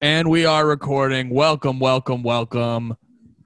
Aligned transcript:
And 0.00 0.28
we 0.30 0.46
are 0.46 0.66
recording. 0.66 1.30
Welcome, 1.30 1.78
welcome, 1.78 2.22
welcome 2.22 2.96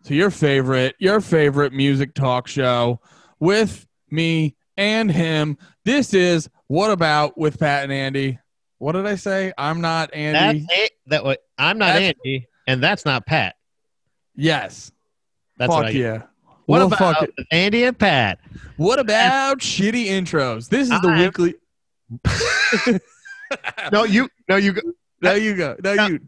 to 0.04 0.14
your 0.14 0.30
favorite, 0.30 0.94
your 0.98 1.20
favorite 1.20 1.72
music 1.72 2.14
talk 2.14 2.46
show 2.46 3.00
with 3.40 3.86
me 4.10 4.56
and 4.76 5.10
him. 5.10 5.56
This 5.84 6.14
is 6.14 6.48
What 6.66 6.90
About 6.90 7.36
with 7.38 7.58
Pat 7.58 7.84
and 7.84 7.92
Andy. 7.92 8.38
What 8.78 8.92
did 8.92 9.06
I 9.06 9.14
say? 9.16 9.52
I'm 9.56 9.80
not 9.80 10.12
Andy. 10.14 10.60
That's 10.68 10.80
it. 10.82 10.92
That 11.06 11.24
what 11.24 11.40
I'm 11.58 11.78
not 11.78 11.94
That's- 11.94 12.14
Andy, 12.24 12.46
and 12.66 12.82
that's 12.82 13.04
not 13.04 13.26
Pat. 13.26 13.56
yes. 14.34 14.90
That's 15.56 15.70
Fuck 15.72 15.84
what 15.84 15.86
I 15.86 15.90
yeah. 15.90 16.22
What 16.66 16.78
Well, 16.78 16.86
about. 16.92 17.28
Andy 17.52 17.84
and 17.84 17.96
Pat? 17.98 18.38
What 18.76 18.98
about 18.98 19.58
shitty 19.58 20.06
intros? 20.06 20.68
This 20.68 20.90
is 20.90 21.00
the 21.00 21.08
I- 21.08 21.20
weekly. 21.20 21.54
No, 23.92 24.02
you. 24.02 24.28
No, 24.48 24.56
you. 24.56 24.74
There 25.24 25.38
you 25.38 25.56
go. 25.56 25.76
There 25.78 25.96
No, 25.96 26.06
you. 26.06 26.20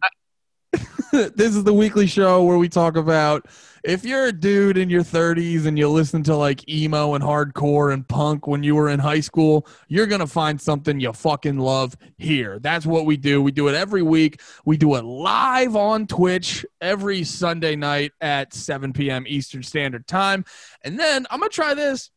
this 1.13 1.55
is 1.55 1.65
the 1.65 1.73
weekly 1.73 2.07
show 2.07 2.45
where 2.45 2.59
we 2.59 2.69
talk 2.69 2.97
about 2.97 3.47
if 3.87 4.05
you're 4.05 4.27
a 4.27 4.33
dude 4.33 4.77
in 4.77 4.91
your 4.91 5.05
30s 5.05 5.65
and 5.65 5.79
you 5.79 5.89
listen 5.89 6.25
to 6.25 6.35
like 6.35 6.69
emo 6.69 7.15
and 7.15 7.23
hardcore 7.23 7.95
and 7.95 8.07
punk 8.07 8.49
when 8.49 8.65
you 8.65 8.75
were 8.75 8.89
in 8.89 8.99
high 8.99 9.21
school, 9.21 9.65
you're 9.87 10.09
going 10.09 10.21
to 10.21 10.27
find 10.27 10.61
something 10.61 10.99
you 10.99 11.13
fucking 11.13 11.59
love 11.59 11.97
here. 12.19 12.59
That's 12.59 12.85
what 12.85 13.07
we 13.07 13.17
do. 13.17 13.41
We 13.41 13.53
do 13.53 13.69
it 13.69 13.77
every 13.77 14.03
week. 14.03 14.41
We 14.65 14.77
do 14.77 14.97
it 14.97 15.05
live 15.05 15.77
on 15.77 16.09
Twitch 16.09 16.67
every 16.81 17.23
Sunday 17.23 17.77
night 17.77 18.11
at 18.21 18.53
7 18.53 18.93
p.m. 18.93 19.25
Eastern 19.29 19.63
Standard 19.63 20.09
Time. 20.09 20.45
And 20.83 20.99
then 20.99 21.25
I'm 21.31 21.39
going 21.39 21.51
to 21.51 21.55
try 21.55 21.75
this. 21.75 22.11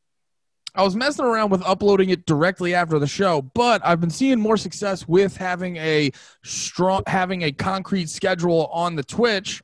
I 0.75 0.83
was 0.83 0.95
messing 0.95 1.25
around 1.25 1.49
with 1.49 1.61
uploading 1.63 2.09
it 2.09 2.25
directly 2.25 2.75
after 2.75 2.99
the 2.99 3.07
show, 3.07 3.41
but 3.41 3.81
I've 3.83 3.99
been 3.99 4.09
seeing 4.09 4.39
more 4.39 4.57
success 4.57 5.07
with 5.07 5.35
having 5.35 5.77
a 5.77 6.11
strong 6.43 7.03
having 7.07 7.43
a 7.43 7.51
concrete 7.51 8.09
schedule 8.09 8.67
on 8.67 8.95
the 8.95 9.03
Twitch. 9.03 9.61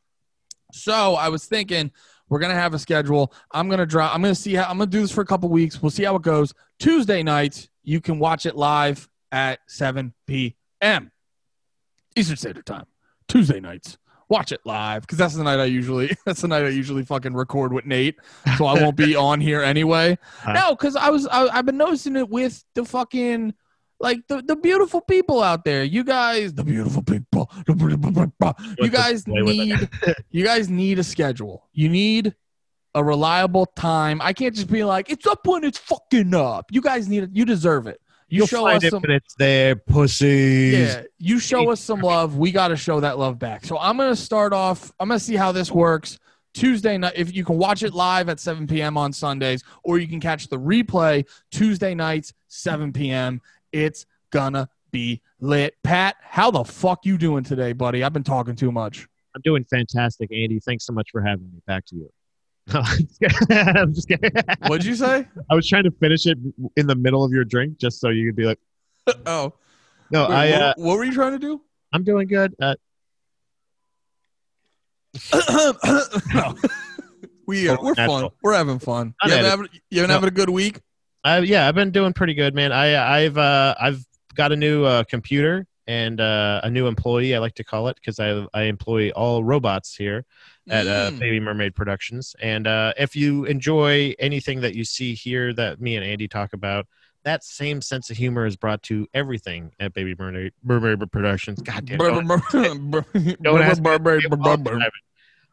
So 0.72 1.16
I 1.16 1.30
was 1.30 1.45
thinking 1.45 1.92
we're 2.30 2.39
gonna 2.39 2.56
have 2.56 2.73
a 2.73 2.80
schedule. 2.80 3.33
I'm 3.52 3.70
gonna 3.70 3.86
drop. 3.86 4.14
I'm 4.14 4.22
gonna 4.22 4.36
see 4.36 4.53
how 4.53 4.64
I'm 4.64 4.78
gonna 4.78 4.88
do 4.88 5.02
this 5.02 5.11
for 5.11 5.22
a 5.22 5.26
couple 5.26 5.50
weeks. 5.50 5.81
We'll 5.81 5.92
see 5.92 6.03
how 6.03 6.16
it 6.16 6.22
goes. 6.22 6.53
Tuesday 6.80 7.23
nights, 7.23 7.70
you 7.83 8.02
can 8.02 8.20
watch 8.20 8.45
it 8.45 8.56
live 8.56 9.08
at 9.31 9.59
7 9.67 10.14
p.m. 10.28 11.11
Eastern 12.16 12.38
Standard 12.38 12.66
Time. 12.66 12.86
Tuesday 13.28 13.59
nights, 13.59 13.98
watch 14.30 14.52
it 14.52 14.62
live 14.66 15.02
because 15.02 15.18
that's 15.18 15.36
the 15.36 15.44
night 15.44 15.59
I 15.59 15.66
usually 15.66 16.16
that's 16.26 16.42
the 16.42 16.48
night 16.48 16.66
I 16.66 16.70
usually 16.70 17.04
fucking 17.04 17.34
record 17.34 17.73
with 17.73 17.86
Nate. 17.86 18.16
So 18.58 18.66
I 18.66 18.82
won't 18.82 18.95
be 18.95 19.16
on 19.16 19.42
here 19.42 19.62
anyway. 19.62 20.17
Uh. 20.45 20.54
No, 20.66 20.76
because 20.76 20.95
I 20.95 21.09
was 21.09 21.28
I, 21.28 21.48
I've 21.48 21.66
been 21.66 21.78
noticing 21.78 22.16
it 22.16 22.30
with 22.30 22.64
the 22.76 22.86
fucking 22.86 23.54
like 24.00 24.20
the, 24.28 24.42
the 24.42 24.56
beautiful 24.56 25.02
people 25.02 25.42
out 25.42 25.64
there. 25.64 25.84
You 25.84 26.04
guys, 26.04 26.54
the 26.54 26.64
beautiful 26.64 27.04
people, 27.04 27.52
the 27.67 27.73
beautiful 27.76 28.12
people. 28.12 28.56
You 28.80 28.90
guys 28.90 29.23
just 29.23 29.28
play 29.28 29.42
with 29.42 29.56
need 29.56 29.90
you 30.32 30.45
guys 30.45 30.70
need 30.70 31.00
a 31.00 31.04
schedule. 31.04 31.67
You 31.73 31.89
need 31.89 32.36
a 32.94 33.04
reliable 33.04 33.66
time. 33.66 34.22
I 34.22 34.34
can't 34.34 34.56
just 34.56 34.72
be 34.72 34.84
like 34.84 35.10
it's 35.10 35.28
up 35.28 35.45
when 35.45 35.64
it's 35.64 35.78
fucking 35.78 36.34
up. 36.34 36.66
You 36.72 36.82
guys 36.82 37.08
need 37.08 37.23
it. 37.23 37.30
You 37.34 37.45
deserve 37.45 37.88
it. 37.88 38.00
You 38.28 38.40
You'll 38.40 38.48
show 38.48 38.64
find 38.64 38.78
us 38.78 38.84
it 38.86 38.92
some. 38.92 39.02
when 39.02 39.12
it's 39.12 39.36
there, 39.36 39.76
pussies. 39.76 40.73
Yeah, 40.73 41.04
you 41.20 41.40
show 41.40 41.70
us 41.70 41.80
some 41.80 42.00
love. 42.00 42.38
We 42.38 42.52
got 42.52 42.70
to 42.70 42.76
show 42.76 43.00
that 43.00 43.20
love 43.20 43.38
back. 43.38 43.66
So 43.66 43.78
I'm 43.78 43.98
gonna 43.98 44.16
start 44.16 44.52
off. 44.52 44.92
I'm 45.00 45.08
gonna 45.08 45.20
see 45.20 45.36
how 45.36 45.52
this 45.52 45.72
works. 45.72 46.17
Tuesday 46.56 46.98
night, 46.98 47.14
if 47.16 47.36
you 47.36 47.44
can 47.44 47.58
watch 47.58 47.84
it 47.84 47.94
live 47.94 48.30
at 48.30 48.40
7 48.40 48.66
p.m. 48.66 48.98
on 48.98 49.12
Sundays, 49.12 49.62
or 49.84 50.00
you 50.00 50.08
can 50.08 50.22
catch 50.22 50.48
the 50.48 50.58
replay 50.58 51.28
Tuesday 51.52 51.94
nights, 51.94 52.34
7 52.48 52.94
p.m. 52.94 53.42
It's 53.72 54.06
gonna 54.32 54.70
be 54.92 55.22
lit. 55.39 55.76
Pat, 55.84 56.16
how 56.22 56.50
the 56.50 56.64
fuck 56.64 57.06
you 57.06 57.17
doing 57.17 57.44
today, 57.44 57.73
buddy? 57.73 58.04
I've 58.04 58.14
been 58.14 58.23
talking 58.23 58.56
too 58.56 58.72
much. 58.72 59.08
I'm 59.36 59.42
doing 59.44 59.66
fantastic, 59.66 60.32
Andy. 60.32 60.60
Thanks 60.60 60.86
so 60.86 60.94
much 60.94 61.10
for 61.12 61.22
having 61.22 61.52
me. 61.52 61.62
Back 61.67 61.86
to 61.88 61.95
you. 61.95 62.10
No, 62.73 62.80
I'm 62.83 62.97
just 63.05 63.19
kidding. 63.19 63.39
I'm 63.77 63.94
just 63.94 64.08
kidding. 64.08 64.31
What'd 64.67 64.85
you 64.85 64.95
say? 64.95 65.27
I 65.49 65.55
was 65.55 65.67
trying 65.67 65.83
to 65.83 65.92
finish 65.92 66.26
it 66.26 66.37
in 66.76 66.87
the 66.87 66.95
middle 66.95 67.23
of 67.23 67.31
your 67.31 67.43
drink, 67.45 67.77
just 67.77 67.99
so 67.99 68.09
you 68.09 68.27
could 68.27 68.36
be 68.36 68.45
like, 68.45 68.59
oh, 69.27 69.53
"No, 70.11 70.27
wait, 70.30 70.36
I, 70.36 70.52
what, 70.52 70.61
uh, 70.61 70.73
what 70.77 70.98
were 70.98 71.04
you 71.04 71.14
trying 71.14 71.33
to 71.33 71.39
do? 71.39 71.61
I'm 71.93 72.04
doing 72.04 72.27
good." 72.27 72.55
Uh, 75.31 76.04
no. 76.33 76.55
We 77.48 77.70
are, 77.70 77.77
Oh, 77.80 77.83
we're 77.86 77.95
fun. 77.95 78.30
We're 78.42 78.54
having 78.54 78.80
fun. 78.80 79.14
I'm 79.21 79.30
You, 79.30 79.36
been 79.36 79.45
at 79.45 79.49
having, 79.52 79.67
you 79.92 80.02
been 80.02 80.08
No. 80.09 80.14
having 80.15 80.27
a 80.27 80.31
good 80.31 80.49
week? 80.49 80.81
I, 81.23 81.39
yeah, 81.39 81.67
I've 81.67 81.75
been 81.75 81.92
doing 81.92 82.11
pretty 82.14 82.33
good, 82.33 82.54
man. 82.55 82.71
I 82.71 83.23
I've 83.23 83.37
uh, 83.37 83.75
I've 83.80 84.04
got 84.36 84.52
a 84.52 84.55
new 84.55 84.83
uh, 84.83 85.04
computer 85.05 85.65
and 85.88 86.20
uh, 86.20 86.62
a 86.64 86.70
new 86.70 86.88
employee. 86.88 87.36
I 87.36 87.40
like 87.40 87.56
to 87.56 87.64
call 87.64 87.88
it 87.88 87.96
because 87.96 88.20
I 88.20 88.46
I 88.54 88.64
employ 88.64 89.12
all 89.12 89.44
robots 89.44 89.96
here 89.96 90.26
at 90.70 90.88
uh, 90.88 91.12
Mm. 91.12 91.20
Baby 91.20 91.40
Mermaid 91.40 91.76
Productions. 91.76 92.36
And 92.42 92.68
uh, 92.68 92.94
if 92.98 93.16
you 93.16 93.46
enjoy 93.46 94.14
anything 94.20 94.62
that 94.62 94.76
you 94.76 94.84
see 94.84 95.14
here 95.14 95.54
that 95.54 95.80
me 95.80 95.96
and 95.96 96.06
Andy 96.06 96.28
talk 96.28 96.54
about, 96.54 96.88
that 97.23 97.44
same 97.44 97.82
sense 97.82 98.10
of 98.10 98.18
humor 98.18 98.46
is 98.46 98.56
brought 98.56 98.82
to 98.84 99.08
everything 99.14 99.72
at 99.80 99.94
Baby 99.94 100.16
Mermaid 100.18 100.54
Mermaid 100.64 101.12
Productions. 101.12 101.62
God 101.62 101.86
damn. 101.86 101.98
Brr, 101.98 102.12
Don't, 102.12 103.62
ask 103.62 103.82
me 103.82 103.90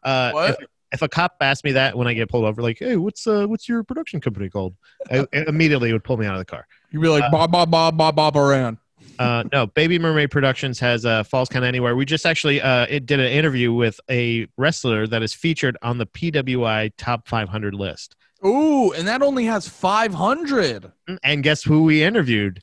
uh, 0.05 0.53
if, 0.93 1.03
a 1.03 1.09
cop 1.09 1.37
asked 1.41 1.65
me 1.65 1.73
that 1.73 1.97
when 1.97 2.07
I 2.07 2.13
get 2.13 2.29
pulled 2.29 2.45
over, 2.45 2.61
like, 2.61 2.79
"Hey, 2.79 2.97
what's 2.97 3.27
uh, 3.27 3.47
what's 3.47 3.69
your 3.69 3.83
production 3.85 4.21
company 4.21 4.51
called?" 4.51 4.75
I, 5.11 5.27
immediately 5.33 5.93
would 5.93 6.05
pull 6.05 6.17
me 6.17 6.27
out 6.27 6.35
of 6.35 6.41
the 6.41 6.45
car. 6.45 6.67
You'd 6.91 7.01
be 7.01 7.09
like, 7.09 7.31
Bob, 7.31 7.51
Bob, 7.51 7.71
Bob, 7.71 7.97
Bob, 7.97 8.17
Bob 8.17 8.37
around. 8.37 8.77
Uh, 9.23 9.45
no, 9.53 9.67
Baby 9.67 9.99
Mermaid 9.99 10.31
Productions 10.31 10.81
has 10.81 11.07
uh, 11.07 11.23
Falls 11.23 11.49
Count 11.49 11.65
Anywhere. 11.65 11.95
We 11.95 12.05
just 12.05 12.27
actually 12.27 12.61
uh, 12.61 12.87
it 12.89 13.07
did 13.07 13.21
an 13.21 13.27
interview 13.27 13.73
with 13.73 14.01
a 14.11 14.47
wrestler 14.57 15.07
that 15.07 15.23
is 15.23 15.33
featured 15.33 15.77
on 15.83 15.99
the 15.99 16.07
PWI 16.07 16.93
Top 16.97 17.29
500 17.29 17.75
list. 17.75 18.17
Ooh, 18.45 18.93
and 18.93 19.07
that 19.07 19.23
only 19.23 19.45
has 19.45 19.69
500. 19.69 20.91
And 21.23 21.43
guess 21.43 21.63
who 21.63 21.85
we 21.85 22.03
interviewed? 22.03 22.61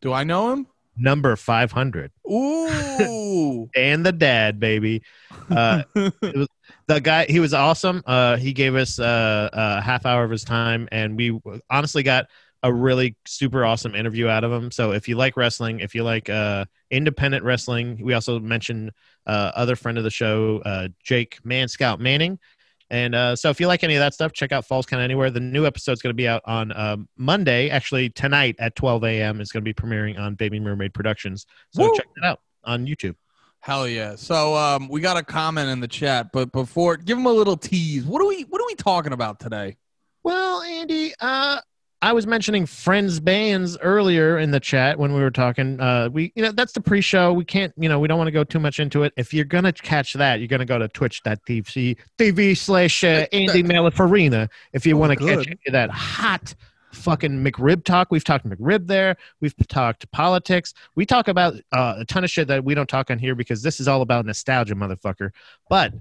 Do 0.00 0.12
I 0.12 0.24
know 0.24 0.52
him? 0.52 0.66
Number 0.96 1.34
500. 1.36 2.12
Ooh. 2.30 3.68
And 3.76 4.04
the 4.04 4.12
dad, 4.12 4.58
baby. 4.58 5.02
Uh, 5.48 5.82
the 5.94 7.00
guy, 7.02 7.26
he 7.26 7.40
was 7.40 7.54
awesome. 7.54 8.02
Uh, 8.04 8.36
he 8.36 8.52
gave 8.52 8.74
us 8.74 8.98
uh, 8.98 9.48
a 9.52 9.80
half 9.80 10.06
hour 10.06 10.24
of 10.24 10.30
his 10.30 10.44
time, 10.44 10.88
and 10.90 11.16
we 11.16 11.38
honestly 11.70 12.02
got 12.02 12.26
a 12.62 12.72
really 12.72 13.16
super 13.26 13.64
awesome 13.64 13.94
interview 13.94 14.28
out 14.28 14.44
of 14.44 14.52
him. 14.52 14.70
So 14.70 14.92
if 14.92 15.08
you 15.08 15.16
like 15.16 15.36
wrestling, 15.36 15.80
if 15.80 15.94
you 15.94 16.02
like 16.04 16.28
uh, 16.28 16.66
independent 16.90 17.44
wrestling, 17.44 17.98
we 18.02 18.12
also 18.12 18.38
mentioned 18.38 18.92
uh, 19.26 19.52
other 19.54 19.76
friend 19.76 19.96
of 19.98 20.04
the 20.04 20.10
show, 20.10 20.60
uh, 20.64 20.88
Jake 21.02 21.38
Man 21.44 21.68
Scout 21.68 22.00
Manning. 22.00 22.38
And 22.90 23.14
uh, 23.14 23.36
so 23.36 23.50
if 23.50 23.60
you 23.60 23.68
like 23.68 23.84
any 23.84 23.94
of 23.94 24.00
that 24.00 24.14
stuff, 24.14 24.32
check 24.32 24.50
out 24.50 24.66
Falls 24.66 24.84
Count 24.84 25.00
Anywhere. 25.00 25.30
The 25.30 25.40
new 25.40 25.64
episode's 25.64 26.02
going 26.02 26.10
to 26.10 26.16
be 26.16 26.26
out 26.26 26.42
on 26.44 26.76
um, 26.76 27.08
Monday, 27.16 27.70
actually 27.70 28.10
tonight 28.10 28.56
at 28.58 28.74
12 28.74 29.04
a.m. 29.04 29.40
It's 29.40 29.52
going 29.52 29.64
to 29.64 29.68
be 29.68 29.74
premiering 29.74 30.18
on 30.18 30.34
Baby 30.34 30.58
Mermaid 30.58 30.92
Productions. 30.92 31.46
So 31.72 31.82
Woo! 31.82 31.96
check 31.96 32.06
it 32.16 32.24
out 32.24 32.40
on 32.64 32.86
YouTube. 32.86 33.14
Hell 33.60 33.86
yeah. 33.86 34.16
So 34.16 34.56
um, 34.56 34.88
we 34.88 35.00
got 35.00 35.16
a 35.16 35.22
comment 35.22 35.68
in 35.68 35.80
the 35.80 35.88
chat, 35.88 36.30
but 36.32 36.50
before 36.50 36.96
give 36.96 37.16
him 37.16 37.26
a 37.26 37.32
little 37.32 37.56
tease. 37.56 38.04
What 38.04 38.22
are 38.22 38.26
we 38.26 38.42
what 38.42 38.60
are 38.60 38.66
we 38.66 38.74
talking 38.74 39.12
about 39.12 39.38
today? 39.38 39.76
Well, 40.22 40.62
Andy, 40.62 41.12
uh, 41.20 41.60
I 42.02 42.14
was 42.14 42.26
mentioning 42.26 42.64
friends 42.64 43.20
bands 43.20 43.76
earlier 43.78 44.38
in 44.38 44.52
the 44.52 44.60
chat 44.60 44.98
when 44.98 45.12
we 45.12 45.20
were 45.20 45.30
talking. 45.30 45.78
Uh, 45.78 46.08
we, 46.10 46.32
you 46.34 46.42
know, 46.42 46.50
that's 46.50 46.72
the 46.72 46.80
pre-show. 46.80 47.34
We 47.34 47.44
can't, 47.44 47.74
you 47.76 47.90
know, 47.90 47.98
we 47.98 48.08
don't 48.08 48.16
want 48.16 48.28
to 48.28 48.32
go 48.32 48.42
too 48.42 48.58
much 48.58 48.80
into 48.80 49.02
it. 49.02 49.12
If 49.18 49.34
you're 49.34 49.44
gonna 49.44 49.72
catch 49.72 50.14
that, 50.14 50.40
you're 50.40 50.48
gonna 50.48 50.64
go 50.64 50.78
to 50.78 50.88
twitch.tv 50.88 51.98
TV 52.18 52.56
slash 52.56 53.04
uh, 53.04 53.26
Andy 53.32 53.62
Malafarina 53.62 54.48
if 54.72 54.86
you 54.86 54.96
Oh, 54.96 54.98
want 54.98 55.12
to 55.12 55.16
catch 55.16 55.46
any 55.46 55.58
of 55.66 55.72
that 55.72 55.90
hot 55.90 56.54
fucking 56.92 57.44
McRib 57.44 57.84
talk. 57.84 58.08
We've 58.10 58.24
talked 58.24 58.48
McRib 58.48 58.86
there. 58.86 59.16
We've 59.40 59.54
talked 59.68 60.10
politics. 60.10 60.72
We 60.94 61.04
talk 61.04 61.28
about 61.28 61.54
uh, 61.70 61.96
a 61.98 62.04
ton 62.06 62.24
of 62.24 62.30
shit 62.30 62.48
that 62.48 62.64
we 62.64 62.74
don't 62.74 62.88
talk 62.88 63.10
on 63.10 63.18
here 63.18 63.34
because 63.34 63.62
this 63.62 63.78
is 63.78 63.88
all 63.88 64.00
about 64.00 64.24
nostalgia, 64.24 64.74
motherfucker. 64.74 65.32
But 65.68 65.92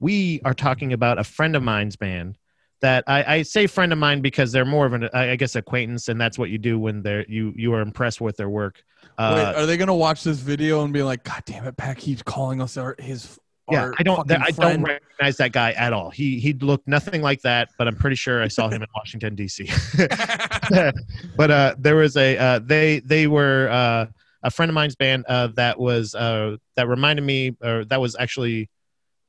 we 0.00 0.40
are 0.46 0.54
talking 0.54 0.94
about 0.94 1.18
a 1.18 1.24
friend 1.24 1.54
of 1.54 1.62
mine's 1.62 1.96
band 1.96 2.38
that 2.82 3.04
I, 3.06 3.36
I 3.36 3.42
say 3.42 3.66
friend 3.66 3.92
of 3.92 3.98
mine 3.98 4.20
because 4.20 4.52
they're 4.52 4.64
more 4.64 4.86
of 4.86 4.92
an 4.92 5.08
I 5.14 5.36
guess 5.36 5.56
acquaintance, 5.56 6.08
and 6.08 6.20
that's 6.20 6.38
what 6.38 6.50
you 6.50 6.58
do 6.58 6.78
when 6.78 7.02
they're 7.02 7.24
you 7.28 7.52
you 7.56 7.72
are 7.74 7.80
impressed 7.80 8.20
with 8.20 8.36
their 8.36 8.50
work. 8.50 8.82
Wait, 9.18 9.24
Uh, 9.24 9.54
are 9.56 9.66
they 9.66 9.76
gonna 9.76 9.94
watch 9.94 10.22
this 10.22 10.38
video 10.38 10.84
and 10.84 10.92
be 10.92 11.02
like, 11.02 11.24
God 11.24 11.42
damn 11.46 11.66
it, 11.66 11.76
Pat 11.76 11.96
keeps 11.96 12.22
calling 12.22 12.60
us 12.60 12.76
our 12.76 12.94
his 12.98 13.38
yeah, 13.70 13.90
I 13.98 14.02
don't 14.02 14.30
I 14.30 14.50
don't 14.50 14.82
recognize 14.82 15.36
that 15.36 15.52
guy 15.52 15.72
at 15.72 15.92
all. 15.92 16.10
He 16.10 16.38
he 16.40 16.52
looked 16.54 16.88
nothing 16.88 17.22
like 17.22 17.40
that, 17.42 17.70
but 17.78 17.86
I'm 17.86 17.96
pretty 17.96 18.16
sure 18.16 18.42
I 18.42 18.48
saw 18.48 18.68
him 18.68 18.82
in 18.82 18.88
Washington 18.94 19.34
D.C. 19.34 19.70
but 21.36 21.50
uh, 21.50 21.74
there 21.78 21.96
was 21.96 22.16
a 22.16 22.36
uh, 22.36 22.58
they 22.58 23.00
they 23.00 23.28
were 23.28 23.68
uh, 23.70 24.06
a 24.42 24.50
friend 24.50 24.68
of 24.68 24.74
mine's 24.74 24.96
band 24.96 25.24
uh, 25.28 25.48
that 25.54 25.78
was 25.78 26.14
uh, 26.14 26.56
that 26.74 26.88
reminded 26.88 27.22
me 27.22 27.56
or 27.62 27.84
that 27.86 28.00
was 28.00 28.16
actually 28.18 28.68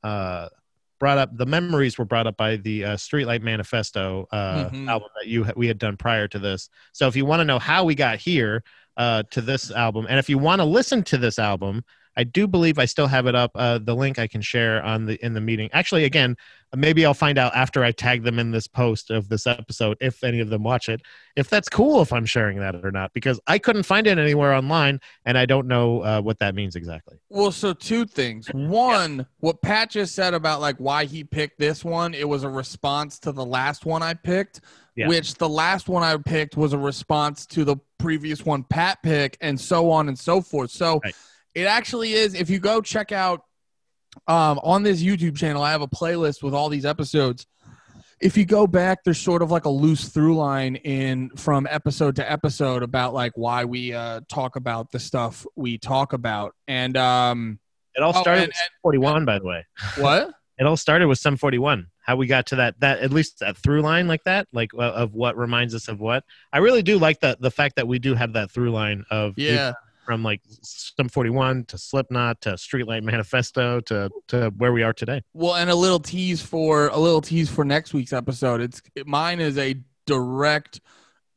uh, 0.02 0.48
brought 0.98 1.18
up. 1.18 1.36
The 1.36 1.46
memories 1.46 1.98
were 1.98 2.04
brought 2.04 2.26
up 2.26 2.36
by 2.36 2.56
the 2.56 2.84
uh, 2.84 2.96
Streetlight 2.96 3.42
Manifesto 3.42 4.26
uh, 4.32 4.70
Mhm. 4.70 4.88
album 4.88 5.08
that 5.20 5.28
you 5.28 5.46
we 5.56 5.66
had 5.68 5.78
done 5.78 5.96
prior 5.96 6.28
to 6.28 6.38
this. 6.38 6.68
So 6.92 7.08
if 7.08 7.16
you 7.16 7.24
want 7.26 7.40
to 7.40 7.44
know 7.44 7.58
how 7.58 7.84
we 7.84 7.94
got 7.94 8.18
here 8.18 8.62
uh, 8.96 9.24
to 9.30 9.40
this 9.40 9.70
album, 9.70 10.06
and 10.08 10.18
if 10.18 10.28
you 10.28 10.38
want 10.38 10.60
to 10.60 10.64
listen 10.64 11.02
to 11.04 11.18
this 11.18 11.38
album. 11.38 11.84
I 12.16 12.24
do 12.24 12.46
believe 12.46 12.78
I 12.78 12.84
still 12.84 13.06
have 13.06 13.26
it 13.26 13.34
up. 13.34 13.50
Uh, 13.54 13.78
the 13.78 13.94
link 13.94 14.18
I 14.18 14.26
can 14.26 14.40
share 14.40 14.82
on 14.82 15.06
the 15.06 15.24
in 15.24 15.34
the 15.34 15.40
meeting. 15.40 15.68
Actually, 15.72 16.04
again, 16.04 16.36
maybe 16.74 17.04
I'll 17.04 17.14
find 17.14 17.38
out 17.38 17.54
after 17.54 17.82
I 17.84 17.92
tag 17.92 18.22
them 18.22 18.38
in 18.38 18.50
this 18.50 18.66
post 18.66 19.10
of 19.10 19.28
this 19.28 19.46
episode 19.46 19.96
if 20.00 20.22
any 20.24 20.40
of 20.40 20.48
them 20.48 20.62
watch 20.62 20.88
it, 20.88 21.02
if 21.36 21.48
that's 21.48 21.68
cool 21.68 22.02
if 22.02 22.12
I'm 22.12 22.26
sharing 22.26 22.58
that 22.60 22.76
or 22.84 22.90
not, 22.90 23.12
because 23.14 23.40
I 23.46 23.58
couldn't 23.58 23.82
find 23.84 24.06
it 24.06 24.18
anywhere 24.18 24.52
online, 24.54 25.00
and 25.24 25.36
I 25.36 25.46
don't 25.46 25.66
know 25.66 26.02
uh, 26.02 26.20
what 26.20 26.38
that 26.38 26.54
means 26.54 26.76
exactly. 26.76 27.16
Well, 27.28 27.52
so 27.52 27.72
two 27.72 28.04
things. 28.06 28.48
One, 28.48 29.26
what 29.38 29.60
Pat 29.62 29.90
just 29.90 30.14
said 30.14 30.34
about 30.34 30.60
like 30.60 30.76
why 30.78 31.04
he 31.06 31.24
picked 31.24 31.58
this 31.58 31.84
one, 31.84 32.14
it 32.14 32.28
was 32.28 32.44
a 32.44 32.48
response 32.48 33.18
to 33.20 33.32
the 33.32 33.44
last 33.44 33.86
one 33.86 34.02
I 34.02 34.14
picked, 34.14 34.60
Yeah. 34.96 35.08
which 35.08 35.34
the 35.34 35.48
last 35.48 35.88
one 35.88 36.02
I 36.02 36.16
picked 36.16 36.56
was 36.56 36.72
a 36.72 36.78
response 36.78 37.46
to 37.46 37.64
the 37.64 37.76
previous 37.98 38.44
one 38.44 38.62
Pat 38.64 39.02
picked, 39.02 39.38
and 39.40 39.60
so 39.60 39.90
on 39.90 40.08
and 40.08 40.18
so 40.18 40.40
forth. 40.40 40.70
So 40.70 41.00
Right. 41.02 41.14
It 41.54 41.66
actually 41.66 42.12
is. 42.14 42.34
If 42.34 42.50
you 42.50 42.58
go 42.58 42.80
check 42.80 43.12
out 43.12 43.42
um, 44.26 44.58
on 44.62 44.82
this 44.82 45.02
YouTube 45.02 45.36
channel, 45.36 45.62
I 45.62 45.70
have 45.72 45.82
a 45.82 45.88
playlist 45.88 46.42
with 46.42 46.54
all 46.54 46.68
these 46.68 46.84
episodes. 46.84 47.46
If 48.20 48.36
you 48.36 48.44
go 48.44 48.66
back, 48.66 48.98
there's 49.04 49.18
sort 49.18 49.42
of 49.42 49.50
like 49.50 49.64
a 49.64 49.70
loose 49.70 50.08
through 50.08 50.36
line 50.36 50.76
in 50.76 51.30
from 51.36 51.66
episode 51.70 52.16
to 52.16 52.30
episode 52.30 52.82
about 52.82 53.12
like 53.12 53.32
why 53.34 53.64
we 53.64 53.92
uh, 53.92 54.20
talk 54.28 54.56
about 54.56 54.90
the 54.92 54.98
stuff 55.00 55.44
we 55.56 55.78
talk 55.78 56.12
about, 56.12 56.54
and 56.68 56.96
um, 56.96 57.58
It 57.94 58.02
all 58.02 58.12
Oh, 58.16 58.20
started 58.20 58.42
and- 58.44 58.48
with 58.48 58.56
41, 58.82 59.24
by 59.24 59.38
the 59.38 59.46
way. 59.46 59.66
what? 59.98 60.30
It 60.56 60.66
all 60.66 60.76
started 60.76 61.08
with 61.08 61.18
Sum 61.18 61.36
41. 61.36 61.88
How 62.02 62.14
we 62.14 62.28
got 62.28 62.46
to 62.46 62.56
that 62.56 62.78
that 62.78 63.00
at 63.00 63.10
least 63.10 63.40
that 63.40 63.56
through 63.56 63.82
line 63.82 64.06
like 64.06 64.22
that, 64.22 64.46
like 64.52 64.70
uh, 64.72 64.82
of 64.82 65.12
what 65.12 65.36
reminds 65.36 65.74
us 65.74 65.88
of 65.88 65.98
what. 65.98 66.22
I 66.52 66.58
really 66.58 66.84
do 66.84 66.96
like 66.96 67.18
the 67.18 67.36
the 67.40 67.50
fact 67.50 67.74
that 67.74 67.88
we 67.88 67.98
do 67.98 68.14
have 68.14 68.34
that 68.34 68.52
through 68.52 68.70
line 68.70 69.04
of 69.10 69.34
Yeah. 69.36 69.72
From 70.04 70.22
like 70.22 70.42
Sum 70.62 71.08
41 71.08 71.64
to 71.66 71.78
Slipknot 71.78 72.42
to 72.42 72.50
Streetlight 72.50 73.02
Manifesto 73.02 73.80
to 73.80 74.10
to 74.28 74.52
where 74.56 74.72
we 74.72 74.82
are 74.82 74.92
today. 74.92 75.22
Well, 75.32 75.54
and 75.54 75.70
a 75.70 75.74
little 75.74 76.00
tease 76.00 76.42
for 76.42 76.88
a 76.88 76.98
little 76.98 77.22
tease 77.22 77.48
for 77.48 77.64
next 77.64 77.94
week's 77.94 78.12
episode. 78.12 78.60
It's 78.60 78.82
mine 79.06 79.40
is 79.40 79.56
a 79.56 79.76
direct. 80.06 80.80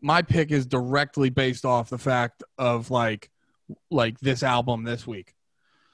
My 0.02 0.22
pick 0.22 0.52
is 0.52 0.66
directly 0.66 1.30
based 1.30 1.66
off 1.66 1.90
the 1.90 1.98
fact 1.98 2.44
of 2.58 2.92
like, 2.92 3.31
like 3.90 4.19
this 4.19 4.44
album 4.44 4.84
this 4.84 5.08
week. 5.08 5.34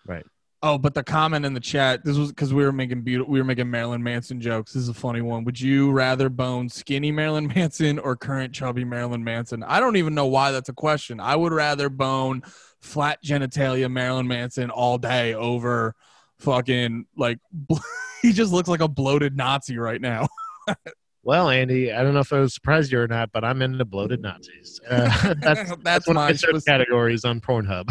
Right. 0.05 0.25
Oh, 0.65 0.77
but 0.77 0.93
the 0.93 1.03
comment 1.03 1.45
in 1.45 1.53
the 1.53 1.59
chat. 1.59 2.05
This 2.05 2.15
was 2.15 2.29
because 2.29 2.53
we 2.53 2.63
were 2.63 2.71
making 2.71 3.01
beautiful. 3.01 3.29
We 3.29 3.39
were 3.39 3.45
making 3.45 3.69
Marilyn 3.69 4.01
Manson 4.01 4.39
jokes. 4.39 4.71
This 4.71 4.83
is 4.83 4.89
a 4.89 4.93
funny 4.93 5.19
one. 5.19 5.43
Would 5.43 5.59
you 5.59 5.91
rather 5.91 6.29
bone 6.29 6.69
skinny 6.69 7.11
Marilyn 7.11 7.47
Manson 7.53 7.99
or 7.99 8.15
current 8.15 8.53
chubby 8.53 8.85
Marilyn 8.85 9.25
Manson? 9.25 9.61
I 9.61 9.81
don't 9.81 9.97
even 9.97 10.15
know 10.15 10.27
why 10.27 10.51
that's 10.51 10.69
a 10.69 10.73
question. 10.73 11.19
I 11.19 11.35
would 11.35 11.51
rather 11.51 11.89
bone 11.89 12.43
flat 12.79 13.21
genitalia 13.21 13.91
Marilyn 13.91 14.25
Manson 14.25 14.69
all 14.69 14.97
day 14.97 15.33
over 15.33 15.95
fucking 16.39 17.07
like 17.17 17.39
he 18.21 18.31
just 18.31 18.53
looks 18.53 18.69
like 18.69 18.81
a 18.81 18.87
bloated 18.87 19.35
Nazi 19.35 19.77
right 19.77 19.99
now. 19.99 20.29
Well, 21.25 21.49
Andy, 21.49 21.91
I 21.93 22.03
don't 22.03 22.13
know 22.13 22.19
if 22.19 22.33
I 22.33 22.39
was 22.39 22.53
surprised 22.53 22.91
you 22.91 22.99
or 22.99 23.07
not, 23.07 23.31
but 23.31 23.45
I'm 23.45 23.61
into 23.61 23.85
bloated 23.85 24.21
Nazis. 24.21 24.81
Uh, 24.87 25.33
that's 25.35 25.41
that's, 25.41 25.83
that's 25.83 26.07
one 26.07 26.17
of 26.17 26.23
my 26.23 26.29
my 26.29 26.33
search 26.33 26.65
categories 26.65 27.23
on 27.23 27.39
Pornhub. 27.39 27.89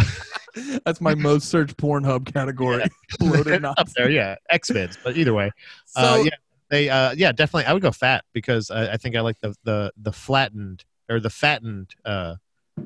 that's 0.85 1.01
my 1.01 1.15
most 1.15 1.49
searched 1.49 1.77
Pornhub 1.79 2.31
category. 2.31 2.85
Bloated 3.19 3.65
Up 3.65 3.89
there, 3.97 4.11
yeah, 4.11 4.37
X 4.51 4.71
vids. 4.71 4.99
But 5.03 5.17
either 5.17 5.33
way, 5.33 5.51
So 5.87 6.01
uh, 6.01 6.17
yeah, 6.25 6.31
they, 6.69 6.91
uh, 6.91 7.13
yeah, 7.13 7.33
definitely. 7.33 7.65
I 7.65 7.73
would 7.73 7.83
go 7.83 7.91
fat 7.91 8.25
because 8.35 8.71
I, 8.71 8.93
I 8.93 8.97
think 8.99 9.17
I 9.17 9.21
like 9.21 9.41
the 9.41 9.55
the 9.65 9.93
the 9.97 10.13
flattened 10.13 10.85
or 11.09 11.19
the 11.19 11.31
fattened 11.31 11.95
uh, 12.05 12.37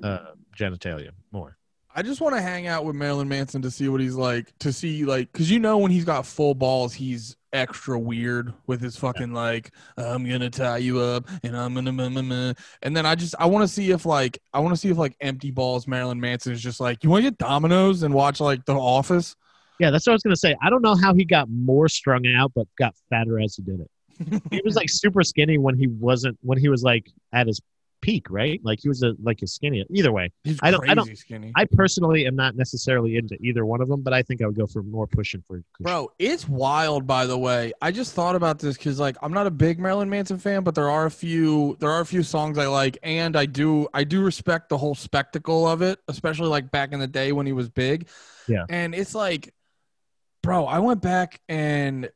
uh, 0.02 0.18
genitalia 0.56 1.10
more. 1.32 1.55
I 1.98 2.02
just 2.02 2.20
want 2.20 2.34
to 2.34 2.42
hang 2.42 2.66
out 2.66 2.84
with 2.84 2.94
Marilyn 2.94 3.26
Manson 3.26 3.62
to 3.62 3.70
see 3.70 3.88
what 3.88 4.02
he's 4.02 4.16
like. 4.16 4.52
To 4.58 4.70
see 4.70 5.06
like, 5.06 5.32
cause 5.32 5.48
you 5.48 5.58
know 5.58 5.78
when 5.78 5.90
he's 5.90 6.04
got 6.04 6.26
full 6.26 6.54
balls, 6.54 6.92
he's 6.92 7.38
extra 7.54 7.98
weird 7.98 8.52
with 8.66 8.82
his 8.82 8.98
fucking 8.98 9.32
like, 9.32 9.72
I'm 9.96 10.28
gonna 10.28 10.50
tie 10.50 10.76
you 10.76 11.00
up 11.00 11.26
and 11.42 11.56
I'm 11.56 11.72
gonna, 11.72 11.92
meh, 11.92 12.10
meh, 12.10 12.20
meh." 12.20 12.52
and 12.82 12.94
then 12.94 13.06
I 13.06 13.14
just 13.14 13.34
I 13.38 13.46
want 13.46 13.66
to 13.66 13.68
see 13.68 13.92
if 13.92 14.04
like 14.04 14.38
I 14.52 14.60
want 14.60 14.74
to 14.74 14.76
see 14.78 14.90
if 14.90 14.98
like 14.98 15.16
empty 15.22 15.50
balls 15.50 15.88
Marilyn 15.88 16.20
Manson 16.20 16.52
is 16.52 16.60
just 16.60 16.80
like, 16.80 17.02
you 17.02 17.08
want 17.08 17.24
to 17.24 17.30
get 17.30 17.38
Domino's 17.38 18.02
and 18.02 18.12
watch 18.12 18.40
like 18.40 18.62
The 18.66 18.74
Office. 18.74 19.34
Yeah, 19.80 19.90
that's 19.90 20.06
what 20.06 20.12
I 20.12 20.16
was 20.16 20.22
gonna 20.22 20.36
say. 20.36 20.54
I 20.62 20.68
don't 20.68 20.82
know 20.82 20.96
how 20.96 21.14
he 21.14 21.24
got 21.24 21.48
more 21.48 21.88
strung 21.88 22.26
out, 22.26 22.52
but 22.54 22.68
got 22.78 22.94
fatter 23.08 23.40
as 23.40 23.56
he 23.56 23.62
did 23.62 23.80
it. 23.80 24.42
he 24.50 24.60
was 24.66 24.76
like 24.76 24.90
super 24.90 25.22
skinny 25.22 25.56
when 25.56 25.78
he 25.78 25.86
wasn't 25.86 26.36
when 26.42 26.58
he 26.58 26.68
was 26.68 26.82
like 26.82 27.10
at 27.32 27.46
his 27.46 27.62
peak, 28.06 28.30
right? 28.30 28.60
Like 28.62 28.78
he 28.80 28.88
was 28.88 29.02
a, 29.02 29.14
like 29.20 29.40
his 29.40 29.52
skinny. 29.52 29.84
Either 29.90 30.12
way, 30.12 30.30
He's 30.44 30.60
I 30.62 30.70
don't- 30.70 30.78
crazy 30.80 30.90
I 30.92 30.94
don't- 30.94 31.18
skinny. 31.18 31.52
I 31.56 31.64
personally 31.64 32.24
am 32.26 32.36
not 32.36 32.54
necessarily 32.54 33.16
into 33.16 33.36
either 33.40 33.66
one 33.66 33.80
of 33.80 33.88
them, 33.88 34.02
but 34.02 34.12
I 34.12 34.22
think 34.22 34.40
I 34.42 34.46
would 34.46 34.54
go 34.56 34.66
for 34.68 34.84
more 34.84 35.08
pushing 35.08 35.42
for. 35.46 35.60
Bro, 35.80 36.12
it's 36.18 36.48
wild. 36.48 37.04
By 37.06 37.26
the 37.26 37.36
way, 37.36 37.72
I 37.82 37.90
just 37.90 38.12
thought 38.14 38.36
about 38.36 38.60
this 38.60 38.76
because, 38.76 39.00
like, 39.00 39.16
I'm 39.22 39.32
not 39.32 39.48
a 39.48 39.50
big 39.50 39.80
Marilyn 39.80 40.08
Manson 40.08 40.38
fan, 40.38 40.62
but 40.62 40.76
there 40.76 40.88
are 40.88 41.06
a 41.06 41.10
few. 41.10 41.76
There 41.80 41.90
are 41.90 42.00
a 42.00 42.06
few 42.06 42.22
songs 42.22 42.58
I 42.58 42.68
like, 42.68 42.96
and 43.02 43.34
I 43.36 43.46
do. 43.46 43.88
I 43.92 44.04
do 44.04 44.22
respect 44.22 44.68
the 44.68 44.78
whole 44.78 44.94
spectacle 44.94 45.66
of 45.66 45.82
it, 45.82 45.98
especially 46.06 46.46
like 46.48 46.70
back 46.70 46.92
in 46.92 47.00
the 47.00 47.08
day 47.08 47.32
when 47.32 47.44
he 47.46 47.52
was 47.52 47.68
big. 47.68 48.08
Yeah. 48.46 48.64
And 48.68 48.94
it's 48.94 49.14
like, 49.16 49.52
bro, 50.44 50.64
I 50.66 50.78
went 50.78 51.02
back 51.02 51.40
and 51.48 52.08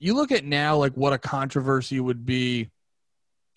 you 0.00 0.14
look 0.14 0.32
at 0.32 0.44
now, 0.44 0.76
like, 0.76 0.94
what 0.94 1.12
a 1.12 1.18
controversy 1.18 2.00
would 2.00 2.26
be. 2.26 2.68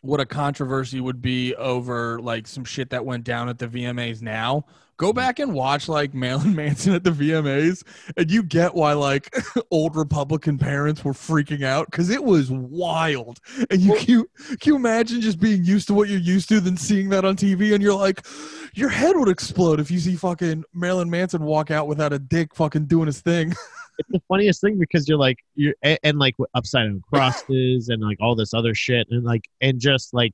What 0.05 0.19
a 0.19 0.25
controversy 0.25 1.01
would 1.01 1.21
be 1.21 1.55
over 1.55 2.19
like 2.19 2.47
some 2.47 2.63
shit 2.63 2.91
that 2.91 3.05
went 3.05 3.23
down 3.23 3.49
at 3.49 3.57
the 3.57 3.67
VMAs 3.67 4.21
now. 4.21 4.65
Go 4.97 5.09
mm-hmm. 5.09 5.17
back 5.17 5.39
and 5.39 5.53
watch 5.53 5.89
like 5.89 6.13
Marilyn 6.13 6.55
Manson 6.55 6.93
at 6.93 7.03
the 7.03 7.09
VMAs 7.11 7.83
and 8.15 8.29
you 8.29 8.43
get 8.43 8.75
why 8.75 8.93
like 8.93 9.35
old 9.71 9.95
Republican 9.95 10.57
parents 10.57 11.03
were 11.03 11.13
freaking 11.13 11.63
out 11.63 11.89
because 11.89 12.09
it 12.09 12.23
was 12.23 12.51
wild. 12.51 13.39
And 13.69 13.81
you 13.81 13.95
can, 13.95 14.07
you 14.07 14.29
can 14.59 14.73
you 14.73 14.75
imagine 14.75 15.21
just 15.21 15.39
being 15.39 15.65
used 15.65 15.87
to 15.87 15.93
what 15.93 16.07
you're 16.07 16.19
used 16.19 16.49
to, 16.49 16.59
then 16.59 16.77
seeing 16.77 17.09
that 17.09 17.25
on 17.25 17.35
TV, 17.35 17.73
and 17.73 17.81
you're 17.81 17.95
like, 17.95 18.25
your 18.73 18.89
head 18.89 19.15
would 19.17 19.29
explode 19.29 19.79
if 19.79 19.89
you 19.89 19.99
see 19.99 20.15
fucking 20.15 20.63
Marilyn 20.73 21.09
Manson 21.09 21.43
walk 21.43 21.71
out 21.71 21.87
without 21.87 22.13
a 22.13 22.19
dick 22.19 22.53
fucking 22.55 22.85
doing 22.85 23.07
his 23.07 23.21
thing. 23.21 23.53
it's 23.97 24.09
the 24.11 24.21
funniest 24.27 24.61
thing 24.61 24.77
because 24.77 25.07
you're 25.07 25.17
like 25.17 25.39
you're 25.55 25.75
and, 25.81 25.99
and 26.03 26.19
like 26.19 26.35
upside 26.53 26.87
down 26.87 27.01
crosses 27.09 27.89
and 27.89 28.01
like 28.01 28.17
all 28.21 28.35
this 28.35 28.53
other 28.53 28.73
shit 28.73 29.07
and 29.09 29.23
like 29.23 29.49
and 29.61 29.79
just 29.79 30.13
like 30.13 30.33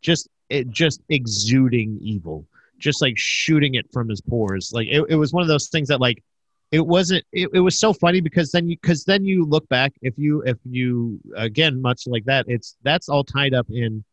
just 0.00 0.28
it 0.48 0.68
just 0.70 1.00
exuding 1.08 1.98
evil 2.00 2.46
just 2.78 3.00
like 3.00 3.16
shooting 3.16 3.74
it 3.74 3.86
from 3.92 4.08
his 4.08 4.20
pores 4.20 4.70
like 4.72 4.88
it, 4.88 5.04
it 5.08 5.16
was 5.16 5.32
one 5.32 5.42
of 5.42 5.48
those 5.48 5.68
things 5.68 5.88
that 5.88 6.00
like 6.00 6.22
it 6.72 6.84
wasn't 6.84 7.24
it, 7.32 7.48
it 7.52 7.60
was 7.60 7.78
so 7.78 7.92
funny 7.92 8.20
because 8.20 8.50
then 8.50 8.68
you 8.68 8.76
because 8.80 9.04
then 9.04 9.24
you 9.24 9.44
look 9.44 9.68
back 9.68 9.92
if 10.02 10.14
you 10.18 10.42
if 10.42 10.58
you 10.64 11.20
again 11.36 11.80
much 11.80 12.06
like 12.06 12.24
that 12.24 12.44
it's 12.48 12.76
that's 12.82 13.08
all 13.08 13.24
tied 13.24 13.54
up 13.54 13.66
in 13.70 14.04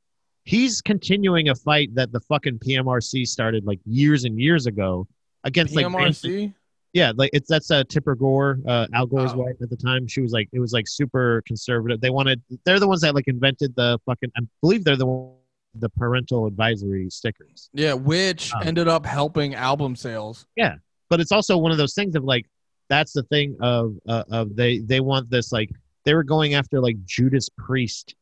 he's 0.43 0.81
continuing 0.81 1.49
a 1.49 1.55
fight 1.55 1.93
that 1.95 2.11
the 2.11 2.19
fucking 2.21 2.59
pmrc 2.59 3.27
started 3.27 3.65
like 3.65 3.79
years 3.85 4.25
and 4.25 4.39
years 4.39 4.67
ago 4.67 5.07
against 5.43 5.75
like 5.75 5.85
PMRC? 5.85 6.53
Yeah, 6.93 7.11
like 7.15 7.29
it's 7.33 7.47
that's 7.49 7.71
uh, 7.71 7.83
Tipper 7.87 8.15
Gore, 8.15 8.59
uh, 8.67 8.87
Al 8.93 9.05
Gore's 9.05 9.31
Oh. 9.33 9.37
wife 9.37 9.55
at 9.61 9.69
the 9.69 9.77
time. 9.77 10.07
She 10.07 10.21
was 10.21 10.31
like, 10.31 10.49
it 10.51 10.59
was 10.59 10.73
like 10.73 10.87
super 10.87 11.41
conservative. 11.47 12.01
They 12.01 12.09
wanted, 12.09 12.41
they're 12.65 12.79
the 12.79 12.87
ones 12.87 13.01
that 13.01 13.15
like 13.15 13.27
invented 13.27 13.75
the 13.75 13.99
fucking. 14.05 14.31
I 14.37 14.41
believe 14.61 14.83
they're 14.83 14.95
the 14.97 15.05
one- 15.05 15.35
the 15.75 15.87
parental 15.87 16.47
advisory 16.47 17.09
stickers. 17.09 17.69
Yeah, 17.73 17.93
which 17.93 18.53
Um, 18.53 18.63
ended 18.67 18.89
up 18.89 19.05
helping 19.05 19.55
album 19.55 19.95
sales. 19.95 20.45
Yeah, 20.57 20.75
but 21.09 21.21
it's 21.21 21.31
also 21.31 21.57
one 21.57 21.71
of 21.71 21.77
those 21.77 21.93
things 21.93 22.13
of 22.15 22.25
like, 22.25 22.45
that's 22.89 23.13
the 23.13 23.23
thing 23.23 23.55
of 23.61 23.95
uh, 24.05 24.25
of 24.29 24.53
they 24.57 24.79
they 24.79 24.99
want 24.99 25.29
this 25.29 25.53
like 25.53 25.69
they 26.03 26.13
were 26.13 26.23
going 26.25 26.55
after 26.55 26.81
like 26.81 26.97
Judas 27.05 27.47
Priest, 27.57 28.15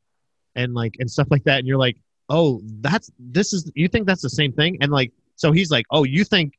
and 0.55 0.75
like 0.75 0.93
and 0.99 1.09
stuff 1.09 1.27
like 1.31 1.43
that, 1.45 1.57
and 1.57 1.67
you're 1.67 1.79
like, 1.79 1.97
oh, 2.29 2.61
that's 2.81 3.09
this 3.17 3.51
is 3.51 3.71
you 3.73 3.87
think 3.87 4.05
that's 4.05 4.21
the 4.21 4.29
same 4.29 4.51
thing, 4.53 4.77
and 4.81 4.91
like 4.91 5.11
so 5.35 5.51
he's 5.51 5.71
like, 5.71 5.87
oh, 5.89 6.03
you 6.03 6.23
think 6.23 6.53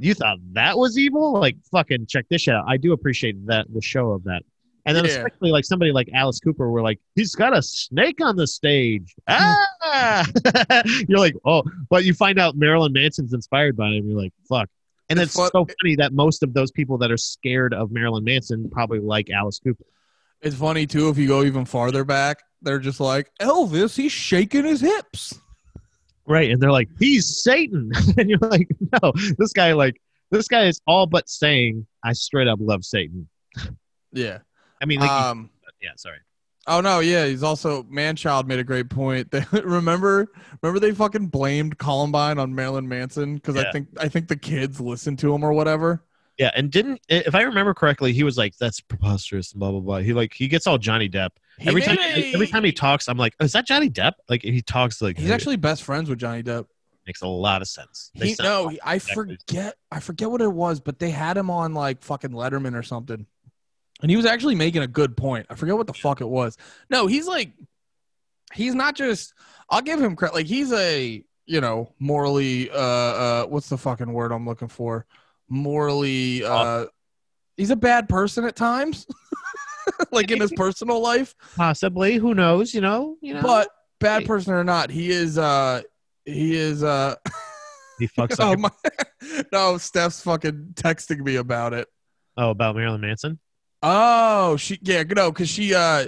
you 0.00 0.14
thought 0.14 0.38
that 0.52 0.76
was 0.78 0.98
evil? 0.98 1.34
Like, 1.34 1.56
fucking 1.70 2.06
check 2.06 2.26
this 2.28 2.42
shit 2.42 2.54
out. 2.54 2.64
I 2.68 2.76
do 2.76 2.92
appreciate 2.92 3.46
that 3.46 3.66
the 3.72 3.80
show 3.82 4.10
of 4.10 4.24
that. 4.24 4.42
And 4.86 4.94
then 4.96 5.04
Yeah. 5.06 5.12
especially 5.12 5.50
like 5.50 5.64
somebody 5.64 5.92
like 5.92 6.10
Alice 6.12 6.40
Cooper, 6.40 6.70
where 6.70 6.82
like 6.82 7.00
he's 7.14 7.34
got 7.34 7.56
a 7.56 7.62
snake 7.62 8.20
on 8.20 8.36
the 8.36 8.46
stage. 8.46 9.14
Ah, 9.28 10.26
you're 11.08 11.18
like, 11.18 11.34
oh, 11.44 11.62
but 11.88 12.04
you 12.04 12.12
find 12.14 12.38
out 12.38 12.56
Marilyn 12.56 12.92
Manson's 12.92 13.32
inspired 13.32 13.76
by 13.76 13.88
him. 13.88 14.08
You're 14.08 14.20
like, 14.20 14.32
fuck. 14.48 14.68
And 15.08 15.18
It's 15.18 15.28
it's 15.28 15.36
fun- 15.36 15.50
so 15.52 15.66
funny 15.82 15.96
that 15.96 16.12
most 16.12 16.42
of 16.42 16.54
those 16.54 16.70
people 16.70 16.98
that 16.98 17.10
are 17.10 17.16
scared 17.16 17.72
of 17.74 17.90
Marilyn 17.92 18.24
Manson 18.24 18.68
probably 18.70 19.00
like 19.00 19.30
Alice 19.30 19.58
Cooper. 19.58 19.84
It's 20.42 20.56
funny 20.56 20.86
too 20.86 21.08
if 21.08 21.16
you 21.16 21.28
go 21.28 21.42
even 21.44 21.64
farther 21.64 22.04
back, 22.04 22.42
they're 22.60 22.78
just 22.78 23.00
like 23.00 23.30
Elvis, 23.40 23.96
he's 23.96 24.12
shaking 24.12 24.64
his 24.64 24.80
hips. 24.82 25.38
Right. 26.26 26.50
And 26.50 26.60
they're 26.60 26.72
like, 26.72 26.88
he's 26.98 27.42
Satan. 27.42 27.92
and 28.18 28.30
you're 28.30 28.38
like, 28.40 28.68
no, 29.02 29.12
this 29.38 29.52
guy, 29.52 29.72
like, 29.72 30.00
this 30.30 30.48
guy 30.48 30.64
is 30.64 30.80
all 30.86 31.06
but 31.06 31.28
saying, 31.28 31.86
I 32.02 32.12
straight 32.12 32.48
up 32.48 32.58
love 32.60 32.84
Satan. 32.84 33.28
Yeah. 34.12 34.38
I 34.82 34.86
mean, 34.86 35.00
like, 35.00 35.10
Um 35.10 35.50
yeah, 35.84 35.90
sorry. 35.96 36.18
Oh 36.66 36.80
no, 36.80 37.00
yeah, 37.00 37.26
he's 37.26 37.42
also 37.42 37.82
Manchild 37.84 38.46
made 38.46 38.58
a 38.58 38.64
great 38.64 38.88
point. 38.88 39.30
They 39.30 39.44
remember 39.52 40.26
remember 40.62 40.80
they 40.80 40.92
fucking 40.92 41.26
blamed 41.26 41.78
Columbine 41.78 42.38
on 42.38 42.54
Marilyn 42.54 42.88
Manson 42.88 43.34
because 43.34 43.56
I 43.56 43.70
think 43.70 43.88
I 43.98 44.08
think 44.08 44.28
the 44.28 44.36
kids 44.36 44.80
listened 44.80 45.18
to 45.20 45.34
him 45.34 45.44
or 45.44 45.52
whatever. 45.52 46.02
Yeah, 46.38 46.50
and 46.54 46.70
didn't 46.70 47.00
if 47.08 47.34
I 47.34 47.42
remember 47.42 47.74
correctly, 47.74 48.12
he 48.12 48.24
was 48.24 48.36
like, 48.36 48.56
"That's 48.58 48.80
preposterous," 48.80 49.52
and 49.52 49.60
blah 49.60 49.70
blah 49.70 49.80
blah. 49.80 49.98
He 49.98 50.12
like 50.12 50.34
he 50.34 50.48
gets 50.48 50.66
all 50.66 50.78
Johnny 50.78 51.08
Depp 51.08 51.30
He 51.58 51.68
every 51.68 51.80
time. 51.80 51.96
a- 52.00 52.32
Every 52.34 52.48
time 52.48 52.64
he 52.64 52.72
talks, 52.72 53.08
I'm 53.08 53.16
like, 53.16 53.34
oh, 53.38 53.44
"Is 53.44 53.52
that 53.52 53.66
Johnny 53.66 53.88
Depp?" 53.88 54.14
Like 54.28 54.42
he 54.42 54.60
talks 54.60 55.00
like 55.00 55.16
he's 55.16 55.30
actually 55.30 55.56
best 55.56 55.84
friends 55.84 56.10
with 56.10 56.18
Johnny 56.18 56.42
Depp. 56.42 56.66
makes 57.06 57.22
a 57.22 57.28
lot 57.28 57.62
of 57.62 57.68
sense. 57.68 58.10
They 58.16 58.28
He, 58.30 58.36
no, 58.42 58.72
I 58.82 58.96
exactly. 58.96 59.36
forget. 59.46 59.76
I 59.92 60.00
forget 60.00 60.28
what 60.28 60.40
it 60.40 60.52
was, 60.52 60.80
but 60.80 60.98
they 60.98 61.10
had 61.10 61.36
him 61.36 61.50
on 61.50 61.72
like 61.72 62.02
fucking 62.02 62.30
Letterman 62.30 62.74
or 62.76 62.82
something, 62.82 63.26
and 64.02 64.10
he 64.10 64.16
was 64.16 64.26
actually 64.26 64.56
making 64.56 64.82
a 64.82 64.88
good 64.88 65.16
point. 65.16 65.46
I 65.50 65.54
forget 65.54 65.76
what 65.76 65.86
the 65.86 65.94
fuck 65.94 66.20
it 66.20 66.28
was. 66.28 66.56
No, 66.90 67.06
he's 67.06 67.28
like, 67.28 67.52
he's 68.52 68.74
not 68.74 68.96
just. 68.96 69.34
I'll 69.70 69.82
give 69.82 70.00
him 70.02 70.16
credit. 70.16 70.34
Like 70.34 70.46
he's 70.46 70.72
a 70.72 71.22
you 71.46 71.60
know 71.60 71.92
morally. 72.00 72.70
Uh, 72.70 72.74
uh, 72.76 73.46
what's 73.46 73.68
the 73.68 73.78
fucking 73.78 74.12
word 74.12 74.32
I'm 74.32 74.46
looking 74.46 74.66
for? 74.68 75.06
Morally. 75.48 76.44
Uh, 76.44 76.86
he's 77.56 77.70
a 77.70 77.76
bad 77.76 78.08
person 78.08 78.44
at 78.44 78.56
times, 78.56 79.06
like 80.12 80.30
in 80.30 80.40
his 80.40 80.52
personal 80.56 81.00
life. 81.00 81.34
possibly. 81.56 82.16
Who 82.16 82.34
knows? 82.34 82.74
You 82.74 82.80
know. 82.80 83.16
You 83.20 83.34
know. 83.34 83.42
But 83.42 83.68
bad 84.00 84.26
person 84.26 84.52
or 84.54 84.64
not, 84.64 84.90
he 84.90 85.10
is. 85.10 85.38
uh 85.38 85.82
He 86.24 86.56
is. 86.56 86.82
uh 86.82 87.14
he 87.98 88.08
fucks. 88.08 88.36
Oh 88.40 88.50
Like 88.50 88.58
my! 88.58 88.70
No, 89.52 89.78
Steph's 89.78 90.20
fucking 90.22 90.70
texting 90.74 91.20
me 91.20 91.36
about 91.36 91.72
it. 91.72 91.88
oh, 92.36 92.50
about 92.50 92.76
Marilyn 92.76 93.00
Manson. 93.00 93.38
Oh, 93.82 94.56
she 94.56 94.78
yeah, 94.82 95.02
no, 95.02 95.30
because 95.30 95.48
she 95.48 95.74
uh, 95.74 96.06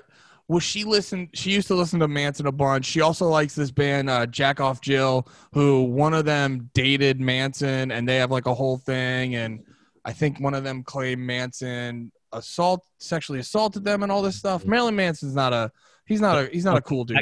well, 0.49 0.61
she 0.61 0.85
listened. 0.85 1.31
She 1.35 1.50
used 1.50 1.67
to 1.69 1.75
listen 1.75 1.99
to 2.00 2.09
Manson 2.09 2.47
a 2.47 2.53
bunch. 2.53 2.85
She 2.85 3.00
also 3.00 3.29
likes 3.29 3.55
this 3.55 3.73
band, 3.73 4.09
uh, 4.09 4.26
Jack 4.26 4.61
Off 4.61 4.81
Jill, 4.81 5.26
who 5.53 5.83
one 5.83 6.15
of 6.15 6.25
them 6.25 6.71
dated 6.73 7.21
Manson, 7.21 7.91
and 7.91 8.09
they 8.09 8.17
have 8.17 8.31
like 8.31 8.47
a 8.47 8.55
whole 8.55 8.76
thing. 8.76 9.35
And 9.35 9.65
I 10.05 10.12
think 10.12 10.38
one 10.38 10.55
of 10.55 10.62
them 10.62 10.85
claimed 10.85 11.23
Manson 11.23 12.12
assault, 12.33 12.85
sexually 12.99 13.41
assaulted 13.41 13.85
them, 13.85 14.05
and 14.05 14.12
all 14.12 14.23
this 14.23 14.37
stuff. 14.37 14.65
Marilyn 14.65 14.95
Manson's 14.95 15.35
not 15.35 15.53
a. 15.53 15.73
He's 16.07 16.21
not 16.21 16.38
a. 16.38 16.49
He's 16.53 16.65
not 16.65 16.76
a 16.76 16.83
cool 16.83 17.05
dude. 17.05 17.19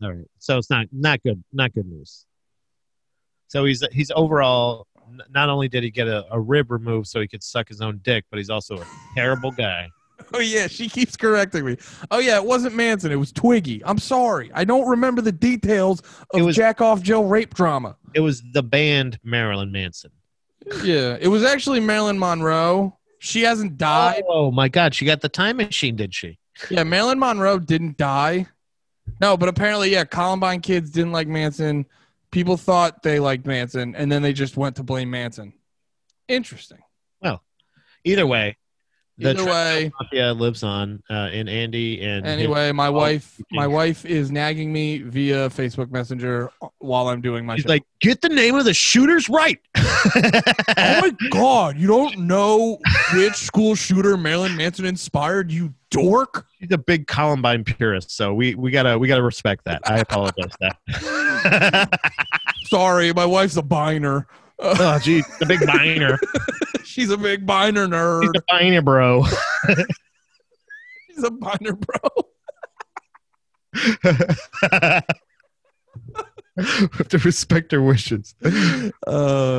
All 0.00 0.12
right. 0.12 0.26
So 0.38 0.58
it's 0.58 0.70
not 0.70 0.86
not 0.92 1.20
good. 1.24 1.42
Not 1.52 1.72
good 1.72 1.86
news. 1.86 2.26
So 3.48 3.64
he's 3.64 3.84
he's 3.90 4.12
overall. 4.14 4.86
Not 5.30 5.48
only 5.48 5.68
did 5.68 5.82
he 5.82 5.90
get 5.90 6.06
a, 6.06 6.26
a 6.30 6.38
rib 6.38 6.70
removed 6.70 7.08
so 7.08 7.20
he 7.20 7.26
could 7.26 7.42
suck 7.42 7.66
his 7.66 7.80
own 7.80 7.98
dick, 8.04 8.24
but 8.30 8.36
he's 8.36 8.50
also 8.50 8.76
a 8.76 8.86
terrible 9.16 9.50
guy. 9.50 9.88
Oh 10.34 10.40
yeah, 10.40 10.66
she 10.66 10.88
keeps 10.88 11.16
correcting 11.16 11.64
me. 11.64 11.76
Oh 12.10 12.18
yeah, 12.18 12.36
it 12.36 12.44
wasn't 12.44 12.74
Manson. 12.74 13.10
It 13.12 13.16
was 13.16 13.32
Twiggy. 13.32 13.82
I'm 13.84 13.98
sorry. 13.98 14.50
I 14.54 14.64
don't 14.64 14.86
remember 14.88 15.22
the 15.22 15.32
details 15.32 16.00
of 16.34 16.40
It 16.40 16.42
was- 16.42 16.54
Jack 16.56 16.80
Off 16.80 17.00
Jill 17.02 17.24
rape 17.24 17.54
drama. 17.54 17.96
It 18.14 18.20
was 18.20 18.42
the 18.52 18.62
band 18.62 19.18
Marilyn 19.24 19.72
Manson. 19.72 20.10
Yeah, 20.82 21.16
it 21.20 21.28
was 21.28 21.44
actually 21.44 21.80
Marilyn 21.80 22.18
Monroe. 22.18 22.98
She 23.20 23.42
hasn't 23.42 23.78
died. 23.78 24.22
Oh 24.28 24.50
my 24.50 24.68
God, 24.68 24.94
she 24.94 25.04
got 25.06 25.20
the 25.22 25.28
time 25.28 25.56
machine, 25.56 25.96
did 25.96 26.14
she? 26.14 26.38
Yeah, 26.70 26.82
Marilyn 26.84 27.18
Monroe 27.18 27.58
didn't 27.58 27.96
die. 27.96 28.46
No, 29.20 29.36
but 29.36 29.48
apparently, 29.48 29.90
yeah, 29.90 30.04
Columbine 30.04 30.60
kids 30.60 30.90
didn't 30.90 31.12
like 31.12 31.26
Manson. 31.26 31.86
People 32.30 32.56
thought 32.58 33.02
they 33.02 33.18
liked 33.18 33.46
Manson, 33.46 33.94
and 33.96 34.12
then 34.12 34.20
they 34.22 34.32
just 34.34 34.56
went 34.58 34.76
to 34.76 34.82
blame 34.82 35.10
Manson. 35.10 35.54
Interesting. 36.28 36.78
Well, 37.22 37.42
either 38.04 38.26
way, 38.26 38.56
the 39.18 39.30
Either 39.30 39.44
way, 39.44 39.90
Mafia 40.00 40.32
lives 40.32 40.62
on 40.62 41.02
uh, 41.10 41.28
in 41.32 41.48
Andy 41.48 42.00
and 42.02 42.24
anyway, 42.24 42.70
my 42.70 42.88
wife, 42.88 43.40
my 43.50 43.66
wife 43.66 44.06
is 44.06 44.30
nagging 44.30 44.72
me 44.72 44.98
via 44.98 45.48
Facebook 45.48 45.90
Messenger 45.90 46.50
while 46.78 47.08
I'm 47.08 47.20
doing 47.20 47.44
my 47.44 47.56
he's 47.56 47.64
show. 47.64 47.70
like, 47.70 47.82
get 48.00 48.20
the 48.20 48.28
name 48.28 48.54
of 48.54 48.64
the 48.64 48.72
shooters 48.74 49.28
right. 49.28 49.58
Oh 49.76 50.00
my 50.76 51.10
god, 51.30 51.78
you 51.78 51.88
don't 51.88 52.16
know 52.18 52.78
which 53.12 53.34
school 53.34 53.74
shooter 53.74 54.16
Marilyn 54.16 54.56
Manson 54.56 54.84
inspired, 54.84 55.50
you 55.50 55.74
dork? 55.90 56.46
He's 56.60 56.70
a 56.70 56.78
big 56.78 57.08
Columbine 57.08 57.64
purist, 57.64 58.12
so 58.12 58.32
we, 58.32 58.54
we 58.54 58.70
gotta 58.70 58.96
we 58.96 59.08
gotta 59.08 59.22
respect 59.22 59.64
that. 59.64 59.82
I 59.84 59.98
apologize. 59.98 60.52
That. 60.60 62.00
Sorry, 62.66 63.12
my 63.12 63.26
wife's 63.26 63.56
a 63.56 63.62
biner. 63.62 64.26
Oh, 64.60 64.98
geez, 65.00 65.24
the 65.38 65.46
big 65.46 65.60
biner. 65.60 66.18
she's 66.88 67.10
a 67.10 67.16
big 67.16 67.46
binder 67.46 67.86
nerd. 67.86 68.22
He's 68.22 68.30
a 68.34 68.42
biner, 68.50 68.84
bro. 68.84 69.24
She's 71.06 71.22
a 71.22 71.30
binder 71.30 71.74
bro. 71.74 71.98
we 76.58 76.64
have 76.98 77.08
to 77.08 77.18
respect 77.18 77.72
her 77.72 77.80
wishes. 77.82 78.34
Uh, 78.44 78.50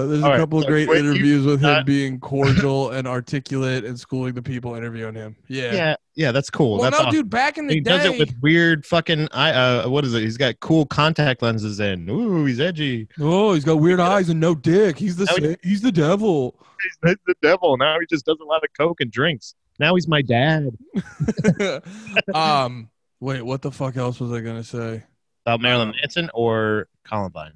there's 0.05 0.21
All 0.23 0.29
a 0.29 0.29
right, 0.31 0.37
couple 0.39 0.59
of 0.59 0.65
great 0.67 0.87
when 0.89 1.03
you- 1.03 1.11
interviews 1.11 1.45
with 1.45 1.61
him 1.61 1.69
uh, 1.69 1.83
being 1.83 2.19
cordial 2.21 2.91
and 2.91 3.07
articulate 3.07 3.85
and 3.85 3.99
schooling 3.99 4.33
the 4.33 4.41
people 4.41 4.75
interviewing 4.75 5.15
him. 5.15 5.35
Yeah. 5.47 5.73
Yeah, 5.73 5.95
yeah, 6.15 6.31
that's 6.31 6.49
cool. 6.49 6.73
Well, 6.79 6.83
that's 6.91 6.99
no, 6.99 7.07
awesome. 7.07 7.19
dude, 7.21 7.29
back 7.29 7.57
in 7.57 7.67
the 7.67 7.75
day. 7.75 7.75
he 7.75 7.81
day, 7.81 7.89
does 7.97 8.05
it 8.15 8.19
with 8.19 8.33
weird 8.41 8.85
fucking 8.85 9.29
eye. 9.31 9.51
Uh, 9.51 9.87
what 9.89 10.03
is 10.03 10.13
it? 10.13 10.21
He's 10.21 10.37
got 10.37 10.59
cool 10.59 10.85
contact 10.85 11.41
lenses 11.41 11.79
in. 11.79 12.09
Ooh, 12.09 12.45
he's 12.45 12.59
edgy. 12.59 13.07
oh, 13.19 13.53
he's 13.53 13.63
got 13.65 13.75
weird 13.75 13.99
eyes 13.99 14.29
and 14.29 14.39
no 14.39 14.53
dick. 14.55 14.97
He's 14.97 15.15
the 15.15 15.25
he- 15.61 15.69
he's 15.69 15.81
the 15.81 15.91
devil. 15.91 16.55
He's 17.03 17.17
the 17.25 17.35
devil. 17.41 17.77
Now 17.77 17.99
he 17.99 18.05
just 18.09 18.25
does 18.25 18.37
a 18.41 18.45
lot 18.45 18.63
of 18.63 18.69
coke 18.77 19.01
and 19.01 19.11
drinks. 19.11 19.55
Now 19.79 19.95
he's 19.95 20.07
my 20.09 20.21
dad. 20.21 20.69
um, 22.33 22.89
wait, 23.19 23.41
what 23.41 23.61
the 23.61 23.71
fuck 23.71 23.97
else 23.97 24.19
was 24.19 24.31
I 24.31 24.41
gonna 24.41 24.63
say? 24.63 25.03
About 25.49 25.61
Marilyn 25.61 25.95
Manson 25.99 26.29
or 26.35 26.87
Columbine, 27.03 27.53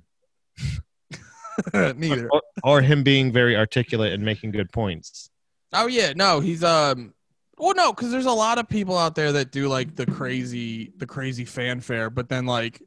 Neither. 1.73 2.27
or, 2.27 2.41
or 2.63 2.81
him 2.81 3.03
being 3.03 3.31
very 3.31 3.55
articulate 3.55 4.13
and 4.13 4.25
making 4.25 4.49
good 4.49 4.71
points. 4.71 5.29
Oh 5.73 5.85
yeah, 5.85 6.13
no, 6.15 6.39
he's 6.39 6.63
um. 6.63 7.13
Well, 7.55 7.75
no, 7.75 7.93
because 7.93 8.09
there's 8.09 8.25
a 8.25 8.31
lot 8.31 8.57
of 8.57 8.67
people 8.67 8.97
out 8.97 9.13
there 9.13 9.33
that 9.33 9.51
do 9.51 9.67
like 9.67 9.95
the 9.95 10.07
crazy, 10.07 10.91
the 10.97 11.05
crazy 11.05 11.45
fanfare, 11.45 12.09
but 12.09 12.29
then 12.29 12.47
like 12.47 12.81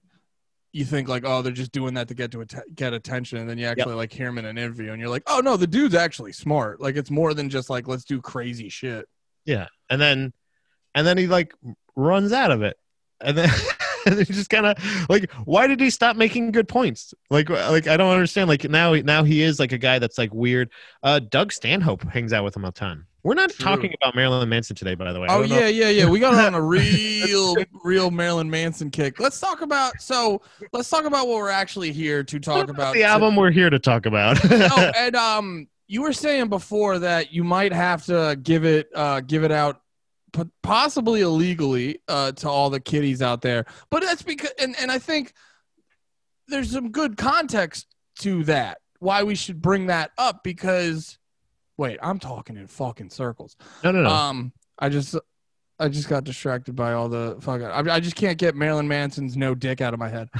you 0.72 0.84
think 0.84 1.06
like, 1.06 1.22
oh, 1.24 1.40
they're 1.40 1.52
just 1.52 1.70
doing 1.70 1.94
that 1.94 2.08
to 2.08 2.14
get 2.14 2.32
to 2.32 2.40
att- 2.40 2.74
get 2.74 2.92
attention, 2.92 3.38
and 3.38 3.48
then 3.48 3.58
you 3.58 3.66
actually 3.66 3.94
like 3.94 4.12
hear 4.12 4.26
him 4.26 4.38
in 4.38 4.44
an 4.44 4.58
interview, 4.58 4.90
and 4.90 5.00
you're 5.00 5.08
like, 5.08 5.22
oh 5.28 5.38
no, 5.38 5.56
the 5.56 5.68
dude's 5.68 5.94
actually 5.94 6.32
smart. 6.32 6.80
Like 6.80 6.96
it's 6.96 7.12
more 7.12 7.32
than 7.32 7.48
just 7.48 7.70
like 7.70 7.86
let's 7.86 8.04
do 8.04 8.20
crazy 8.20 8.70
shit. 8.70 9.06
Yeah, 9.44 9.68
and 9.88 10.00
then 10.00 10.32
and 10.96 11.06
then 11.06 11.16
he 11.16 11.28
like 11.28 11.54
runs 11.94 12.32
out 12.32 12.50
of 12.50 12.62
it, 12.62 12.76
and 13.20 13.38
then. 13.38 13.50
And 14.10 14.16
then 14.16 14.24
he 14.24 14.32
just 14.32 14.50
kind 14.50 14.66
of 14.66 14.76
like, 15.08 15.30
why 15.44 15.66
did 15.66 15.80
he 15.80 15.90
stop 15.90 16.16
making 16.16 16.52
good 16.52 16.68
points? 16.68 17.12
Like, 17.28 17.50
like 17.50 17.88
I 17.88 17.96
don't 17.96 18.12
understand. 18.12 18.48
Like 18.48 18.62
now, 18.70 18.94
now 18.94 19.24
he 19.24 19.42
is 19.42 19.58
like 19.58 19.72
a 19.72 19.78
guy 19.78 19.98
that's 19.98 20.16
like 20.16 20.32
weird. 20.32 20.70
Uh, 21.02 21.18
Doug 21.18 21.52
Stanhope 21.52 22.04
hangs 22.04 22.32
out 22.32 22.44
with 22.44 22.56
him 22.56 22.64
a 22.64 22.70
ton. 22.72 23.04
We're 23.24 23.34
not 23.34 23.50
True. 23.50 23.64
talking 23.64 23.92
about 24.00 24.14
Marilyn 24.14 24.48
Manson 24.48 24.76
today, 24.76 24.94
by 24.94 25.12
the 25.12 25.18
way. 25.18 25.26
Oh 25.28 25.40
don't 25.40 25.48
know- 25.50 25.58
yeah, 25.58 25.66
yeah, 25.66 25.88
yeah. 25.88 26.08
We 26.08 26.20
got 26.20 26.34
on 26.34 26.54
a 26.54 26.60
real, 26.62 27.56
real 27.82 28.12
Marilyn 28.12 28.48
Manson 28.48 28.88
kick. 28.88 29.18
Let's 29.18 29.40
talk 29.40 29.62
about 29.62 30.00
so. 30.00 30.40
Let's 30.72 30.88
talk 30.88 31.04
about 31.06 31.26
what 31.26 31.38
we're 31.38 31.50
actually 31.50 31.90
here 31.90 32.22
to 32.22 32.38
talk 32.38 32.68
about. 32.68 32.94
the 32.94 33.02
album 33.02 33.34
we're 33.34 33.50
here 33.50 33.68
to 33.68 33.80
talk 33.80 34.06
about. 34.06 34.38
oh, 34.44 34.92
and 34.96 35.16
um, 35.16 35.66
you 35.88 36.02
were 36.02 36.12
saying 36.12 36.48
before 36.50 37.00
that 37.00 37.32
you 37.32 37.42
might 37.42 37.72
have 37.72 38.04
to 38.06 38.38
give 38.40 38.64
it, 38.64 38.88
uh, 38.94 39.18
give 39.20 39.42
it 39.42 39.50
out, 39.50 39.74
p- 39.74 39.80
possibly 40.62 41.20
illegally, 41.20 42.00
uh, 42.08 42.32
to 42.32 42.48
all 42.48 42.70
the 42.70 42.80
kiddies 42.80 43.22
out 43.22 43.42
there. 43.42 43.66
But 43.90 44.02
that's 44.02 44.22
because, 44.22 44.52
and 44.58 44.74
and 44.80 44.90
I 44.90 44.98
think 44.98 45.32
there's 46.48 46.70
some 46.70 46.90
good 46.90 47.16
context 47.16 47.86
to 48.20 48.44
that. 48.44 48.78
Why 48.98 49.22
we 49.22 49.34
should 49.34 49.60
bring 49.60 49.86
that 49.86 50.10
up 50.16 50.42
because, 50.42 51.18
wait, 51.76 51.98
I'm 52.02 52.18
talking 52.18 52.56
in 52.56 52.66
fucking 52.66 53.10
circles. 53.10 53.56
no, 53.84 53.92
no, 53.92 54.02
no. 54.02 54.10
Um, 54.10 54.52
I 54.78 54.88
just. 54.88 55.16
I 55.78 55.88
just 55.90 56.08
got 56.08 56.24
distracted 56.24 56.74
by 56.74 56.94
all 56.94 57.10
the 57.10 57.36
fuck. 57.40 57.60
I, 57.60 57.96
I 57.96 58.00
just 58.00 58.16
can't 58.16 58.38
get 58.38 58.54
Marilyn 58.54 58.88
Manson's 58.88 59.36
no 59.36 59.54
dick 59.54 59.82
out 59.82 59.92
of 59.92 60.00
my 60.00 60.08
head. 60.08 60.30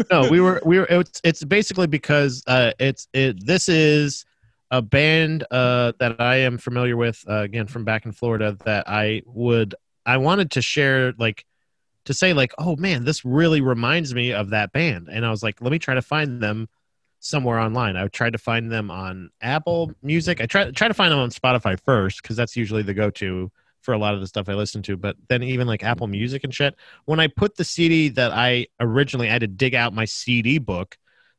no, 0.10 0.28
we 0.28 0.40
were 0.40 0.60
we 0.66 0.80
were. 0.80 0.88
It's 0.90 1.20
it's 1.22 1.44
basically 1.44 1.86
because 1.86 2.42
uh, 2.48 2.72
it's 2.80 3.06
it. 3.12 3.46
This 3.46 3.68
is 3.68 4.24
a 4.70 4.82
band 4.82 5.44
uh, 5.50 5.92
that 5.98 6.20
I 6.20 6.36
am 6.36 6.58
familiar 6.58 6.96
with 6.96 7.24
uh, 7.28 7.40
again 7.40 7.66
from 7.66 7.84
back 7.84 8.06
in 8.06 8.12
Florida 8.12 8.56
that 8.64 8.88
I 8.88 9.22
would 9.26 9.74
I 10.06 10.16
wanted 10.16 10.52
to 10.52 10.62
share 10.62 11.12
like 11.18 11.44
to 12.06 12.14
say 12.14 12.32
like 12.32 12.52
oh 12.58 12.76
man 12.76 13.04
this 13.04 13.24
really 13.24 13.60
reminds 13.60 14.14
me 14.14 14.32
of 14.32 14.50
that 14.50 14.72
band 14.72 15.08
and 15.10 15.24
I 15.24 15.30
was 15.30 15.42
like 15.42 15.60
let 15.60 15.70
me 15.70 15.78
try 15.78 15.94
to 15.94 16.02
find 16.02 16.42
them 16.42 16.68
somewhere 17.24 17.58
online. 17.58 17.96
I 17.96 18.06
tried 18.08 18.34
to 18.34 18.38
find 18.38 18.70
them 18.70 18.90
on 18.90 19.30
Apple 19.40 19.92
Music. 20.02 20.40
I 20.40 20.46
tried 20.46 20.76
try 20.76 20.88
to 20.88 20.94
find 20.94 21.10
them 21.10 21.18
on 21.18 21.30
Spotify 21.30 21.80
first 21.80 22.22
because 22.22 22.36
that's 22.36 22.56
usually 22.56 22.82
the 22.82 22.94
go 22.94 23.10
to 23.10 23.50
for 23.80 23.92
a 23.92 23.98
lot 23.98 24.14
of 24.14 24.20
the 24.20 24.26
stuff 24.26 24.48
I 24.48 24.54
listen 24.54 24.82
to. 24.82 24.96
But 24.96 25.16
then 25.28 25.42
even 25.42 25.66
like 25.66 25.82
Apple 25.82 26.06
Music 26.06 26.44
and 26.44 26.54
shit, 26.54 26.74
when 27.06 27.20
I 27.20 27.28
put 27.28 27.56
the 27.56 27.64
CD 27.64 28.10
that 28.10 28.32
I 28.32 28.66
originally 28.78 29.28
I 29.28 29.32
had 29.32 29.40
to 29.40 29.46
dig 29.46 29.74
out 29.74 29.94
my 29.94 30.04
CD 30.04 30.58
book. 30.58 30.96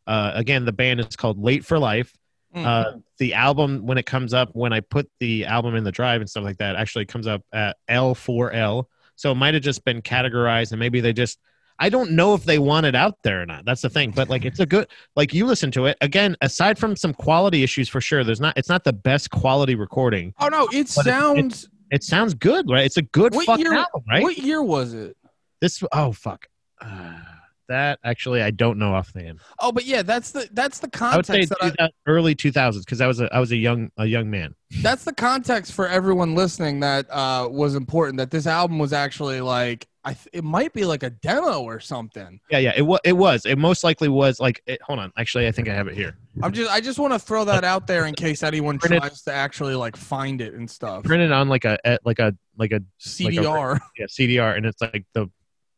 Uh, 0.08 0.32
again, 0.36 0.66
the 0.66 0.72
band 0.72 1.00
is 1.00 1.16
called 1.16 1.42
Late 1.42 1.66
for 1.66 1.80
Life. 1.80 2.16
Mm. 2.56 2.66
Uh, 2.66 2.98
the 3.20 3.34
album 3.34 3.86
when 3.86 3.98
it 3.98 4.06
comes 4.06 4.34
up 4.34 4.50
when 4.54 4.72
I 4.74 4.80
put 4.80 5.10
the 5.20 5.46
album 5.46 5.76
in 5.76 5.84
the 5.84 5.92
drive 5.92 6.22
and 6.22 6.30
stuff 6.30 6.44
like 6.44 6.58
that 6.58 6.76
actually 6.76 7.06
comes 7.06 7.28
up 7.28 7.42
at 7.54 7.76
L4L. 7.90 8.86
So 9.16 9.32
it 9.32 9.36
might 9.36 9.54
have 9.54 9.64
just 9.64 9.84
been 9.86 10.02
categorized 10.02 10.72
and 10.72 10.80
maybe 10.80 11.02
they 11.02 11.14
just 11.14 11.40
I 11.78 11.90
don't 11.90 12.12
know 12.12 12.34
if 12.34 12.46
they 12.46 12.58
want 12.58 12.86
it 12.86 12.96
out 12.96 13.18
there 13.24 13.42
or 13.42 13.46
not. 13.46 13.66
That's 13.66 13.82
the 13.82 13.90
thing. 13.90 14.12
But 14.12 14.30
like 14.30 14.46
it's 14.46 14.62
a 14.62 14.66
good 14.66 14.88
like 15.18 15.34
you 15.34 15.46
listen 15.46 15.72
to 15.72 15.88
it 15.88 15.98
again. 16.00 16.38
Aside 16.40 16.78
from 16.80 16.96
some 16.96 17.14
quality 17.14 17.64
issues 17.64 17.90
for 17.90 18.00
sure, 18.00 18.24
there's 18.24 18.40
not. 18.40 18.58
It's 18.58 18.70
not 18.70 18.86
the 18.86 18.94
best 18.94 19.30
quality 19.32 19.76
recording. 19.76 20.34
Oh 20.40 20.48
no, 20.48 20.64
it 20.72 20.72
But 20.72 21.06
it- 21.06 21.10
sounds. 21.10 21.70
It 21.92 22.04
sounds 22.04 22.34
good, 22.34 22.70
right? 22.70 22.86
It's 22.86 22.98
a 22.98 23.02
good 23.04 23.36
What 23.36 23.46
fucking 23.46 23.66
year- 23.66 23.76
album, 23.76 24.04
right? 24.10 24.24
What 24.24 24.38
year 24.38 24.64
was 24.64 24.94
it? 24.94 25.16
This 25.62 25.84
oh 25.92 26.14
fuck. 26.14 26.48
Uh, 26.82 27.20
that 27.68 28.00
actually 28.04 28.42
I 28.42 28.52
don't 28.52 28.78
know 28.78 28.94
offhand. 28.94 29.40
Oh, 29.60 29.72
but 29.72 29.86
yeah, 29.86 30.02
that's 30.02 30.32
the 30.32 30.48
that's 30.52 30.80
the 30.80 30.90
context. 30.90 31.54
I 31.62 31.66
would 31.66 31.74
say 31.74 31.84
I, 31.84 31.90
early 32.08 32.36
2000s 32.36 32.80
because 32.80 33.02
I 33.02 33.08
was 33.08 33.20
a 33.20 33.34
I 33.34 33.40
was 33.40 33.52
a 33.52 33.58
young 33.58 33.92
a 33.98 34.06
young 34.06 34.30
man. 34.30 34.56
that's 34.82 35.04
the 35.04 35.14
context 35.14 35.74
for 35.74 35.88
everyone 35.88 36.36
listening 36.36 36.82
that 36.82 37.08
uh, 37.10 37.48
was 37.50 37.76
important. 37.76 38.18
That 38.18 38.32
this 38.32 38.48
album 38.48 38.80
was 38.80 38.94
actually 38.94 39.42
like, 39.42 39.88
I 40.04 40.14
th- 40.14 40.28
it 40.34 40.44
might 40.44 40.74
be 40.74 40.86
like 40.86 41.04
a 41.04 41.10
demo 41.10 41.62
or 41.62 41.80
something. 41.80 42.40
Yeah, 42.50 42.60
yeah. 42.60 42.74
It 42.76 42.84
was. 42.84 43.00
It 43.04 43.14
was. 43.14 43.46
It 43.46 43.58
most 43.58 43.84
likely 43.84 44.08
was 44.08 44.40
like. 44.40 44.62
It, 44.68 44.82
hold 44.82 45.00
on. 45.00 45.12
Actually, 45.18 45.48
I 45.48 45.52
think 45.52 45.68
I 45.68 45.74
have 45.74 45.88
it 45.88 45.96
here. 45.96 46.18
I'm 46.44 46.52
just 46.52 46.70
I 46.72 46.82
just 46.82 47.00
want 47.00 47.14
to 47.14 47.20
throw 47.20 47.46
that 47.46 47.64
out 47.64 47.88
there 47.88 48.06
in 48.06 48.14
case 48.14 48.44
anyone 48.44 48.78
Print 48.78 48.96
it- 48.96 49.00
tries 49.00 49.22
to 49.24 49.34
actually 49.34 49.76
like 49.76 49.96
find 49.96 50.42
it 50.42 50.54
and 50.54 50.70
stuff. 50.70 51.04
Printed 51.04 51.32
on 51.32 51.50
like 51.50 51.66
a 51.66 51.78
like 52.04 52.20
a 52.20 52.36
like 52.58 52.72
a 52.72 52.82
CDR. 53.02 53.80
yeah, 53.98 54.06
CDR, 54.06 54.58
and 54.58 54.66
it's 54.66 54.82
like 54.82 55.06
the 55.14 55.30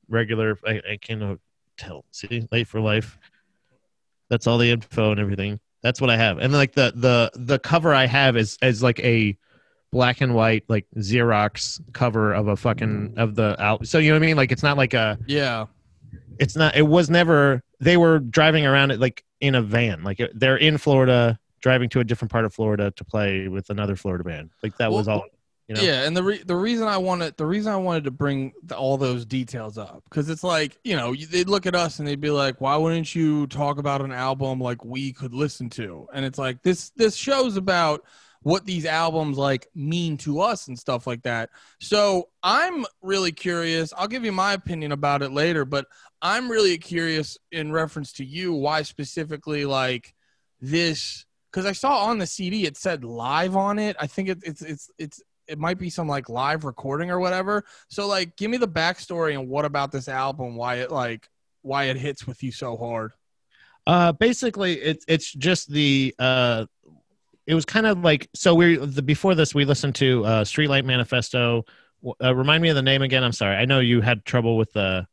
regular. 0.09 0.57
I, 0.65 0.81
I 0.91 0.97
can't 1.01 1.39
tell. 1.77 2.05
See, 2.11 2.47
late 2.51 2.67
for 2.67 2.81
life. 2.81 3.17
That's 4.29 4.47
all 4.47 4.57
the 4.57 4.71
info 4.71 5.11
and 5.11 5.19
everything. 5.19 5.59
That's 5.81 6.01
what 6.01 6.09
I 6.09 6.17
have, 6.17 6.39
and 6.39 6.51
like 6.51 6.73
the 6.73 6.91
the 6.95 7.31
the 7.35 7.59
cover 7.59 7.93
I 7.93 8.07
have 8.07 8.35
is 8.35 8.57
is 8.61 8.83
like 8.83 8.99
a 8.99 9.37
black 9.91 10.21
and 10.21 10.35
white 10.35 10.63
like 10.67 10.85
Xerox 10.97 11.79
cover 11.93 12.33
of 12.33 12.47
a 12.47 12.55
fucking 12.55 13.13
of 13.17 13.35
the 13.35 13.61
out. 13.61 13.87
So 13.87 13.99
you 13.99 14.09
know 14.09 14.15
what 14.15 14.23
I 14.23 14.27
mean? 14.27 14.37
Like 14.37 14.51
it's 14.51 14.63
not 14.63 14.77
like 14.77 14.93
a. 14.93 15.17
yeah. 15.27 15.67
It's 16.39 16.55
not. 16.55 16.75
It 16.75 16.83
was 16.83 17.09
never. 17.09 17.63
They 17.79 17.97
were 17.97 18.19
driving 18.19 18.65
around 18.65 18.91
it 18.91 18.99
like 18.99 19.23
in 19.41 19.55
a 19.55 19.61
van. 19.61 20.03
Like 20.03 20.21
they're 20.33 20.57
in 20.57 20.77
Florida, 20.77 21.39
driving 21.61 21.89
to 21.89 21.99
a 21.99 22.03
different 22.03 22.31
part 22.31 22.45
of 22.45 22.53
Florida 22.53 22.91
to 22.91 23.03
play 23.03 23.47
with 23.47 23.69
another 23.69 23.95
Florida 23.95 24.23
band. 24.23 24.51
Like 24.61 24.77
that 24.77 24.91
was 24.91 25.07
all. 25.07 25.25
You 25.67 25.75
know? 25.75 25.81
Yeah, 25.81 26.03
and 26.03 26.15
the 26.15 26.23
re- 26.23 26.43
the 26.43 26.55
reason 26.55 26.87
I 26.87 26.97
wanted 26.97 27.35
the 27.35 27.45
reason 27.45 27.73
I 27.73 27.77
wanted 27.77 28.05
to 28.05 28.11
bring 28.11 28.53
the, 28.63 28.77
all 28.77 28.97
those 28.97 29.25
details 29.25 29.77
up 29.77 30.01
because 30.05 30.29
it's 30.29 30.43
like 30.43 30.79
you 30.85 30.95
know 30.95 31.13
they'd 31.13 31.49
look 31.49 31.65
at 31.65 31.75
us 31.75 31.99
and 31.99 32.07
they'd 32.07 32.21
be 32.21 32.29
like, 32.29 32.61
why 32.61 32.77
wouldn't 32.77 33.13
you 33.13 33.47
talk 33.47 33.77
about 33.77 34.01
an 34.01 34.13
album 34.13 34.61
like 34.61 34.85
we 34.85 35.11
could 35.11 35.33
listen 35.33 35.69
to? 35.71 36.07
And 36.13 36.23
it's 36.23 36.39
like 36.39 36.63
this 36.63 36.91
this 36.91 37.17
shows 37.17 37.57
about 37.57 38.05
what 38.43 38.65
these 38.65 38.85
albums 38.85 39.37
like 39.37 39.67
mean 39.75 40.15
to 40.15 40.39
us 40.39 40.69
and 40.69 40.79
stuff 40.79 41.05
like 41.05 41.23
that. 41.23 41.49
So 41.81 42.29
I'm 42.41 42.85
really 43.01 43.33
curious. 43.33 43.91
I'll 43.97 44.07
give 44.07 44.23
you 44.23 44.31
my 44.31 44.53
opinion 44.53 44.93
about 44.93 45.21
it 45.21 45.33
later, 45.33 45.65
but 45.65 45.85
I'm 46.21 46.49
really 46.49 46.77
curious 46.77 47.37
in 47.51 47.73
reference 47.73 48.13
to 48.13 48.23
you 48.23 48.53
why 48.53 48.83
specifically 48.83 49.65
like 49.65 50.13
this 50.61 51.25
because 51.51 51.65
I 51.65 51.71
saw 51.71 52.05
on 52.05 52.19
the 52.19 52.27
CD 52.27 52.65
it 52.65 52.77
said 52.77 53.03
live 53.03 53.55
on 53.55 53.79
it. 53.79 53.95
I 53.99 54.07
think 54.07 54.29
it, 54.29 54.39
it's 54.43 54.61
it's 54.61 54.91
it's 54.97 55.21
it 55.47 55.59
might 55.59 55.77
be 55.77 55.89
some 55.89 56.07
like 56.07 56.29
live 56.29 56.63
recording 56.63 57.11
or 57.11 57.19
whatever. 57.19 57.63
So 57.89 58.07
like, 58.07 58.35
give 58.35 58.51
me 58.51 58.57
the 58.57 58.67
backstory 58.67 59.33
and 59.37 59.47
what 59.47 59.65
about 59.65 59.91
this 59.91 60.07
album? 60.07 60.55
Why 60.55 60.75
it 60.75 60.91
like 60.91 61.29
why 61.61 61.85
it 61.85 61.97
hits 61.97 62.25
with 62.25 62.43
you 62.43 62.51
so 62.51 62.77
hard? 62.77 63.11
Uh, 63.85 64.11
basically, 64.11 64.73
it's 64.73 65.05
it's 65.07 65.31
just 65.31 65.69
the 65.69 66.13
uh, 66.19 66.65
it 67.45 67.55
was 67.55 67.65
kind 67.65 67.85
of 67.85 67.99
like 67.99 68.29
so 68.33 68.53
we 68.53 68.75
the 68.75 69.01
before 69.01 69.33
this 69.33 69.55
we 69.55 69.65
listened 69.65 69.95
to 69.95 70.25
uh, 70.25 70.43
Streetlight 70.43 70.85
Manifesto. 70.85 71.65
Uh, 72.23 72.35
remind 72.35 72.61
me 72.61 72.69
of 72.69 72.75
the 72.75 72.81
name 72.81 73.01
again. 73.01 73.23
I'm 73.23 73.31
sorry. 73.31 73.55
I 73.55 73.65
know 73.65 73.79
you 73.79 74.01
had 74.01 74.23
trouble 74.25 74.57
with 74.57 74.75
uh, 74.75 75.03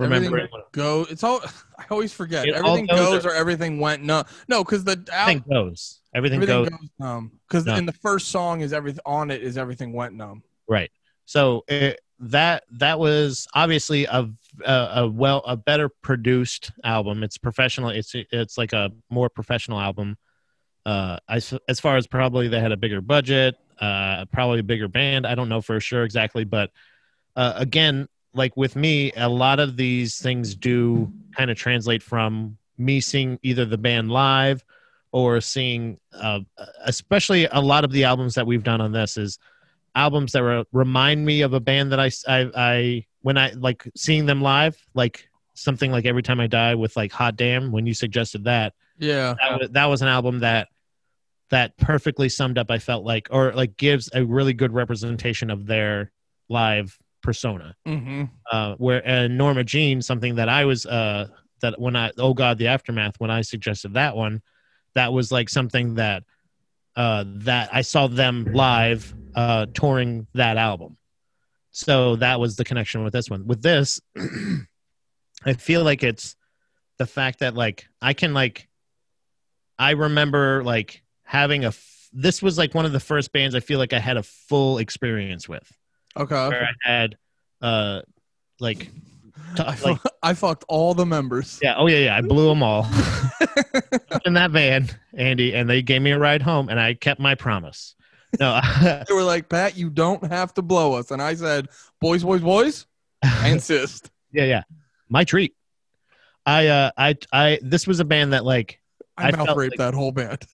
remembering. 0.00 0.44
Everything 0.44 0.62
go. 0.72 1.06
It's 1.08 1.22
all. 1.22 1.40
I 1.78 1.84
always 1.90 2.12
forget. 2.12 2.46
It 2.46 2.54
everything 2.54 2.86
goes 2.86 2.98
goes 2.98 3.26
or, 3.26 3.32
everything 3.32 3.78
went. 3.78 4.02
No, 4.02 4.24
no, 4.48 4.64
because 4.64 4.84
the 4.84 5.02
al- 5.12 5.22
Everything 5.28 5.44
goes. 5.50 6.00
Everything, 6.14 6.42
everything 6.42 6.64
goes. 6.64 6.68
goes 6.70 6.88
numb. 6.98 7.32
Because 7.48 7.66
in 7.66 7.86
the 7.86 7.92
first 7.92 8.28
song 8.28 8.60
is 8.62 8.72
everything 8.72 9.00
on 9.06 9.30
it 9.30 9.42
is 9.42 9.56
everything 9.56 9.92
went 9.92 10.14
numb. 10.14 10.42
Right. 10.68 10.90
So 11.24 11.64
it, 11.68 12.00
that 12.20 12.64
that 12.72 12.98
was 12.98 13.46
obviously 13.54 14.04
a, 14.06 14.28
a 14.64 14.72
a 14.72 15.08
well 15.08 15.42
a 15.46 15.56
better 15.56 15.88
produced 15.88 16.72
album. 16.84 17.22
It's 17.22 17.38
professional. 17.38 17.90
It's 17.90 18.12
it's 18.14 18.58
like 18.58 18.72
a 18.72 18.90
more 19.08 19.28
professional 19.28 19.80
album. 19.80 20.16
Uh, 20.84 21.18
as 21.28 21.54
as 21.68 21.78
far 21.78 21.96
as 21.96 22.06
probably 22.06 22.48
they 22.48 22.60
had 22.60 22.72
a 22.72 22.76
bigger 22.76 23.00
budget, 23.00 23.56
uh, 23.80 24.24
probably 24.26 24.60
a 24.60 24.64
bigger 24.64 24.88
band. 24.88 25.26
I 25.26 25.34
don't 25.34 25.48
know 25.48 25.60
for 25.60 25.78
sure 25.80 26.04
exactly, 26.04 26.44
but 26.44 26.70
uh, 27.36 27.54
again, 27.56 28.08
like 28.34 28.56
with 28.56 28.76
me, 28.76 29.12
a 29.16 29.28
lot 29.28 29.58
of 29.60 29.76
these 29.76 30.18
things 30.20 30.54
do 30.54 31.12
kind 31.36 31.50
of 31.50 31.56
translate 31.56 32.02
from 32.02 32.56
me 32.78 33.00
seeing 33.00 33.38
either 33.42 33.64
the 33.64 33.78
band 33.78 34.10
live 34.10 34.64
or 35.12 35.40
seeing, 35.40 35.98
uh, 36.12 36.40
especially 36.84 37.46
a 37.46 37.60
lot 37.60 37.84
of 37.84 37.90
the 37.90 38.04
albums 38.04 38.34
that 38.36 38.46
we've 38.46 38.62
done 38.62 38.80
on 38.80 38.92
this 38.92 39.16
is 39.16 39.38
albums 39.96 40.32
that 40.32 40.42
re- 40.44 40.64
remind 40.72 41.26
me 41.26 41.42
of 41.42 41.52
a 41.52 41.60
band 41.60 41.90
that 41.92 41.98
I, 41.98 42.10
I, 42.28 42.50
I, 42.54 43.06
when 43.22 43.36
I 43.36 43.50
like 43.50 43.86
seeing 43.96 44.26
them 44.26 44.40
live, 44.40 44.76
like 44.94 45.28
something 45.54 45.90
like 45.90 46.06
Every 46.06 46.22
Time 46.22 46.38
I 46.40 46.46
Die 46.46 46.74
with 46.76 46.96
like 46.96 47.10
Hot 47.12 47.34
Damn, 47.36 47.72
when 47.72 47.86
you 47.86 47.94
suggested 47.94 48.44
that, 48.44 48.74
Yeah. 48.98 49.34
that 49.42 49.58
was, 49.60 49.68
that 49.70 49.86
was 49.86 50.02
an 50.02 50.08
album 50.08 50.38
that, 50.40 50.68
that 51.50 51.76
perfectly 51.76 52.28
summed 52.28 52.56
up, 52.58 52.70
I 52.70 52.78
felt 52.78 53.04
like, 53.04 53.26
or 53.32 53.52
like 53.52 53.76
gives 53.76 54.08
a 54.14 54.24
really 54.24 54.52
good 54.52 54.72
representation 54.72 55.50
of 55.50 55.66
their 55.66 56.12
live 56.48 56.96
persona. 57.22 57.74
Mm-hmm. 57.86 58.24
Uh, 58.50 58.74
where 58.76 59.06
and 59.06 59.36
Norma 59.36 59.64
Jean, 59.64 60.02
something 60.02 60.36
that 60.36 60.48
I 60.48 60.64
was, 60.64 60.86
uh, 60.86 61.28
that 61.60 61.80
when 61.80 61.96
I, 61.96 62.12
oh 62.18 62.34
God, 62.34 62.58
the 62.58 62.68
aftermath, 62.68 63.16
when 63.18 63.30
I 63.30 63.42
suggested 63.42 63.94
that 63.94 64.16
one, 64.16 64.42
that 64.94 65.12
was 65.12 65.30
like 65.30 65.48
something 65.48 65.94
that, 65.96 66.24
uh, 66.96 67.24
that 67.26 67.70
I 67.72 67.82
saw 67.82 68.06
them 68.06 68.44
live 68.52 69.14
uh, 69.34 69.66
touring 69.72 70.26
that 70.34 70.56
album. 70.56 70.96
So 71.70 72.16
that 72.16 72.40
was 72.40 72.56
the 72.56 72.64
connection 72.64 73.04
with 73.04 73.12
this 73.12 73.30
one. 73.30 73.46
With 73.46 73.62
this, 73.62 74.00
I 75.44 75.52
feel 75.54 75.84
like 75.84 76.02
it's 76.02 76.36
the 76.98 77.06
fact 77.06 77.38
that 77.38 77.54
like 77.54 77.86
I 78.02 78.12
can 78.12 78.34
like 78.34 78.68
I 79.78 79.92
remember 79.92 80.62
like 80.62 81.02
having 81.22 81.64
a 81.64 81.68
f- 81.68 82.08
this 82.12 82.42
was 82.42 82.58
like 82.58 82.74
one 82.74 82.84
of 82.84 82.92
the 82.92 83.00
first 83.00 83.32
bands 83.32 83.54
I 83.54 83.60
feel 83.60 83.78
like 83.78 83.92
I 83.92 84.00
had 84.00 84.16
a 84.16 84.22
full 84.22 84.78
experience 84.78 85.48
with 85.48 85.72
Okay. 86.16 86.34
where 86.48 86.68
I 86.86 86.90
had 86.90 87.16
uh 87.62 88.00
like 88.58 88.78
t- 89.56 89.62
I, 89.62 89.76
like 89.82 90.00
I 90.22 90.34
fucked 90.34 90.64
all 90.68 90.94
the 90.94 91.06
members. 91.06 91.58
yeah 91.62 91.74
oh 91.76 91.86
yeah 91.86 91.98
yeah 91.98 92.16
I 92.16 92.20
blew 92.20 92.48
them 92.48 92.62
all 92.62 92.84
in 94.24 94.34
that 94.34 94.50
van 94.50 94.88
Andy 95.14 95.54
and 95.54 95.68
they 95.68 95.82
gave 95.82 96.02
me 96.02 96.10
a 96.12 96.18
ride 96.18 96.42
home 96.42 96.68
and 96.68 96.78
I 96.80 96.94
kept 96.94 97.20
my 97.20 97.34
promise. 97.34 97.94
No, 98.38 98.60
They 98.80 99.12
were 99.12 99.24
like, 99.24 99.48
Pat, 99.48 99.76
you 99.76 99.90
don't 99.90 100.24
have 100.30 100.54
to 100.54 100.62
blow 100.62 100.94
us. 100.94 101.10
And 101.10 101.20
I 101.20 101.34
said, 101.34 101.66
boys, 102.00 102.22
boys, 102.22 102.40
boys, 102.40 102.86
I 103.24 103.48
insist. 103.48 104.08
Yeah, 104.32 104.44
yeah. 104.44 104.62
My 105.08 105.24
treat. 105.24 105.54
I 106.46 106.68
uh 106.68 106.90
I 106.96 107.16
I 107.32 107.58
this 107.62 107.86
was 107.88 107.98
a 108.00 108.04
band 108.04 108.32
that 108.32 108.44
like 108.44 108.80
I, 109.16 109.28
I 109.28 109.30
mouth 109.32 109.56
raped 109.56 109.78
like- 109.78 109.78
that 109.78 109.94
whole 109.94 110.12
band. 110.12 110.46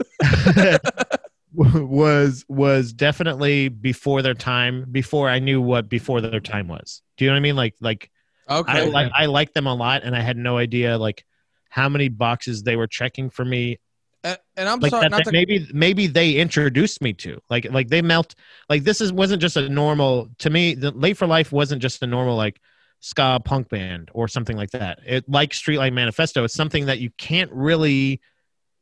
was 1.74 2.44
was 2.48 2.92
definitely 2.92 3.68
before 3.68 4.22
their 4.22 4.34
time, 4.34 4.86
before 4.90 5.28
I 5.28 5.38
knew 5.38 5.60
what 5.60 5.88
before 5.88 6.20
their 6.20 6.40
time 6.40 6.68
was. 6.68 7.02
Do 7.16 7.24
you 7.24 7.30
know 7.30 7.34
what 7.34 7.38
I 7.38 7.40
mean? 7.40 7.56
Like 7.56 7.74
like 7.80 8.10
okay 8.48 8.82
I 8.82 8.84
like 8.84 9.12
I 9.14 9.26
liked 9.26 9.54
them 9.54 9.66
a 9.66 9.74
lot 9.74 10.02
and 10.04 10.14
I 10.14 10.20
had 10.20 10.36
no 10.36 10.58
idea 10.58 10.98
like 10.98 11.24
how 11.68 11.88
many 11.88 12.08
boxes 12.08 12.62
they 12.62 12.76
were 12.76 12.86
checking 12.86 13.30
for 13.30 13.44
me 13.44 13.78
and, 14.22 14.38
and 14.56 14.68
I'm 14.68 14.80
like 14.80 14.90
sorry, 14.90 15.08
that, 15.08 15.12
that 15.12 15.24
to 15.26 15.32
maybe 15.32 15.68
maybe 15.72 16.06
they 16.06 16.32
introduced 16.32 17.00
me 17.00 17.12
to 17.14 17.40
like 17.48 17.70
like 17.70 17.88
they 17.88 18.02
melt 18.02 18.34
like 18.68 18.82
this 18.82 19.00
is 19.00 19.12
wasn't 19.12 19.40
just 19.40 19.56
a 19.56 19.68
normal 19.68 20.28
to 20.38 20.50
me 20.50 20.74
the 20.74 20.90
late 20.90 21.16
for 21.16 21.26
life 21.26 21.52
wasn't 21.52 21.80
just 21.80 22.02
a 22.02 22.06
normal 22.06 22.36
like 22.36 22.60
ska 23.00 23.40
punk 23.44 23.68
band 23.68 24.10
or 24.14 24.26
something 24.26 24.56
like 24.56 24.70
that 24.70 24.98
it 25.06 25.28
like 25.28 25.52
streetlight 25.52 25.92
manifesto 25.92 26.44
it's 26.44 26.54
something 26.54 26.86
that 26.86 26.98
you 26.98 27.10
can't 27.18 27.52
really 27.52 28.20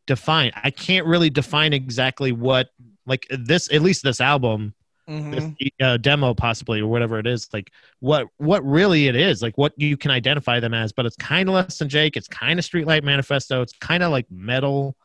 define 0.06 0.52
i 0.62 0.70
can't 0.70 1.06
really 1.06 1.30
define 1.30 1.72
exactly 1.72 2.32
what 2.32 2.68
like 3.06 3.26
this 3.30 3.72
at 3.72 3.82
least 3.82 4.02
this 4.02 4.20
album 4.20 4.74
Mhm. 5.06 5.58
this 5.58 5.70
uh, 5.82 5.96
demo 5.98 6.32
possibly 6.32 6.80
or 6.80 6.86
whatever 6.86 7.18
it 7.18 7.26
is 7.26 7.50
like 7.52 7.70
what 8.00 8.26
what 8.38 8.64
really 8.64 9.06
it 9.06 9.14
is 9.14 9.42
like 9.42 9.58
what 9.58 9.74
you 9.76 9.98
can 9.98 10.10
identify 10.10 10.60
them 10.60 10.72
as 10.72 10.92
but 10.92 11.04
it's 11.04 11.16
kind 11.16 11.46
of 11.46 11.54
less 11.54 11.78
than 11.78 11.90
jake 11.90 12.16
it's 12.16 12.26
kind 12.26 12.58
of 12.58 12.64
streetlight 12.64 13.02
manifesto 13.02 13.60
it's 13.60 13.74
kind 13.80 14.02
of 14.02 14.10
like 14.10 14.24
metal 14.30 14.96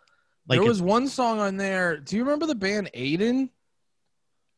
like 0.50 0.60
there 0.60 0.68
was 0.68 0.82
one 0.82 1.08
song 1.08 1.40
on 1.40 1.58
there. 1.58 1.98
Do 1.98 2.16
you 2.18 2.24
remember 2.24 2.48
the 2.48 2.56
band 2.56 2.90
Aiden? 2.96 3.50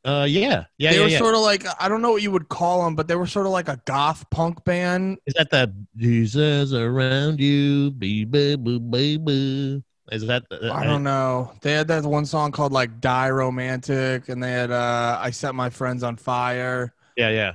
Uh, 0.03 0.25
yeah, 0.27 0.63
yeah, 0.77 0.91
they 0.91 0.97
yeah. 0.97 1.03
were 1.03 1.09
yeah. 1.09 1.17
sort 1.19 1.35
of 1.35 1.41
like 1.41 1.65
I 1.79 1.89
don't 1.89 2.01
know 2.01 2.11
what 2.11 2.23
you 2.23 2.31
would 2.31 2.47
call 2.47 2.85
them, 2.85 2.95
but 2.95 3.09
they 3.09 3.15
were 3.15 3.27
sort 3.27 3.45
of 3.45 3.51
like 3.51 3.67
a 3.67 3.79
goth 3.85 4.27
punk 4.31 4.63
band. 4.63 5.19
Is 5.27 5.33
that 5.35 5.49
the 5.51 5.75
Jesus 5.97 6.73
around 6.73 7.41
you, 7.41 7.91
baby, 7.91 8.55
baby? 8.55 9.83
Is 10.11 10.27
that? 10.27 10.43
uh, 10.51 10.73
I 10.73 10.85
don't 10.85 11.03
know. 11.03 11.53
They 11.61 11.71
had 11.71 11.87
that 11.87 12.03
one 12.03 12.25
song 12.25 12.51
called 12.51 12.73
like 12.73 12.99
"Die 12.99 13.29
Romantic," 13.29 14.27
and 14.27 14.43
they 14.43 14.51
had 14.51 14.69
uh, 14.69 15.17
"I 15.21 15.31
Set 15.31 15.55
My 15.55 15.69
Friends 15.69 16.03
on 16.03 16.17
Fire." 16.17 16.93
Yeah, 17.15 17.29
yeah, 17.29 17.53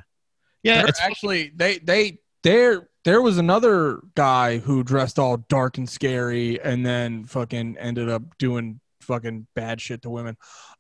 yeah. 0.63 0.79
They're 0.79 0.89
It's 0.89 1.01
actually 1.03 1.53
they 1.55 1.79
they 1.79 2.19
they're 2.43 2.89
there 3.05 3.21
was 3.21 3.37
another 3.39 4.01
guy 4.15 4.59
who 4.59 4.83
dressed 4.83 5.19
all 5.19 5.37
dark 5.37 5.79
and 5.79 5.89
scary 5.89 6.61
and 6.61 6.85
then 6.85 7.25
fucking 7.25 7.77
ended 7.79 8.09
up 8.09 8.23
doing 8.39 8.81
fucking 9.03 9.47
bad 9.55 9.81
shit 9.81 10.03
to 10.03 10.11
women. 10.11 10.37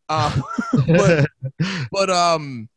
Uh, 0.08 0.40
but, 0.86 1.26
but 1.92 2.10
um 2.10 2.68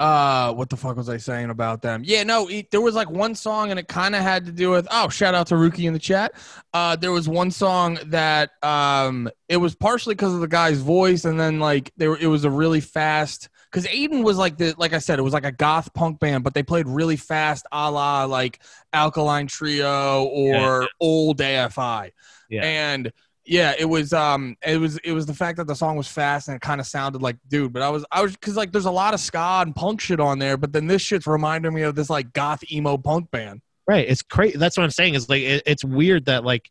uh 0.00 0.52
what 0.54 0.70
the 0.70 0.76
fuck 0.76 0.96
was 0.96 1.08
i 1.10 1.16
saying 1.18 1.50
about 1.50 1.82
them 1.82 2.00
yeah 2.04 2.22
no 2.22 2.48
it, 2.48 2.70
there 2.70 2.80
was 2.80 2.94
like 2.94 3.10
one 3.10 3.34
song 3.34 3.70
and 3.70 3.78
it 3.78 3.86
kind 3.86 4.14
of 4.16 4.22
had 4.22 4.46
to 4.46 4.50
do 4.52 4.70
with 4.70 4.88
oh 4.90 5.08
shout 5.10 5.34
out 5.34 5.46
to 5.46 5.56
rookie 5.56 5.86
in 5.86 5.92
the 5.92 5.98
chat 5.98 6.32
uh 6.72 6.96
there 6.96 7.12
was 7.12 7.28
one 7.28 7.50
song 7.50 7.98
that 8.06 8.50
um 8.64 9.28
it 9.48 9.58
was 9.58 9.74
partially 9.74 10.14
because 10.14 10.32
of 10.32 10.40
the 10.40 10.48
guy's 10.48 10.80
voice 10.80 11.26
and 11.26 11.38
then 11.38 11.60
like 11.60 11.92
there 11.98 12.16
it 12.16 12.26
was 12.28 12.44
a 12.44 12.50
really 12.50 12.80
fast 12.80 13.50
because 13.70 13.86
aiden 13.88 14.24
was 14.24 14.38
like 14.38 14.56
the 14.56 14.74
like 14.78 14.94
i 14.94 14.98
said 14.98 15.18
it 15.18 15.22
was 15.22 15.34
like 15.34 15.44
a 15.44 15.52
goth 15.52 15.92
punk 15.92 16.18
band 16.18 16.42
but 16.42 16.54
they 16.54 16.62
played 16.62 16.88
really 16.88 17.16
fast 17.16 17.66
a 17.70 17.90
la 17.90 18.24
like 18.24 18.58
alkaline 18.94 19.46
trio 19.46 20.24
or 20.24 20.82
Yeah. 20.82 20.86
old 20.98 21.38
afi 21.40 22.10
Yeah. 22.48 22.64
and 22.64 23.12
yeah 23.46 23.74
it 23.78 23.86
was 23.86 24.12
um 24.12 24.56
it 24.66 24.78
was 24.78 24.98
it 24.98 25.12
was 25.12 25.26
the 25.26 25.34
fact 25.34 25.56
that 25.56 25.66
the 25.66 25.74
song 25.74 25.96
was 25.96 26.06
fast 26.06 26.48
and 26.48 26.56
it 26.56 26.60
kind 26.60 26.80
of 26.80 26.86
sounded 26.86 27.22
like 27.22 27.36
dude 27.48 27.72
but 27.72 27.82
i 27.82 27.88
was 27.88 28.04
i 28.12 28.22
was 28.22 28.32
because 28.32 28.56
like 28.56 28.70
there's 28.70 28.84
a 28.84 28.90
lot 28.90 29.14
of 29.14 29.20
ska 29.20 29.60
and 29.62 29.74
punk 29.74 30.00
shit 30.00 30.20
on 30.20 30.38
there 30.38 30.56
but 30.56 30.72
then 30.72 30.86
this 30.86 31.00
shit's 31.00 31.26
reminding 31.26 31.72
me 31.72 31.82
of 31.82 31.94
this 31.94 32.10
like 32.10 32.32
goth 32.32 32.62
emo 32.70 32.98
punk 32.98 33.30
band 33.30 33.60
Right. 33.90 34.08
It's 34.08 34.22
crazy. 34.22 34.56
That's 34.56 34.76
what 34.76 34.84
I'm 34.84 34.90
saying. 34.92 35.14
Is 35.14 35.28
like 35.28 35.42
it, 35.42 35.64
it's 35.66 35.84
weird 35.84 36.26
that 36.26 36.44
like 36.44 36.70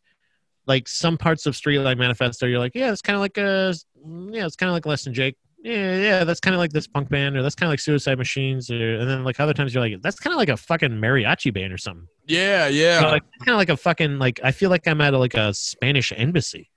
like 0.66 0.88
some 0.88 1.18
parts 1.18 1.44
of 1.44 1.52
Streetlight 1.52 1.98
Manifesto, 1.98 2.46
you're 2.46 2.58
like, 2.58 2.72
yeah, 2.74 2.92
it's 2.92 3.02
kind 3.02 3.14
of 3.14 3.20
like 3.20 3.36
a 3.36 3.74
yeah, 4.32 4.46
it's 4.46 4.56
kind 4.56 4.70
of 4.70 4.72
like 4.72 4.86
Less 4.86 5.04
Than 5.04 5.12
Jake. 5.12 5.36
Yeah, 5.62 5.96
yeah, 5.98 6.24
that's 6.24 6.40
kind 6.40 6.54
of 6.54 6.58
like 6.58 6.72
this 6.72 6.86
punk 6.86 7.10
band, 7.10 7.36
or 7.36 7.42
that's 7.42 7.54
kind 7.54 7.68
of 7.68 7.72
like 7.72 7.80
Suicide 7.80 8.16
Machines, 8.16 8.70
or 8.70 8.94
and 8.98 9.08
then 9.08 9.24
like 9.24 9.38
other 9.40 9.52
times 9.52 9.74
you're 9.74 9.82
like, 9.82 10.00
that's 10.00 10.18
kind 10.18 10.32
of 10.32 10.38
like 10.38 10.48
a 10.48 10.56
fucking 10.56 10.90
mariachi 10.92 11.52
band 11.52 11.72
or 11.72 11.76
something. 11.78 12.06
yeah 12.26 12.66
yeah 12.68 13.00
know, 13.00 13.08
like 13.10 13.22
kind 13.40 13.50
of 13.50 13.56
like 13.58 13.68
a 13.68 13.76
fucking 13.76 14.18
like 14.18 14.40
I 14.42 14.52
feel 14.52 14.70
like 14.70 14.88
I'm 14.88 15.00
at 15.02 15.12
a, 15.12 15.18
like 15.18 15.34
a 15.34 15.52
Spanish 15.52 16.12
embassy. 16.16 16.70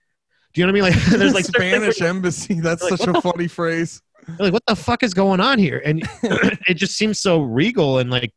Do 0.53 0.61
you 0.61 0.67
know 0.67 0.73
what 0.73 0.83
I 0.85 0.89
mean? 0.91 0.95
Like 1.01 1.05
there's 1.19 1.33
like 1.33 1.45
spanish 1.55 2.01
embassy 2.01 2.59
that's 2.59 2.83
Like, 2.83 2.97
such 2.99 3.07
a 3.07 3.21
funny 3.21 3.47
phrase 3.47 4.01
like 4.39 4.53
what 4.53 4.63
the 4.67 4.75
fuck 4.75 5.03
is 5.03 5.13
going 5.13 5.39
on 5.41 5.59
here? 5.59 5.81
And 5.83 6.01
it 6.23 6.75
just 6.75 6.95
seems 6.97 7.19
so 7.19 7.41
regal 7.41 7.99
and 7.99 8.09
like 8.09 8.33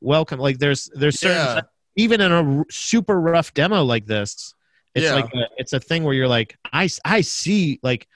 welcome. 0.00 0.38
Like 0.40 0.58
there's 0.58 0.90
there's 0.94 1.18
certain 1.20 1.36
yeah 1.56 1.60
even 1.98 2.20
in 2.20 2.30
a 2.30 2.58
r- 2.58 2.66
super 2.70 3.18
rough 3.18 3.54
demo 3.54 3.82
like 3.82 4.04
this, 4.04 4.52
it's 4.94 5.04
Yeah. 5.06 5.14
like 5.14 5.32
a, 5.34 5.46
it's 5.56 5.72
a 5.72 5.80
thing 5.80 6.04
where 6.04 6.12
you're 6.14 6.28
like, 6.28 6.56
I 6.70 6.88
I 7.04 7.22
see 7.22 7.80
like 7.82 8.06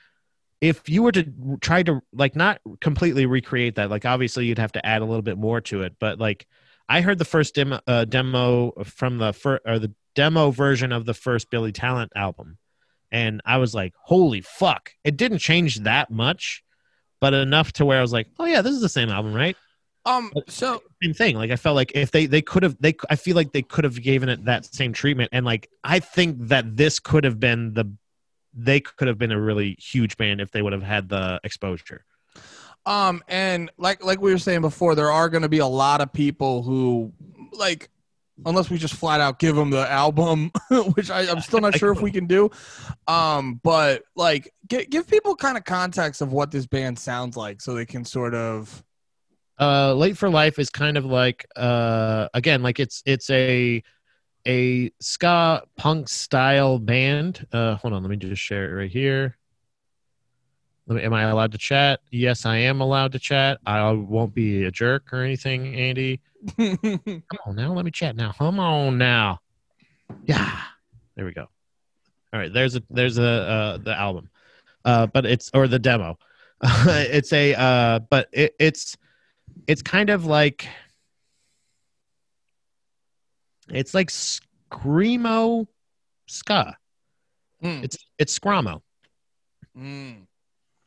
if 0.61 0.89
you 0.89 1.03
were 1.03 1.13
to 1.13 1.59
try 1.61 1.83
to 1.83 2.01
like 2.13 2.37
not 2.37 2.61
completely 2.81 3.27
recreate 3.27 3.77
that, 3.77 3.91
like 3.91 4.05
obviously 4.05 4.47
you'd 4.47 4.59
have 4.59 4.73
to 4.73 4.85
add 4.87 5.03
a 5.03 5.05
little 5.05 5.23
bit 5.23 5.39
more 5.39 5.61
to 5.63 5.83
it, 5.83 5.95
but 5.99 6.19
like 6.19 6.47
I 6.89 7.01
heard 7.01 7.19
the 7.19 7.25
first 7.25 7.55
demo 7.55 7.81
uh, 7.87 8.05
demo 8.05 8.73
from 8.85 9.19
the 9.19 9.33
fir- 9.33 9.61
or 9.65 9.79
the 9.79 9.93
demo 10.15 10.51
version 10.51 10.93
of 10.93 11.07
the 11.07 11.15
first 11.15 11.51
Billy 11.51 11.73
Talent 11.73 12.13
album, 12.15 12.59
and 13.11 13.41
I 13.45 13.59
was 13.59 13.75
like, 13.75 13.95
holy 14.03 14.41
fuck! 14.41 14.93
It 15.05 15.17
didn't 15.17 15.39
change 15.39 15.81
that 15.81 16.11
much, 16.11 16.63
but 17.21 17.33
enough 17.33 17.73
to 17.75 17.85
where 17.85 17.99
I 17.99 18.03
was 18.03 18.13
like, 18.13 18.29
oh 18.39 18.45
yeah, 18.45 18.61
this 18.61 18.75
is 18.75 18.83
the 18.83 18.89
same 18.89 19.09
album, 19.09 19.33
right? 19.33 19.57
um 20.07 20.33
so 20.49 20.83
same 21.03 21.15
thing. 21.15 21.37
Like 21.37 21.51
I 21.51 21.57
felt 21.57 21.77
like 21.77 21.93
if 21.95 22.11
they 22.11 22.27
they 22.27 22.43
could 22.43 22.63
have 22.63 22.77
they 22.81 22.95
I 23.09 23.17
feel 23.17 23.37
like 23.37 23.53
they 23.53 23.63
could 23.63 23.85
have 23.85 24.01
given 24.03 24.29
it 24.29 24.45
that 24.47 24.67
same 24.67 24.93
treatment, 24.93 25.31
and 25.33 25.45
like 25.45 25.69
I 25.85 26.01
think 26.01 26.37
that 26.49 26.77
this 26.77 26.99
could 26.99 27.25
have 27.25 27.39
been 27.39 27.75
the 27.75 27.93
they 28.55 28.81
could 28.81 29.09
have 29.09 29.19
been 29.19 29.33
a 29.33 29.41
really 29.41 29.77
huge 29.81 30.17
band 30.17 30.41
if 30.41 30.51
they 30.51 30.63
would 30.63 30.73
have 30.73 30.83
had 30.83 31.09
the 31.09 31.41
exposure. 31.45 32.05
Um, 32.87 33.23
and 33.29 33.71
like 33.77 34.05
like 34.05 34.21
we 34.21 34.33
were 34.33 34.39
saying 34.39 34.63
before, 34.63 34.95
there 34.95 35.11
are 35.11 35.29
going 35.29 35.43
to 35.43 35.49
be 35.49 35.59
a 35.59 35.67
lot 35.67 36.01
of 36.01 36.13
people 36.13 36.63
who 36.63 37.13
like, 37.53 37.91
unless 38.47 38.71
we 38.71 38.79
just 38.79 38.95
flat 38.95 39.21
out 39.21 39.39
give 39.39 39.55
them 39.55 39.71
the 39.71 39.89
album, 39.91 40.51
which 40.95 41.11
I, 41.11 41.31
I'm 41.31 41.41
still 41.41 41.61
not 41.61 41.77
sure 41.77 41.93
if 41.93 42.01
we 42.01 42.11
can 42.11 42.27
do. 42.27 42.51
Um, 43.07 43.61
but 43.63 44.05
like, 44.17 44.53
gi- 44.69 44.87
give 44.87 45.07
people 45.07 45.37
kind 45.37 45.59
of 45.59 45.65
context 45.65 46.23
of 46.23 46.33
what 46.33 46.51
this 46.51 46.67
band 46.67 46.99
sounds 46.99 47.37
like, 47.37 47.61
so 47.61 47.75
they 47.75 47.87
can 47.87 48.05
sort 48.05 48.35
of. 48.35 48.83
Uh, 49.59 49.93
Late 49.93 50.17
for 50.17 50.31
Life 50.31 50.59
is 50.59 50.71
kind 50.71 50.97
of 50.97 51.05
like 51.05 51.45
uh 51.55 52.29
again 52.33 52.63
like 52.63 52.81
it's 52.81 53.03
it's 53.05 53.29
a 53.29 53.83
a 54.51 54.91
ska 55.01 55.63
punk 55.77 56.09
style 56.09 56.79
band. 56.79 57.47
Uh, 57.53 57.77
hold 57.77 57.95
on, 57.95 58.03
let 58.03 58.11
me 58.11 58.17
just 58.17 58.43
share 58.43 58.71
it 58.71 58.75
right 58.75 58.91
here. 58.91 59.37
Let 60.87 60.97
me, 60.97 61.03
am 61.03 61.15
I 61.15 61.23
allowed 61.23 61.53
to 61.53 61.59
chat? 61.59 62.01
Yes, 62.11 62.45
I 62.45 62.57
am 62.57 62.81
allowed 62.81 63.13
to 63.13 63.21
chat. 63.21 63.59
I 63.65 63.93
won't 63.93 64.35
be 64.35 64.65
a 64.65 64.73
jerk 64.73 65.13
or 65.13 65.23
anything, 65.23 65.77
Andy. 65.77 66.21
Come 66.57 67.23
on 67.47 67.55
now, 67.55 67.73
let 67.73 67.85
me 67.85 67.93
chat 67.93 68.17
now. 68.17 68.33
Come 68.33 68.59
on 68.59 68.99
now. 68.99 69.39
Yeah. 70.25 70.61
There 71.15 71.25
we 71.25 71.33
go. 71.33 71.47
All 72.33 72.41
right, 72.41 72.53
there's 72.53 72.77
a 72.77 72.83
there's 72.91 73.19
a 73.19 73.25
uh 73.25 73.79
the 73.79 73.97
album. 73.97 74.31
Uh 74.85 75.07
but 75.07 75.27
it's 75.27 75.51
or 75.55 75.69
the 75.69 75.79
demo. 75.79 76.19
it's 76.63 77.33
a 77.33 77.55
uh 77.55 77.99
but 78.11 78.29
it, 78.33 78.55
it's 78.59 78.97
it's 79.67 79.83
kind 79.83 80.11
of 80.11 80.27
like 80.27 80.67
it's 83.73 83.95
like 83.95 84.11
screamo 84.11 85.67
ska. 86.27 86.77
Mm, 87.63 87.85
It's 87.85 87.97
it's 88.19 88.39
scramo. 88.39 88.81
mm. 89.77 90.27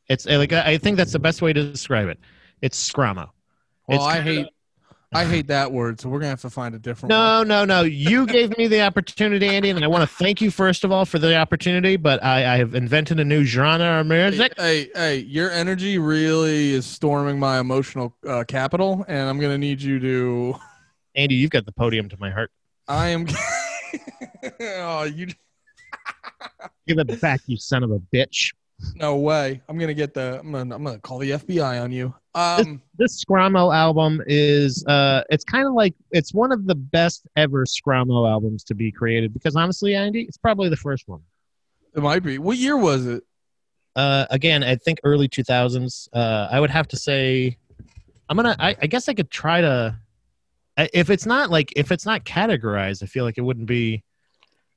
It's 0.09 0.27
uh, 0.27 0.37
like 0.37 0.51
I 0.53 0.77
think 0.77 0.97
that's 0.97 1.13
the 1.13 1.19
best 1.19 1.41
way 1.41 1.53
to 1.53 1.71
describe 1.71 2.07
it. 2.09 2.19
It's 2.61 2.91
scramo. 2.91 3.29
Well, 3.87 3.97
It's 3.97 4.05
I 4.05 4.21
hate 4.21 4.47
I 5.15 5.25
hate 5.25 5.47
that 5.47 5.71
word, 5.71 6.01
so 6.01 6.09
we're 6.09 6.17
gonna 6.19 6.31
have 6.31 6.41
to 6.41 6.49
find 6.49 6.73
a 6.73 6.79
different 6.79 7.11
one. 7.11 7.47
No, 7.47 7.63
no, 7.63 7.65
no. 7.65 7.81
You 7.83 8.25
gave 8.37 8.57
me 8.57 8.67
the 8.67 8.81
opportunity, 8.81 9.47
Andy, 9.47 9.69
and 9.69 9.83
I 9.83 9.87
want 9.87 10.01
to 10.09 10.15
thank 10.15 10.41
you 10.41 10.49
first 10.49 10.83
of 10.83 10.91
all 10.91 11.05
for 11.05 11.19
the 11.19 11.35
opportunity. 11.37 11.97
But 11.97 12.23
I, 12.23 12.55
I 12.55 12.57
have 12.57 12.73
invented 12.73 13.19
a 13.19 13.23
new 13.25 13.43
genre 13.43 13.99
of 14.01 14.07
music. 14.07 14.53
Hey, 14.57 14.89
hey, 14.95 15.17
your 15.17 15.51
energy 15.51 15.99
really 15.99 16.71
is 16.71 16.87
storming 16.87 17.37
my 17.39 17.59
emotional 17.59 18.15
uh, 18.27 18.43
capital, 18.47 19.05
and 19.07 19.29
I'm 19.29 19.39
gonna 19.39 19.59
need 19.59 19.81
you 19.81 19.99
to. 19.99 20.55
Andy, 21.15 21.35
you've 21.35 21.51
got 21.51 21.67
the 21.67 21.71
podium 21.73 22.09
to 22.09 22.17
my 22.19 22.31
heart. 22.31 22.49
I 22.87 23.09
am. 23.09 23.27
oh, 24.59 25.03
you 25.03 25.27
Give 26.87 26.99
it 26.99 27.21
back, 27.21 27.41
you 27.45 27.57
son 27.57 27.83
of 27.83 27.91
a 27.91 27.99
bitch. 27.99 28.53
no 28.95 29.15
way! 29.15 29.61
I'm 29.69 29.77
gonna 29.77 29.93
get 29.93 30.13
the. 30.13 30.39
I'm 30.39 30.51
gonna. 30.51 30.75
I'm 30.75 30.83
gonna 30.83 30.99
call 30.99 31.19
the 31.19 31.31
FBI 31.31 31.81
on 31.81 31.91
you. 31.91 32.13
Um. 32.35 32.81
This 32.97 33.23
Scramo 33.23 33.73
album 33.73 34.21
is, 34.27 34.85
uh, 34.85 35.23
it's 35.29 35.43
kind 35.43 35.67
of 35.67 35.73
like 35.73 35.95
it's 36.11 36.33
one 36.33 36.51
of 36.51 36.65
the 36.67 36.75
best 36.75 37.25
ever 37.35 37.65
Scramo 37.65 38.29
albums 38.29 38.63
to 38.65 38.75
be 38.75 38.91
created 38.91 39.33
because 39.33 39.55
honestly, 39.55 39.95
Andy, 39.95 40.21
it's 40.21 40.37
probably 40.37 40.69
the 40.69 40.77
first 40.77 41.07
one. 41.07 41.21
It 41.95 42.01
might 42.01 42.23
be. 42.23 42.37
What 42.37 42.57
year 42.57 42.75
was 42.77 43.05
it? 43.05 43.23
Uh, 43.95 44.25
again, 44.31 44.63
I 44.63 44.75
think 44.75 44.99
early 45.03 45.27
2000s. 45.27 46.09
Uh, 46.11 46.47
I 46.51 46.59
would 46.59 46.71
have 46.71 46.87
to 46.89 46.97
say, 46.97 47.57
I'm 48.29 48.35
gonna. 48.35 48.55
I, 48.59 48.75
I 48.81 48.87
guess 48.87 49.07
I 49.07 49.13
could 49.13 49.29
try 49.31 49.61
to. 49.61 49.97
If 50.77 51.09
it's 51.09 51.25
not 51.25 51.49
like 51.49 51.73
if 51.75 51.91
it's 51.91 52.05
not 52.05 52.25
categorized, 52.25 53.03
I 53.03 53.05
feel 53.05 53.25
like 53.25 53.37
it 53.37 53.41
wouldn't 53.41 53.67
be. 53.67 54.03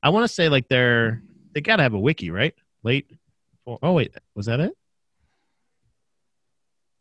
I 0.02 0.10
want 0.10 0.24
to 0.24 0.32
say 0.32 0.48
like 0.48 0.68
they're 0.68 1.22
they 1.52 1.60
got 1.60 1.76
to 1.76 1.82
have 1.82 1.94
a 1.94 1.98
wiki, 1.98 2.30
right? 2.30 2.54
Late. 2.82 3.10
Oh 3.66 3.92
wait, 3.92 4.14
was 4.34 4.46
that 4.46 4.60
it? 4.60 4.72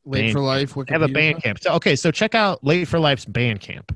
Late 0.05 0.21
Band- 0.21 0.34
for 0.34 0.39
Life. 0.39 0.73
They 0.73 0.84
have 0.89 1.01
a 1.01 1.08
Wikipedia? 1.08 1.41
Bandcamp. 1.41 1.62
So 1.62 1.73
okay, 1.73 1.95
so 1.95 2.12
check 2.12 2.36
out 2.36 2.63
Late 2.63 2.88
for 2.88 2.99
Life's 2.99 3.25
Bandcamp. 3.25 3.95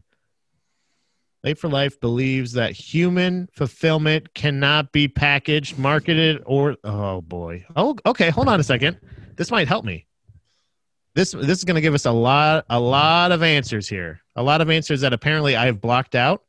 Late 1.44 1.58
for 1.58 1.70
Life 1.70 2.00
believes 2.02 2.52
that 2.54 2.74
human 2.74 3.48
fulfillment 3.54 4.34
cannot 4.34 4.92
be 4.92 5.08
packaged, 5.08 5.78
marketed, 5.78 6.44
or 6.46 6.76
oh 6.84 7.22
boy. 7.22 7.66
Oh, 7.76 7.96
okay. 8.06 8.30
Hold 8.30 8.50
on 8.50 8.60
a 8.60 8.64
second. 8.64 9.00
This 9.38 9.50
might 9.50 9.68
help 9.68 9.86
me. 9.86 10.06
This 11.16 11.32
this 11.32 11.58
is 11.58 11.64
going 11.64 11.76
to 11.76 11.82
give 11.82 11.94
us 11.94 12.06
a 12.06 12.12
lot 12.12 12.66
a 12.70 12.80
lot 12.80 13.32
of 13.32 13.42
answers 13.42 13.88
here. 13.88 14.20
A 14.40 14.44
lot 14.44 14.62
of 14.62 14.70
answers 14.70 15.02
that 15.02 15.12
apparently 15.12 15.56
I 15.58 15.66
have 15.66 15.82
blocked 15.82 16.16
out. 16.16 16.44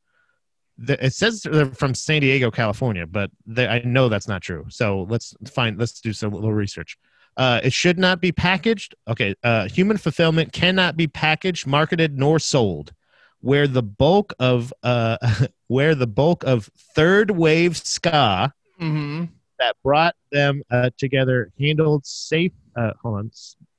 It 0.86 1.12
says 1.12 1.42
they're 1.42 1.66
from 1.66 1.94
San 1.94 2.20
Diego, 2.20 2.50
California, 2.50 3.04
but 3.06 3.30
they, 3.44 3.66
I 3.66 3.80
know 3.80 4.08
that's 4.08 4.28
not 4.28 4.42
true. 4.42 4.64
So 4.68 5.06
let's 5.10 5.34
find 5.50 5.76
let's 5.76 6.00
do 6.00 6.12
some 6.12 6.32
little 6.32 6.52
research. 6.52 6.96
Uh, 7.36 7.60
it 7.62 7.72
should 7.72 7.98
not 7.98 8.20
be 8.20 8.32
packaged. 8.32 8.94
Okay. 9.08 9.34
Uh, 9.42 9.68
human 9.68 9.96
fulfillment 9.96 10.52
cannot 10.52 10.96
be 10.96 11.06
packaged, 11.06 11.66
marketed, 11.66 12.16
nor 12.18 12.38
sold. 12.38 12.94
Where 13.40 13.66
the 13.66 13.82
bulk 13.82 14.32
of 14.38 14.72
uh, 14.82 15.18
where 15.66 15.94
the 15.94 16.06
bulk 16.06 16.44
of 16.44 16.70
third 16.94 17.30
wave 17.32 17.76
ska 17.76 18.54
Mm-hmm. 18.80 19.24
that 19.58 19.76
brought 19.84 20.14
them 20.32 20.62
uh, 20.70 20.88
together 20.96 21.52
handled 21.58 22.06
safe. 22.06 22.52
Uh, 22.74 22.92
hold 23.02 23.18
on. 23.18 23.30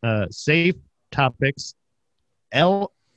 Uh, 0.03 0.27
safe 0.29 0.75
topics. 1.11 1.73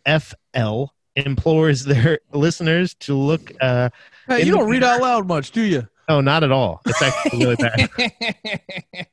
LFL 0.07 0.89
implores 1.17 1.85
their 1.85 2.21
listeners 2.33 2.95
to 3.01 3.15
look. 3.15 3.53
Uh, 3.61 3.91
Hey, 4.27 4.43
you 4.45 4.53
don't 4.53 4.69
read 4.71 4.83
out 4.83 5.03
loud 5.03 5.27
much, 5.29 5.51
do 5.51 5.61
you? 5.61 5.87
no, 6.09 6.21
not 6.23 6.43
at 6.45 6.51
all. 6.51 6.81
It's 6.87 7.03
actually 7.03 7.45
really 7.45 7.57
bad. 7.57 7.91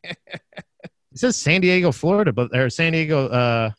It 1.14 1.20
says 1.20 1.36
San 1.36 1.60
Diego, 1.60 1.92
Florida, 1.92 2.32
but 2.32 2.56
or 2.56 2.70
San 2.70 2.94
Diego, 2.94 3.28
uh, 3.28 3.72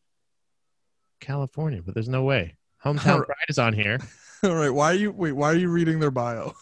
California, 1.20 1.80
but 1.82 1.94
there's 1.94 2.08
no 2.08 2.22
way. 2.24 2.56
Hometown 2.84 3.12
Alright. 3.12 3.26
Pride 3.26 3.46
is 3.48 3.58
on 3.58 3.72
here. 3.72 3.98
All 4.44 4.54
right. 4.54 4.68
Why 4.68 4.90
are 4.90 4.94
you 4.94 5.12
wait? 5.12 5.32
Why 5.32 5.50
are 5.50 5.56
you 5.56 5.70
reading 5.70 5.98
their 5.98 6.10
bio? 6.10 6.52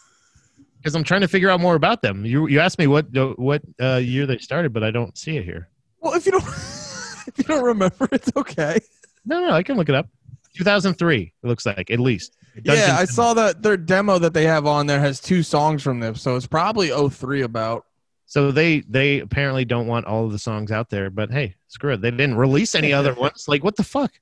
Because 0.79 0.95
I'm 0.95 1.03
trying 1.03 1.23
to 1.23 1.29
figure 1.29 1.51
out 1.51 1.59
more 1.61 1.75
about 1.75 2.03
them. 2.03 2.25
You 2.25 2.47
you 2.47 2.61
asked 2.61 2.79
me 2.79 2.87
what 2.87 3.07
what 3.37 3.63
uh, 3.83 3.97
year 3.97 4.27
they 4.27 4.39
started, 4.39 4.73
but 4.73 4.85
I 4.85 4.93
don't 4.93 5.19
see 5.19 5.37
it 5.37 5.45
here. 5.45 5.69
Well, 6.01 6.15
if 6.15 6.25
you 6.25 6.31
don't 6.33 6.45
if 6.47 7.33
you 7.37 7.45
don't 7.45 7.65
remember, 7.65 8.09
it's 8.13 8.31
okay. 8.37 8.79
No, 9.25 9.41
no, 9.41 9.51
I 9.53 9.65
can 9.65 9.77
look 9.77 9.89
it 9.89 9.97
up. 9.97 10.09
2003. 10.57 11.33
It 11.43 11.47
looks 11.47 11.67
like 11.67 11.91
at 11.91 12.01
least. 12.01 12.37
yeah, 12.65 12.97
I 12.99 13.05
saw 13.05 13.35
that 13.35 13.63
their 13.63 13.77
demo 13.77 14.19
that 14.19 14.35
they 14.35 14.45
have 14.45 14.67
on 14.67 14.87
there 14.87 15.01
has 15.01 15.21
two 15.21 15.43
songs 15.43 15.83
from 15.83 16.01
them, 16.01 16.15
so 16.15 16.37
it's 16.37 16.47
probably 16.47 16.91
03 16.91 17.43
about. 17.43 17.87
So 18.27 18.53
they 18.53 18.81
they 18.81 19.21
apparently 19.21 19.65
don't 19.65 19.87
want 19.89 20.07
all 20.07 20.25
of 20.27 20.33
the 20.33 20.39
songs 20.39 20.71
out 20.71 20.89
there, 20.91 21.11
but 21.11 21.31
hey, 21.33 21.57
screw 21.69 21.95
it. 21.95 22.01
They 22.01 22.11
didn't 22.11 22.37
release 22.37 22.75
any 22.75 22.93
other 22.93 23.15
ones. 23.27 23.47
Like 23.49 23.65
what 23.65 23.77
the 23.77 23.83
fuck? 23.85 24.13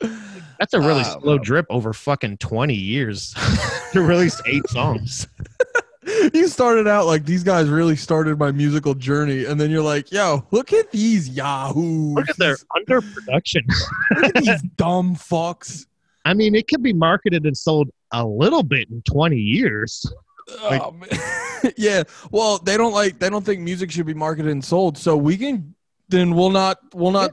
That's 0.00 0.74
a 0.74 0.80
really 0.80 1.00
Uh, 1.02 1.18
slow 1.20 1.38
drip 1.38 1.66
over 1.70 1.92
fucking 1.92 2.36
20 2.38 2.74
years 2.74 3.34
to 3.92 4.02
release 4.02 4.40
eight 4.46 4.66
songs. 4.68 5.26
you 6.34 6.46
started 6.48 6.86
out 6.86 7.06
like 7.06 7.24
these 7.24 7.42
guys 7.42 7.68
really 7.68 7.96
started 7.96 8.38
my 8.38 8.52
musical 8.52 8.94
journey, 8.94 9.44
and 9.44 9.60
then 9.60 9.70
you're 9.70 9.82
like, 9.82 10.12
"Yo, 10.12 10.46
look 10.50 10.72
at 10.72 10.90
these 10.92 11.28
Yahoo! 11.28 12.14
Look 12.14 12.28
at 12.30 12.36
their 12.36 12.56
underproduction. 12.76 13.62
look 14.16 14.36
at 14.36 14.42
these 14.42 14.62
dumb 14.76 15.16
fucks." 15.16 15.86
I 16.24 16.34
mean, 16.34 16.54
it 16.54 16.68
could 16.68 16.82
be 16.82 16.92
marketed 16.92 17.44
and 17.46 17.56
sold 17.56 17.90
a 18.12 18.24
little 18.24 18.62
bit 18.62 18.88
in 18.90 19.02
20 19.02 19.36
years. 19.36 20.04
Oh, 20.60 20.68
like- 20.68 20.82
oh, 21.62 21.70
yeah. 21.76 22.04
Well, 22.30 22.58
they 22.58 22.76
don't 22.76 22.92
like 22.92 23.18
they 23.18 23.28
don't 23.28 23.44
think 23.44 23.60
music 23.60 23.90
should 23.90 24.06
be 24.06 24.14
marketed 24.14 24.52
and 24.52 24.64
sold, 24.64 24.96
so 24.96 25.16
we 25.16 25.36
can 25.36 25.74
then 26.08 26.34
we'll 26.34 26.50
not 26.50 26.78
we'll 26.94 27.12
not. 27.12 27.32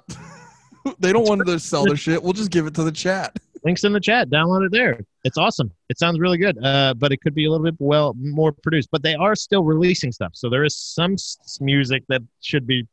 they 0.99 1.13
don't 1.13 1.27
want 1.27 1.45
to 1.45 1.59
sell 1.59 1.85
their 1.85 1.95
shit. 1.95 2.21
We'll 2.21 2.33
just 2.33 2.51
give 2.51 2.65
it 2.65 2.73
to 2.75 2.83
the 2.83 2.91
chat. 2.91 3.37
Links 3.63 3.83
in 3.83 3.93
the 3.93 3.99
chat. 3.99 4.29
Download 4.29 4.65
it 4.65 4.71
there. 4.71 4.99
It's 5.23 5.37
awesome. 5.37 5.71
It 5.89 5.97
sounds 5.97 6.19
really 6.19 6.37
good, 6.37 6.61
uh, 6.63 6.93
but 6.95 7.13
it 7.13 7.21
could 7.21 7.33
be 7.33 7.45
a 7.45 7.51
little 7.51 7.63
bit 7.63 7.75
well 7.79 8.13
more 8.17 8.51
produced. 8.51 8.89
But 8.91 9.03
they 9.03 9.15
are 9.15 9.35
still 9.35 9.63
releasing 9.63 10.11
stuff, 10.11 10.31
so 10.33 10.49
there 10.49 10.65
is 10.65 10.75
some 10.75 11.13
s- 11.13 11.59
music 11.61 12.03
that 12.09 12.21
should 12.41 12.67
be 12.67 12.87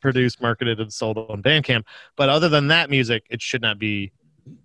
produced, 0.00 0.40
marketed, 0.40 0.80
and 0.80 0.92
sold 0.92 1.18
on 1.18 1.42
Bandcamp. 1.42 1.82
But 2.16 2.28
other 2.30 2.48
than 2.48 2.68
that 2.68 2.88
music, 2.88 3.24
it 3.30 3.42
should 3.42 3.62
not 3.62 3.78
be. 3.78 4.12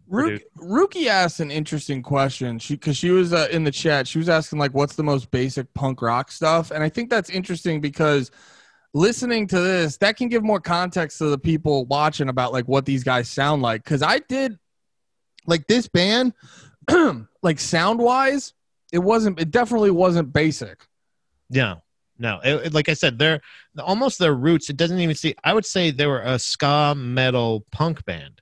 Rook, 0.07 0.41
Rookie 0.55 1.09
asked 1.09 1.39
an 1.39 1.51
interesting 1.51 2.03
question. 2.03 2.59
She 2.59 2.75
because 2.75 2.95
she 2.95 3.09
was 3.09 3.33
uh, 3.33 3.47
in 3.51 3.63
the 3.65 3.71
chat. 3.71 4.07
She 4.07 4.17
was 4.17 4.29
asking 4.29 4.59
like, 4.59 4.73
"What's 4.73 4.95
the 4.95 5.03
most 5.03 5.29
basic 5.29 5.73
punk 5.73 6.01
rock 6.01 6.31
stuff?" 6.31 6.71
And 6.71 6.83
I 6.83 6.87
think 6.87 7.09
that's 7.09 7.29
interesting 7.29 7.81
because 7.81 8.31
listening 8.93 9.47
to 9.47 9.59
this, 9.59 9.97
that 9.97 10.15
can 10.17 10.29
give 10.29 10.43
more 10.43 10.59
context 10.59 11.17
to 11.17 11.25
the 11.25 11.37
people 11.37 11.85
watching 11.85 12.29
about 12.29 12.53
like 12.53 12.67
what 12.67 12.85
these 12.85 13.03
guys 13.03 13.29
sound 13.29 13.61
like. 13.61 13.83
Because 13.83 14.01
I 14.01 14.19
did 14.19 14.57
like 15.45 15.67
this 15.67 15.87
band, 15.87 16.33
like 17.43 17.59
sound 17.59 17.99
wise, 17.99 18.53
it 18.91 18.99
wasn't. 18.99 19.39
It 19.39 19.51
definitely 19.51 19.91
wasn't 19.91 20.31
basic. 20.33 20.87
No, 21.49 21.81
no. 22.17 22.39
It- 22.43 22.67
it- 22.67 22.73
like 22.73 22.89
I 22.89 22.93
said, 22.93 23.17
they're 23.19 23.41
almost 23.79 24.19
their 24.19 24.33
roots. 24.33 24.69
It 24.69 24.77
doesn't 24.77 24.99
even 24.99 25.15
see. 25.15 25.35
I 25.43 25.53
would 25.53 25.65
say 25.65 25.91
they 25.91 26.07
were 26.07 26.21
a 26.21 26.37
ska 26.39 26.93
metal 26.95 27.65
punk 27.71 28.03
band. 28.05 28.41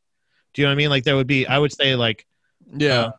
Do 0.54 0.62
you 0.62 0.66
know 0.66 0.72
what 0.72 0.76
I 0.76 0.78
mean? 0.78 0.90
Like 0.90 1.04
there 1.04 1.16
would 1.16 1.28
be. 1.28 1.48
I 1.48 1.58
would 1.58 1.72
say 1.74 1.96
like 1.96 2.26
Yeah, 2.76 3.00
Uh, 3.00 3.12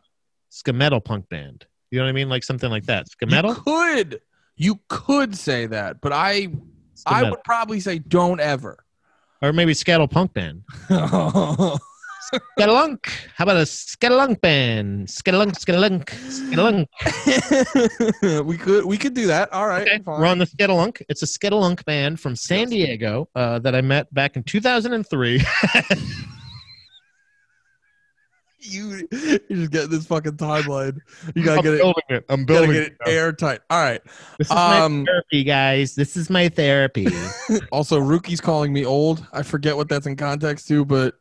ska 0.49 0.73
metal 0.73 0.99
punk 1.01 1.29
band. 1.29 1.65
You 1.91 1.99
know 1.99 2.05
what 2.05 2.09
I 2.09 2.13
mean? 2.13 2.29
Like 2.29 2.43
something 2.43 2.69
like 2.71 2.85
that. 2.85 3.07
Ska 3.09 3.25
you 3.27 3.31
metal. 3.31 3.55
could 3.55 4.21
you 4.55 4.79
could 4.87 5.35
say 5.35 5.65
that, 5.67 5.99
but 6.01 6.11
I 6.13 6.49
I 7.07 7.29
would 7.29 7.43
probably 7.43 7.79
say 7.79 7.97
don't 7.99 8.39
ever. 8.39 8.83
or 9.41 9.51
maybe 9.53 9.73
scattle 9.73 10.07
punk 10.07 10.33
band. 10.33 10.63
Scatalunk. 12.57 13.07
How 13.35 13.43
about 13.43 13.57
a 13.57 13.61
scatalunk 13.61 14.41
band? 14.41 15.07
Scatalunk, 15.07 15.53
scatalunk, 15.57 16.05
scatalunk. 16.29 16.85
we 18.45 18.57
could 18.57 18.85
we 18.85 18.97
could 18.97 19.13
do 19.13 19.27
that. 19.27 19.51
All 19.53 19.67
right, 19.67 19.87
Okay, 19.87 20.01
we're 20.05 20.25
on 20.25 20.39
the 20.39 20.45
Scatalunk. 20.45 21.01
It's 21.09 21.21
a 21.23 21.25
Scatalunk 21.25 21.83
band 21.85 22.19
from 22.19 22.35
San 22.35 22.69
Diego 22.69 23.29
uh, 23.35 23.59
that 23.59 23.75
I 23.75 23.81
met 23.81 24.13
back 24.13 24.35
in 24.35 24.43
2003. 24.43 25.41
You 28.65 29.05
you're 29.11 29.39
just 29.49 29.71
getting 29.71 29.89
this 29.89 30.05
fucking 30.05 30.37
timeline. 30.37 30.97
You 31.35 31.43
gotta 31.43 31.57
I'm 31.57 31.63
get 31.65 31.73
it. 31.73 31.79
building 31.81 32.03
it. 32.07 32.25
I'm 32.29 32.45
Gotta 32.45 32.61
building 32.67 32.81
get 32.81 32.91
it 32.93 32.97
it. 33.05 33.09
airtight. 33.11 33.59
All 33.69 33.83
right. 33.83 33.99
This 34.37 34.47
is 34.47 34.51
Um, 34.55 34.99
my 35.01 35.05
therapy, 35.05 35.43
guys. 35.43 35.95
This 35.95 36.15
is 36.15 36.29
my 36.29 36.47
therapy. 36.47 37.07
Also, 37.73 37.99
rookie's 37.99 38.39
calling 38.39 38.71
me 38.71 38.85
old. 38.85 39.27
I 39.33 39.43
forget 39.43 39.75
what 39.75 39.89
that's 39.89 40.07
in 40.07 40.15
context 40.15 40.69
to, 40.69 40.85
but 40.85 41.15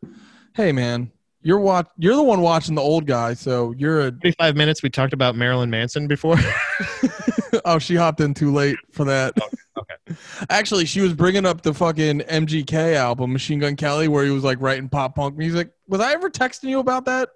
hey, 0.55 0.73
man, 0.73 1.11
you're 1.43 1.59
watch. 1.59 1.89
You're 1.99 2.17
the 2.17 2.23
one 2.23 2.41
watching 2.41 2.75
the 2.75 2.83
old 2.83 3.07
guy, 3.07 3.35
so 3.35 3.73
you're 3.77 4.09
a. 4.09 4.11
35 4.11 4.57
minutes. 4.57 4.83
We 4.83 4.91
talked 4.91 5.13
about 5.13 5.35
Marilyn 5.35 5.71
Manson 5.71 6.07
before. 6.07 6.37
oh, 7.65 7.79
she 7.79 7.97
hopped 7.97 8.21
in 8.21 8.35
too 8.35 8.53
late 8.53 8.77
for 8.93 9.05
that. 9.05 9.35
okay. 9.79 10.17
Actually, 10.49 10.85
she 10.85 11.01
was 11.01 11.15
bringing 11.15 11.45
up 11.45 11.63
the 11.63 11.75
fucking 11.75 12.21
MGK 12.21 12.95
album, 12.95 13.33
Machine 13.33 13.59
Gun 13.59 13.77
Kelly, 13.77 14.09
where 14.09 14.25
he 14.25 14.31
was 14.31 14.45
like 14.45 14.61
writing 14.61 14.89
pop 14.89 15.17
punk 15.17 15.37
music. 15.37 15.71
Was 15.89 16.01
I 16.01 16.13
ever 16.13 16.31
texting 16.31 16.69
you 16.69 16.79
about 16.79 17.05
that? 17.07 17.31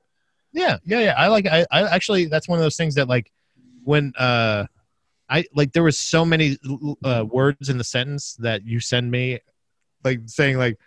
yeah, 0.52 0.78
yeah, 0.84 1.00
yeah. 1.00 1.14
I 1.16 1.28
like. 1.28 1.46
I, 1.46 1.66
I 1.70 1.82
actually. 1.82 2.26
That's 2.26 2.48
one 2.48 2.58
of 2.58 2.62
those 2.62 2.76
things 2.76 2.94
that 2.94 3.08
like 3.08 3.30
when 3.84 4.12
uh, 4.18 4.66
I 5.28 5.44
like 5.54 5.72
there 5.72 5.82
was 5.82 5.98
so 5.98 6.24
many 6.24 6.56
uh, 7.04 7.24
words 7.28 7.68
in 7.68 7.78
the 7.78 7.84
sentence 7.84 8.34
that 8.40 8.64
you 8.64 8.80
send 8.80 9.10
me, 9.10 9.40
like 10.04 10.20
saying 10.26 10.58
like 10.58 10.78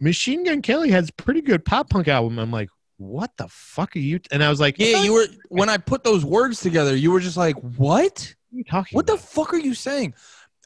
Machine 0.00 0.44
Gun 0.44 0.62
Kelly 0.62 0.90
has 0.90 1.10
pretty 1.10 1.40
good 1.40 1.64
pop 1.64 1.90
punk 1.90 2.08
album. 2.08 2.38
I'm 2.38 2.50
like, 2.50 2.68
what 2.98 3.30
the 3.36 3.48
fuck 3.48 3.94
are 3.96 4.00
you? 4.00 4.20
And 4.30 4.42
I 4.42 4.50
was 4.50 4.60
like, 4.60 4.78
Yeah, 4.78 5.02
you 5.02 5.12
were. 5.12 5.26
When 5.48 5.68
I 5.68 5.78
put 5.78 6.04
those 6.04 6.24
words 6.24 6.60
together, 6.60 6.96
you 6.96 7.10
were 7.12 7.20
just 7.20 7.36
like, 7.36 7.54
"What? 7.76 8.34
you 8.50 8.64
talking? 8.64 8.96
What 8.96 9.06
the 9.06 9.16
fuck 9.16 9.54
are 9.54 9.58
you 9.58 9.74
saying?" 9.74 10.14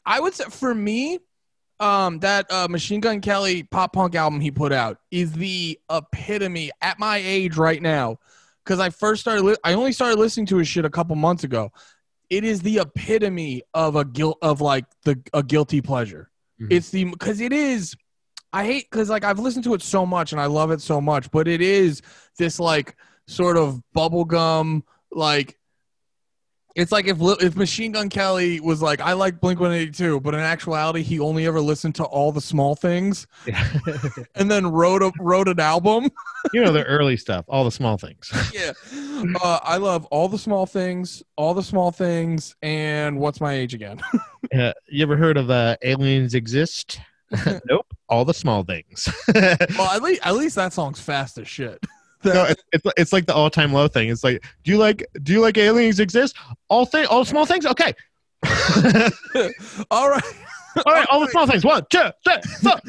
I 0.05 0.19
would 0.19 0.33
say 0.33 0.45
for 0.49 0.73
me, 0.73 1.19
um, 1.79 2.19
that 2.19 2.51
uh, 2.51 2.67
Machine 2.67 3.01
Gun 3.01 3.21
Kelly 3.21 3.63
pop 3.63 3.93
punk 3.93 4.15
album 4.15 4.39
he 4.39 4.49
put 4.51 4.71
out 4.71 4.97
is 5.11 5.31
the 5.33 5.79
epitome 5.91 6.71
at 6.81 6.97
my 6.99 7.17
age 7.17 7.55
right 7.55 7.81
now. 7.81 8.17
Because 8.63 8.79
I 8.79 8.89
first 8.89 9.21
started, 9.21 9.43
li- 9.43 9.55
I 9.63 9.73
only 9.73 9.91
started 9.91 10.17
listening 10.17 10.45
to 10.47 10.57
his 10.57 10.67
shit 10.67 10.85
a 10.85 10.89
couple 10.89 11.15
months 11.17 11.43
ago. 11.43 11.71
It 12.29 12.43
is 12.45 12.61
the 12.61 12.79
epitome 12.79 13.61
of 13.73 13.95
a 13.95 14.05
guilt 14.05 14.37
of 14.41 14.59
like 14.61 14.85
the 15.03 15.21
a 15.33 15.43
guilty 15.43 15.81
pleasure. 15.81 16.29
Mhm. 16.59 16.67
It's 16.71 16.89
the 16.89 17.03
because 17.03 17.41
it 17.41 17.53
is. 17.53 17.95
I 18.53 18.63
hate 18.65 18.89
because 18.89 19.09
like 19.09 19.23
I've 19.23 19.39
listened 19.39 19.63
to 19.65 19.73
it 19.73 19.81
so 19.81 20.05
much 20.05 20.31
and 20.31 20.39
I 20.39 20.45
love 20.45 20.71
it 20.71 20.79
so 20.79 21.01
much, 21.01 21.29
but 21.31 21.47
it 21.47 21.59
is 21.61 22.01
this 22.37 22.59
like 22.59 22.95
sort 23.27 23.57
of 23.57 23.81
bubblegum 23.95 24.83
like 25.11 25.57
it's 26.75 26.91
like 26.91 27.05
if 27.05 27.17
if 27.21 27.55
Machine 27.55 27.91
Gun 27.91 28.09
Kelly 28.09 28.59
was 28.59 28.81
like 28.81 28.99
I 28.99 29.13
like 29.13 29.39
Blink 29.39 29.59
182, 29.59 30.19
but 30.21 30.33
in 30.33 30.39
actuality 30.39 31.03
he 31.03 31.19
only 31.19 31.45
ever 31.45 31.61
listened 31.61 31.95
to 31.95 32.03
all 32.03 32.31
the 32.31 32.41
small 32.41 32.75
things 32.75 33.27
Yeah. 33.45 33.67
and 34.35 34.49
then 34.49 34.67
wrote 34.67 35.03
a 35.03 35.11
wrote 35.19 35.47
an 35.47 35.59
album. 35.59 36.09
you 36.53 36.63
know 36.63 36.71
the 36.71 36.83
early 36.83 37.17
stuff, 37.17 37.45
all 37.47 37.63
the 37.63 37.71
small 37.71 37.97
things. 37.97 38.31
yeah. 38.53 38.71
Uh, 39.43 39.59
I 39.63 39.77
love 39.77 40.05
all 40.05 40.27
the 40.27 40.39
small 40.39 40.65
things, 40.65 41.21
all 41.37 41.53
the 41.53 41.63
small 41.63 41.91
things, 41.91 42.55
and 42.61 43.19
what's 43.19 43.39
my 43.41 43.53
age 43.53 43.73
again? 43.73 43.99
Uh, 44.53 44.73
you 44.87 45.01
ever 45.01 45.15
heard 45.15 45.37
of 45.37 45.49
uh, 45.49 45.75
aliens 45.83 46.35
exist? 46.35 46.99
nope. 47.67 47.87
All 48.13 48.25
the 48.25 48.33
small 48.35 48.63
things. 48.63 49.09
well, 49.33 49.89
at 49.89 50.03
least 50.03 50.21
at 50.23 50.35
least 50.35 50.55
that 50.55 50.71
song's 50.71 50.99
fast 50.99 51.39
as 51.39 51.47
shit. 51.47 51.83
no, 52.23 52.43
it's, 52.43 52.63
it's 52.71 52.85
it's 52.95 53.11
like 53.11 53.25
the 53.25 53.33
all 53.33 53.49
time 53.49 53.73
low 53.73 53.87
thing. 53.87 54.09
It's 54.09 54.23
like, 54.23 54.45
do 54.63 54.71
you 54.71 54.77
like 54.77 55.03
do 55.23 55.33
you 55.33 55.41
like 55.41 55.57
aliens 55.57 55.99
exist? 55.99 56.37
All 56.67 56.85
thing, 56.85 57.07
all 57.07 57.25
small 57.25 57.47
things. 57.47 57.65
Okay. 57.65 57.91
all 59.89 60.11
right. 60.11 60.23
all 60.85 60.93
right, 60.93 61.07
all 61.09 61.21
the 61.21 61.27
small 61.31 61.47
things. 61.47 61.65
One, 61.65 61.87
two, 61.89 62.11
three, 62.23 62.35
four. 62.61 62.79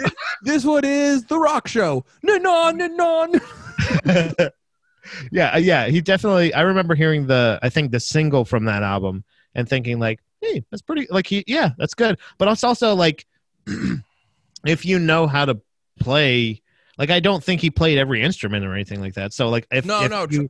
This 0.43 0.63
one 0.63 0.85
is 0.85 1.25
the 1.25 1.39
rock 1.39 1.69
show. 1.69 2.05
No, 2.23 2.37
no, 2.37 2.71
no, 2.71 2.87
no. 2.87 3.41
yeah, 5.33 5.57
yeah. 5.57 5.87
He 5.87 6.03
definitely. 6.03 6.53
I 6.53 6.61
remember 6.61 6.95
hearing 6.95 7.29
the. 7.29 7.59
I 7.63 7.71
think 7.71 7.93
the 7.93 8.01
single 8.01 8.45
from 8.45 8.67
that 8.67 8.83
album 8.83 9.25
and 9.55 9.67
thinking 9.67 9.99
like, 9.99 10.21
hey, 10.43 10.67
that's 10.71 10.83
pretty. 10.83 11.07
Like 11.09 11.27
he, 11.27 11.45
yeah, 11.47 11.71
that's 11.79 11.95
good. 11.95 12.19
But 12.37 12.49
it's 12.49 12.63
also 12.63 12.95
like, 12.95 13.25
if 14.67 14.85
you 14.85 14.99
know 14.99 15.27
how 15.27 15.45
to 15.45 15.61
play. 16.01 16.61
Like 16.97 17.11
I 17.11 17.19
don't 17.21 17.43
think 17.43 17.61
he 17.61 17.71
played 17.71 17.99
every 17.99 18.23
instrument 18.23 18.65
or 18.65 18.73
anything 18.75 19.01
like 19.01 19.15
that. 19.15 19.33
So 19.33 19.49
like 19.49 19.67
if 19.73 19.85
No, 19.85 20.03
if 20.05 20.11
no. 20.11 20.27
you, 20.31 20.49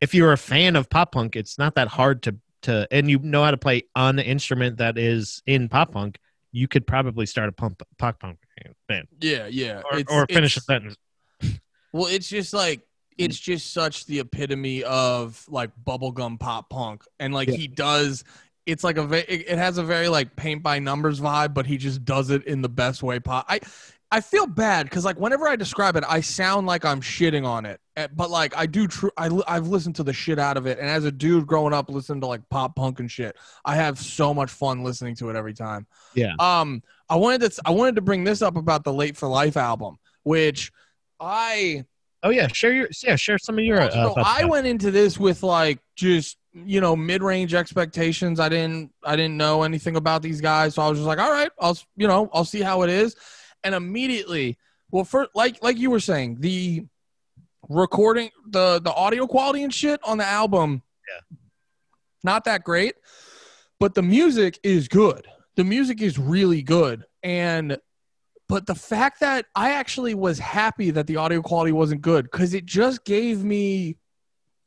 if 0.00 0.14
you're 0.14 0.32
a 0.32 0.36
fan 0.38 0.76
of 0.76 0.90
pop 0.90 1.12
punk, 1.12 1.34
it's 1.34 1.58
not 1.58 1.74
that 1.76 1.88
hard 1.88 2.22
to 2.24 2.36
to 2.62 2.86
and 2.90 3.08
you 3.08 3.18
know 3.20 3.42
how 3.44 3.50
to 3.52 3.56
play 3.56 3.84
on 3.94 4.16
the 4.16 4.24
instrument 4.26 4.78
that 4.78 4.98
is 4.98 5.42
in 5.46 5.68
pop 5.68 5.92
punk. 5.92 6.18
You 6.52 6.68
could 6.68 6.86
probably 6.86 7.24
start 7.26 7.48
a 7.48 7.52
pump, 7.52 7.82
pop 7.98 8.20
punk 8.20 8.38
band 8.88 9.06
Yeah, 9.20 9.46
yeah. 9.46 9.82
or, 9.90 9.98
It's- 9.98 10.14
or 10.14 10.26
finish 10.26 10.56
a 10.56 10.60
sentence. 10.60 10.96
Well, 11.92 12.06
it's 12.06 12.28
just 12.28 12.52
like 12.52 12.80
it's 13.16 13.38
just 13.38 13.72
such 13.72 14.04
the 14.06 14.20
epitome 14.20 14.84
of 14.84 15.42
like 15.48 15.70
bubblegum 15.86 16.38
pop 16.38 16.68
punk, 16.70 17.02
and 17.18 17.32
like 17.32 17.48
Yeah. 17.48 17.56
he 17.56 17.66
does. 17.68 18.24
It's 18.68 18.84
like 18.84 18.98
a 18.98 19.06
ve- 19.06 19.18
it 19.28 19.58
has 19.58 19.78
a 19.78 19.82
very 19.82 20.08
like 20.08 20.36
paint 20.36 20.62
by 20.62 20.78
numbers 20.78 21.20
vibe, 21.20 21.54
but 21.54 21.66
he 21.66 21.76
just 21.78 22.04
does 22.04 22.30
it 22.30 22.44
in 22.44 22.62
the 22.62 22.68
best 22.68 23.02
way. 23.02 23.18
Pop. 23.18 23.46
I 23.48 23.60
I 24.10 24.20
feel 24.20 24.46
bad 24.46 24.84
because 24.86 25.04
like 25.04 25.18
whenever 25.18 25.48
I 25.48 25.56
describe 25.56 25.96
it, 25.96 26.04
I 26.08 26.20
sound 26.20 26.66
like 26.66 26.84
I'm 26.84 27.00
shitting 27.00 27.46
on 27.46 27.66
it. 27.66 27.80
Eh, 27.96 28.08
But 28.14 28.30
like 28.30 28.56
I 28.56 28.66
do, 28.66 28.86
tr- 28.86 29.08
I 29.16 29.28
I've 29.46 29.68
listened 29.68 29.96
to 29.96 30.02
the 30.02 30.12
shit 30.12 30.38
out 30.38 30.56
of 30.56 30.66
it, 30.66 30.78
and 30.78 30.88
as 30.88 31.04
a 31.04 31.12
dude 31.12 31.46
growing 31.46 31.74
up 31.74 31.90
listening 31.90 32.20
to 32.22 32.26
like 32.26 32.46
pop 32.50 32.76
punk 32.76 33.00
and 33.00 33.10
shit, 33.10 33.36
I 33.64 33.74
have 33.74 33.98
so 33.98 34.32
much 34.32 34.50
fun 34.50 34.82
listening 34.84 35.14
to 35.16 35.30
it 35.30 35.36
every 35.36 35.54
time. 35.54 35.86
Yeah. 36.14 36.34
Um, 36.38 36.82
I 37.08 37.16
wanted 37.16 37.50
to 37.52 37.62
I 37.64 37.70
wanted 37.70 37.96
to 37.96 38.02
bring 38.02 38.24
this 38.24 38.42
up 38.42 38.56
about 38.56 38.84
the 38.84 38.92
Late 38.92 39.16
for 39.16 39.28
Life 39.28 39.56
album, 39.56 39.96
which 40.22 40.72
I 41.20 41.84
Oh 42.22 42.30
yeah, 42.30 42.48
share 42.48 42.72
your 42.72 42.88
yeah, 43.04 43.16
share 43.16 43.38
some 43.38 43.58
of 43.58 43.64
your. 43.64 43.80
Uh, 43.80 43.90
so 43.90 44.14
I 44.16 44.44
went 44.44 44.66
into 44.66 44.90
this 44.90 45.18
with 45.18 45.42
like 45.42 45.78
just 45.94 46.36
you 46.66 46.80
know 46.80 46.96
mid-range 46.96 47.54
expectations. 47.54 48.40
I 48.40 48.48
didn't 48.48 48.92
I 49.04 49.16
didn't 49.16 49.36
know 49.36 49.62
anything 49.62 49.96
about 49.96 50.22
these 50.22 50.40
guys, 50.40 50.74
so 50.74 50.82
I 50.82 50.88
was 50.88 50.98
just 50.98 51.06
like, 51.06 51.18
all 51.18 51.30
right, 51.30 51.50
I'll 51.60 51.78
you 51.96 52.06
know 52.08 52.28
I'll 52.32 52.44
see 52.44 52.60
how 52.60 52.82
it 52.82 52.90
is, 52.90 53.16
and 53.64 53.74
immediately, 53.74 54.58
well, 54.90 55.04
for 55.04 55.28
like 55.34 55.62
like 55.62 55.78
you 55.78 55.90
were 55.90 56.00
saying, 56.00 56.38
the 56.40 56.84
recording 57.68 58.30
the 58.48 58.80
the 58.80 58.92
audio 58.92 59.26
quality 59.26 59.62
and 59.62 59.72
shit 59.74 60.00
on 60.04 60.18
the 60.18 60.24
album, 60.24 60.82
Yeah. 61.08 61.36
not 62.24 62.44
that 62.44 62.64
great, 62.64 62.94
but 63.78 63.94
the 63.94 64.02
music 64.02 64.58
is 64.62 64.88
good. 64.88 65.26
The 65.56 65.64
music 65.64 66.00
is 66.00 66.18
really 66.18 66.62
good, 66.62 67.04
and 67.22 67.78
but 68.48 68.66
the 68.66 68.74
fact 68.74 69.20
that 69.20 69.46
I 69.54 69.72
actually 69.72 70.14
was 70.14 70.38
happy 70.38 70.90
that 70.92 71.06
the 71.06 71.16
audio 71.16 71.42
quality 71.42 71.72
wasn't 71.72 72.00
good 72.00 72.24
because 72.24 72.54
it 72.54 72.64
just 72.64 73.04
gave 73.04 73.44
me. 73.44 73.96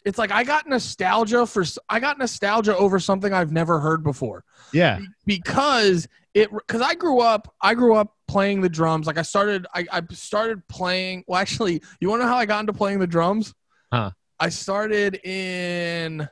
It's 0.03 0.17
like 0.17 0.31
I 0.31 0.43
got 0.43 0.67
nostalgia 0.67 1.45
for 1.45 1.63
I 1.89 1.99
got 1.99 2.17
nostalgia 2.17 2.75
over 2.75 2.99
something 2.99 3.33
I've 3.33 3.51
never 3.51 3.79
heard 3.79 4.03
before. 4.03 4.43
Yeah, 4.73 4.99
because 5.25 6.07
it 6.33 6.49
because 6.51 6.81
I 6.81 6.95
grew 6.95 7.19
up 7.19 7.53
I 7.61 7.75
grew 7.75 7.95
up 7.95 8.15
playing 8.27 8.61
the 8.61 8.69
drums. 8.69 9.05
Like 9.05 9.17
I 9.17 9.21
started 9.21 9.67
I, 9.75 9.85
I 9.91 10.01
started 10.11 10.67
playing 10.67 11.23
well 11.27 11.39
actually 11.39 11.81
you 11.99 12.09
want 12.09 12.21
to 12.21 12.25
know 12.25 12.31
how 12.31 12.37
I 12.37 12.45
got 12.45 12.61
into 12.61 12.73
playing 12.73 12.99
the 12.99 13.07
drums? 13.07 13.53
Huh. 13.91 14.11
I 14.39 14.49
started 14.49 15.19
in 15.23 16.27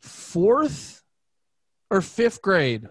fourth 0.00 1.02
or 1.90 2.00
fifth 2.00 2.40
grade. 2.40 2.88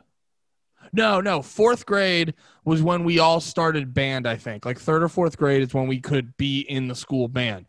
No 0.93 1.21
no 1.21 1.41
fourth 1.41 1.87
grade 1.87 2.35
was 2.65 2.83
when 2.83 3.03
we 3.03 3.17
all 3.17 3.39
started 3.39 3.95
band 3.95 4.27
I 4.27 4.35
think. 4.35 4.63
Like 4.63 4.79
third 4.79 5.01
or 5.01 5.09
fourth 5.09 5.37
grade 5.37 5.63
is 5.63 5.73
when 5.73 5.87
we 5.87 5.99
could 5.99 6.37
be 6.37 6.59
in 6.61 6.87
the 6.87 6.95
school 6.95 7.27
band 7.27 7.65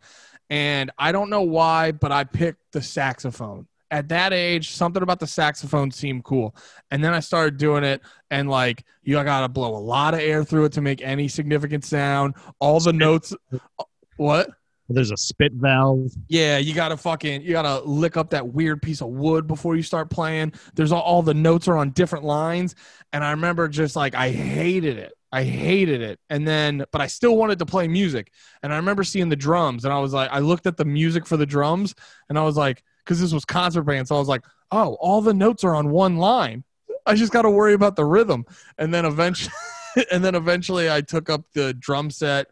and 0.49 0.91
I 0.97 1.11
don't 1.11 1.29
know 1.29 1.41
why 1.41 1.91
but 1.91 2.11
I 2.11 2.23
picked 2.23 2.71
the 2.71 2.81
saxophone 2.81 3.67
at 3.91 4.09
that 4.09 4.33
age 4.33 4.71
something 4.71 5.01
about 5.01 5.19
the 5.19 5.27
saxophone 5.27 5.91
seemed 5.91 6.23
cool 6.23 6.55
and 6.91 7.03
then 7.03 7.13
I 7.13 7.19
started 7.19 7.57
doing 7.57 7.83
it, 7.83 8.01
and 8.31 8.49
like 8.49 8.83
you 9.03 9.15
gotta 9.23 9.49
blow 9.49 9.75
a 9.75 9.79
lot 9.79 10.13
of 10.13 10.19
air 10.19 10.43
through 10.43 10.65
it 10.65 10.73
to 10.73 10.81
make 10.81 11.01
any 11.01 11.27
significant 11.27 11.83
sound. 11.83 12.35
All 12.59 12.79
the 12.79 12.93
notes, 12.93 13.33
uh, 13.53 13.83
what? 14.17 14.49
there's 14.89 15.11
a 15.11 15.17
spit 15.17 15.53
valve. 15.53 16.11
Yeah, 16.27 16.57
you 16.57 16.73
gotta 16.73 16.97
fucking 16.97 17.43
you 17.43 17.51
gotta 17.51 17.83
lick 17.85 18.17
up 18.17 18.31
that 18.31 18.47
weird 18.47 18.81
piece 18.81 19.01
of 19.01 19.09
wood 19.09 19.47
before 19.47 19.75
you 19.75 19.83
start 19.83 20.09
playing. 20.09 20.53
There's 20.73 20.91
all, 20.91 21.01
all 21.01 21.21
the 21.21 21.33
notes 21.33 21.67
are 21.67 21.77
on 21.77 21.91
different 21.91 22.25
lines, 22.25 22.75
and 23.13 23.23
I 23.23 23.31
remember 23.31 23.67
just 23.67 23.95
like 23.95 24.15
I 24.15 24.31
hated 24.31 24.97
it. 24.97 25.13
I 25.31 25.43
hated 25.43 26.01
it, 26.01 26.19
and 26.29 26.47
then 26.47 26.85
but 26.91 27.01
I 27.01 27.07
still 27.07 27.37
wanted 27.37 27.59
to 27.59 27.65
play 27.65 27.87
music. 27.87 28.31
And 28.63 28.73
I 28.73 28.77
remember 28.77 29.03
seeing 29.03 29.29
the 29.29 29.35
drums, 29.35 29.85
and 29.85 29.93
I 29.93 29.99
was 29.99 30.13
like, 30.13 30.29
I 30.31 30.39
looked 30.39 30.65
at 30.65 30.77
the 30.77 30.85
music 30.85 31.27
for 31.27 31.37
the 31.37 31.45
drums, 31.45 31.93
and 32.29 32.37
I 32.37 32.43
was 32.43 32.57
like, 32.57 32.83
because 33.03 33.19
this 33.19 33.33
was 33.33 33.45
concert 33.45 33.83
band, 33.83 34.07
so 34.07 34.15
I 34.15 34.19
was 34.19 34.27
like, 34.27 34.43
oh, 34.71 34.95
all 34.99 35.21
the 35.21 35.33
notes 35.33 35.63
are 35.63 35.75
on 35.75 35.91
one 35.91 36.17
line. 36.17 36.63
I 37.05 37.15
just 37.15 37.31
got 37.31 37.43
to 37.43 37.49
worry 37.49 37.73
about 37.73 37.95
the 37.95 38.05
rhythm, 38.05 38.45
and 38.77 38.93
then 38.93 39.05
eventually, 39.05 39.53
and 40.11 40.23
then 40.23 40.35
eventually, 40.35 40.89
I 40.89 41.01
took 41.01 41.29
up 41.29 41.43
the 41.53 41.73
drum 41.73 42.09
set 42.09 42.47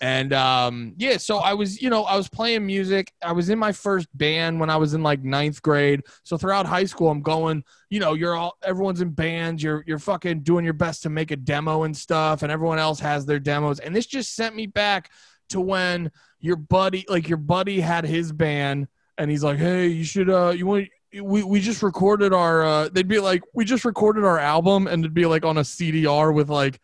and 0.00 0.32
um 0.32 0.94
yeah 0.96 1.18
so 1.18 1.38
i 1.38 1.52
was 1.52 1.82
you 1.82 1.90
know 1.90 2.04
i 2.04 2.16
was 2.16 2.28
playing 2.28 2.64
music. 2.64 3.12
I 3.22 3.32
was 3.32 3.50
in 3.50 3.58
my 3.58 3.72
first 3.72 4.08
band 4.16 4.58
when 4.58 4.70
i 4.70 4.76
was 4.76 4.94
in 4.94 5.02
like 5.02 5.22
ninth 5.22 5.62
grade. 5.62 6.02
So 6.22 6.36
throughout 6.36 6.66
high 6.66 6.84
school 6.84 7.10
i'm 7.10 7.22
going 7.22 7.62
you 7.90 8.00
know 8.00 8.14
you're 8.14 8.34
all 8.34 8.56
everyone's 8.62 9.00
in 9.00 9.10
bands. 9.10 9.62
You're 9.62 9.84
you're 9.86 9.98
fucking 9.98 10.40
doing 10.40 10.64
your 10.64 10.74
best 10.74 11.02
to 11.02 11.10
make 11.10 11.30
a 11.30 11.36
demo 11.36 11.82
and 11.82 11.96
stuff 11.96 12.42
and 12.42 12.50
everyone 12.50 12.78
else 12.78 13.00
has 13.00 13.26
their 13.26 13.40
demos. 13.40 13.80
And 13.80 13.94
this 13.94 14.06
just 14.06 14.34
sent 14.34 14.54
me 14.56 14.66
back 14.66 15.10
to 15.50 15.60
when 15.60 16.10
your 16.40 16.56
buddy 16.56 17.04
like 17.08 17.28
your 17.28 17.38
buddy 17.38 17.80
had 17.80 18.04
his 18.04 18.32
band 18.32 18.88
and 19.18 19.30
he's 19.30 19.44
like 19.44 19.58
hey 19.58 19.86
you 19.88 20.04
should 20.04 20.30
uh 20.30 20.52
you 20.56 20.66
want 20.66 20.88
we, 21.20 21.42
we 21.42 21.60
just 21.60 21.82
recorded 21.82 22.32
our 22.32 22.64
uh 22.64 22.88
they'd 22.88 23.08
be 23.08 23.20
like 23.20 23.42
we 23.52 23.64
just 23.64 23.84
recorded 23.84 24.24
our 24.24 24.38
album 24.38 24.86
and 24.86 25.02
it'd 25.02 25.14
be 25.14 25.26
like 25.26 25.44
on 25.44 25.58
a 25.58 25.62
cdr 25.62 26.32
with 26.32 26.48
like 26.48 26.80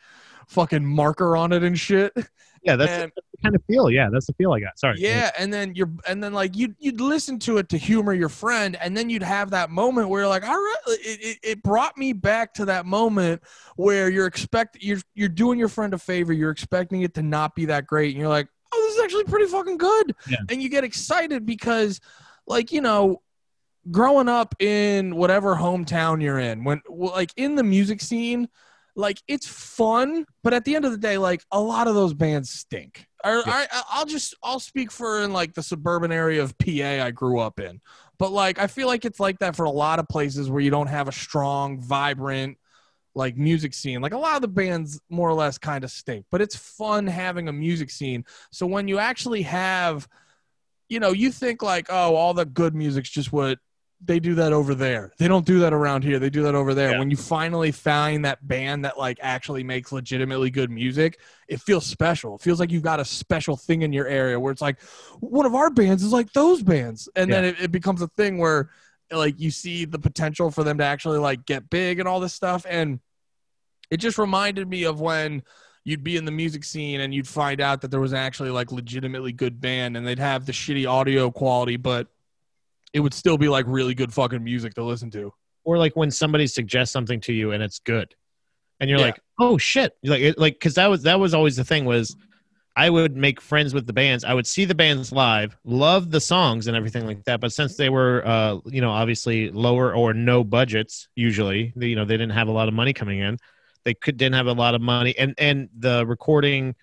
fucking 0.48 0.84
marker 0.84 1.36
on 1.36 1.52
it 1.52 1.62
and 1.62 1.78
shit 1.78 2.12
Yeah, 2.66 2.76
that's, 2.76 2.90
And- 2.90 3.12
that's 3.14 3.26
the 3.32 3.38
kind 3.42 3.54
of 3.54 3.62
feel. 3.64 3.90
Yeah, 3.90 4.08
that's 4.12 4.26
the 4.26 4.32
feel 4.34 4.52
I 4.52 4.60
got. 4.60 4.78
Sorry. 4.78 4.96
yeah, 4.98 5.30
and 5.38 5.52
then 5.52 5.74
you're 5.74 5.90
and 6.08 6.22
then 6.22 6.32
like 6.32 6.56
you'd 6.56 6.74
you'd 6.78 7.00
listen 7.00 7.38
to 7.40 7.58
it 7.58 7.68
to 7.70 7.78
humor 7.78 8.12
your 8.12 8.28
friend, 8.28 8.76
and 8.80 8.96
then 8.96 9.08
you'd 9.08 9.22
have 9.22 9.50
that 9.50 9.70
moment 9.70 10.08
where 10.08 10.22
you're 10.22 10.28
like, 10.28 10.42
all 10.46 10.54
right, 10.56 10.76
it, 10.88 11.20
it, 11.22 11.38
it 11.42 11.62
brought 11.62 11.96
me 11.96 12.12
back 12.12 12.52
to 12.54 12.64
that 12.64 12.84
moment 12.86 13.40
where 13.76 14.10
you're 14.10 14.26
expect 14.26 14.78
you're 14.80 14.98
you're 15.14 15.28
doing 15.28 15.58
your 15.58 15.68
friend 15.68 15.94
a 15.94 15.98
favor, 15.98 16.32
you're 16.32 16.50
expecting 16.50 17.02
it 17.02 17.14
to 17.14 17.22
not 17.22 17.54
be 17.54 17.66
that 17.66 17.86
great, 17.86 18.10
and 18.14 18.18
you're 18.20 18.28
like, 18.28 18.48
oh, 18.72 18.84
this 18.88 18.96
is 18.96 19.02
actually 19.04 19.24
pretty 19.24 19.46
fucking 19.46 19.78
good, 19.78 20.14
Yeah. 20.28 20.38
and 20.50 20.60
you 20.62 20.68
get 20.68 20.82
excited 20.84 21.46
because, 21.46 22.00
like 22.46 22.72
you 22.72 22.80
know. 22.80 23.22
Growing 23.88 24.28
up 24.28 24.52
in 24.60 25.14
whatever 25.14 25.54
hometown 25.54 26.20
you're 26.20 26.40
in, 26.40 26.64
when 26.64 26.82
like 26.90 27.30
in 27.36 27.54
the 27.54 27.62
music 27.62 28.00
scene, 28.00 28.48
like 28.96 29.22
it's 29.28 29.46
fun, 29.46 30.24
but 30.42 30.54
at 30.54 30.64
the 30.64 30.74
end 30.74 30.84
of 30.84 30.90
the 30.90 30.98
day, 30.98 31.18
like 31.18 31.42
a 31.52 31.60
lot 31.60 31.86
of 31.86 31.94
those 31.94 32.14
bands 32.14 32.50
stink. 32.50 33.06
I, 33.22 33.42
I, 33.44 33.82
I'll 33.90 34.06
just 34.06 34.34
I'll 34.42 34.60
speak 34.60 34.90
for 34.90 35.22
in 35.22 35.32
like 35.32 35.54
the 35.54 35.62
suburban 35.62 36.12
area 36.12 36.42
of 36.42 36.56
PA 36.58 37.04
I 37.04 37.10
grew 37.10 37.38
up 37.38 37.60
in, 37.60 37.80
but 38.18 38.32
like 38.32 38.58
I 38.58 38.66
feel 38.66 38.86
like 38.86 39.04
it's 39.04 39.20
like 39.20 39.38
that 39.40 39.54
for 39.54 39.64
a 39.64 39.70
lot 39.70 39.98
of 39.98 40.08
places 40.08 40.50
where 40.50 40.60
you 40.60 40.70
don't 40.70 40.86
have 40.86 41.08
a 41.08 41.12
strong, 41.12 41.80
vibrant 41.80 42.56
like 43.14 43.36
music 43.36 43.74
scene. 43.74 44.00
Like 44.00 44.14
a 44.14 44.18
lot 44.18 44.36
of 44.36 44.42
the 44.42 44.48
bands 44.48 45.00
more 45.10 45.28
or 45.28 45.34
less 45.34 45.58
kind 45.58 45.84
of 45.84 45.90
stink, 45.90 46.26
but 46.30 46.40
it's 46.40 46.56
fun 46.56 47.06
having 47.06 47.48
a 47.48 47.52
music 47.52 47.90
scene. 47.90 48.24
So 48.52 48.66
when 48.66 48.88
you 48.88 48.98
actually 48.98 49.42
have, 49.42 50.08
you 50.88 51.00
know, 51.00 51.12
you 51.12 51.32
think 51.32 51.62
like, 51.62 51.86
oh, 51.90 52.14
all 52.14 52.34
the 52.34 52.44
good 52.44 52.74
music's 52.74 53.10
just 53.10 53.32
what 53.32 53.58
they 54.04 54.20
do 54.20 54.34
that 54.34 54.52
over 54.52 54.74
there. 54.74 55.12
They 55.18 55.26
don't 55.26 55.46
do 55.46 55.60
that 55.60 55.72
around 55.72 56.04
here. 56.04 56.18
They 56.18 56.30
do 56.30 56.42
that 56.42 56.54
over 56.54 56.74
there. 56.74 56.92
Yeah. 56.92 56.98
When 56.98 57.10
you 57.10 57.16
finally 57.16 57.72
find 57.72 58.24
that 58.24 58.46
band 58.46 58.84
that 58.84 58.98
like 58.98 59.18
actually 59.22 59.64
makes 59.64 59.90
legitimately 59.90 60.50
good 60.50 60.70
music, 60.70 61.18
it 61.48 61.60
feels 61.60 61.86
special. 61.86 62.34
It 62.34 62.42
feels 62.42 62.60
like 62.60 62.70
you've 62.70 62.82
got 62.82 63.00
a 63.00 63.04
special 63.04 63.56
thing 63.56 63.82
in 63.82 63.92
your 63.92 64.06
area 64.06 64.38
where 64.38 64.52
it's 64.52 64.60
like 64.60 64.80
one 65.20 65.46
of 65.46 65.54
our 65.54 65.70
bands 65.70 66.02
is 66.02 66.12
like 66.12 66.32
those 66.32 66.62
bands. 66.62 67.08
And 67.16 67.32
then 67.32 67.44
it, 67.44 67.60
it 67.60 67.72
becomes 67.72 68.02
a 68.02 68.08
thing 68.08 68.38
where 68.38 68.70
like 69.10 69.40
you 69.40 69.50
see 69.50 69.84
the 69.84 69.98
potential 69.98 70.50
for 70.50 70.62
them 70.62 70.78
to 70.78 70.84
actually 70.84 71.18
like 71.18 71.46
get 71.46 71.70
big 71.70 71.98
and 71.98 72.06
all 72.06 72.20
this 72.20 72.34
stuff. 72.34 72.66
And 72.68 73.00
it 73.90 73.96
just 73.98 74.18
reminded 74.18 74.68
me 74.68 74.84
of 74.84 75.00
when 75.00 75.42
you'd 75.84 76.04
be 76.04 76.16
in 76.16 76.24
the 76.24 76.32
music 76.32 76.64
scene 76.64 77.00
and 77.00 77.14
you'd 77.14 77.28
find 77.28 77.60
out 77.60 77.80
that 77.80 77.90
there 77.90 78.00
was 78.00 78.12
actually 78.12 78.50
like 78.50 78.72
legitimately 78.72 79.32
good 79.32 79.60
band 79.60 79.96
and 79.96 80.06
they'd 80.06 80.18
have 80.18 80.44
the 80.44 80.52
shitty 80.52 80.88
audio 80.90 81.30
quality, 81.30 81.76
but 81.76 82.08
it 82.96 83.00
would 83.00 83.14
still 83.14 83.36
be 83.38 83.48
like 83.48 83.66
really 83.68 83.94
good 83.94 84.12
fucking 84.12 84.42
music 84.42 84.72
to 84.74 84.82
listen 84.82 85.10
to. 85.10 85.32
or 85.64 85.76
like 85.78 85.94
when 85.96 86.10
somebody 86.10 86.46
suggests 86.46 86.92
something 86.92 87.20
to 87.20 87.32
you 87.32 87.50
and 87.52 87.60
it's 87.62 87.80
good. 87.80 88.08
And 88.80 88.88
you're 88.88 88.98
Yeah. 89.00 89.06
like 89.06 89.20
oh 89.38 89.58
shit. 89.58 89.90
You're 90.02 90.14
like 90.14 90.22
it, 90.22 90.38
like 90.38 90.54
because 90.54 90.74
that 90.74 90.86
was 90.88 91.02
that 91.02 91.18
was 91.20 91.34
always 91.34 91.56
the 91.56 91.64
thing 91.64 91.84
was 91.84 92.16
i 92.78 92.88
would 92.90 93.16
make 93.16 93.40
friends 93.40 93.72
with 93.74 93.86
the 93.86 93.92
bands. 93.92 94.22
I 94.24 94.32
would 94.34 94.46
see 94.46 94.64
the 94.64 94.74
bands 94.84 95.10
live 95.12 95.56
love 95.64 96.10
the 96.10 96.20
songs 96.20 96.66
and 96.68 96.76
everything 96.76 97.04
like 97.06 97.24
that. 97.24 97.40
But 97.40 97.52
since 97.52 97.76
they 97.76 97.88
were 97.90 98.22
uh 98.26 98.58
you 98.66 98.80
know 98.80 98.92
obviously 98.92 99.50
lower 99.50 99.94
or 99.94 100.14
no 100.14 100.44
budgets 100.44 101.08
usually 101.16 101.72
you 101.76 101.96
know 101.96 102.04
they 102.04 102.16
didn't 102.20 102.36
have 102.40 102.48
a 102.48 102.52
lot 102.60 102.68
of 102.68 102.74
money 102.74 102.92
coming 102.92 103.18
in. 103.20 103.36
They 103.84 103.94
could 103.94 104.16
didn't 104.16 104.36
have 104.40 104.46
a 104.46 104.52
lot 104.64 104.74
of 104.76 104.80
money. 104.82 105.12
And 105.18 105.34
and 105.38 105.68
the 105.86 106.06
recording 106.06 106.74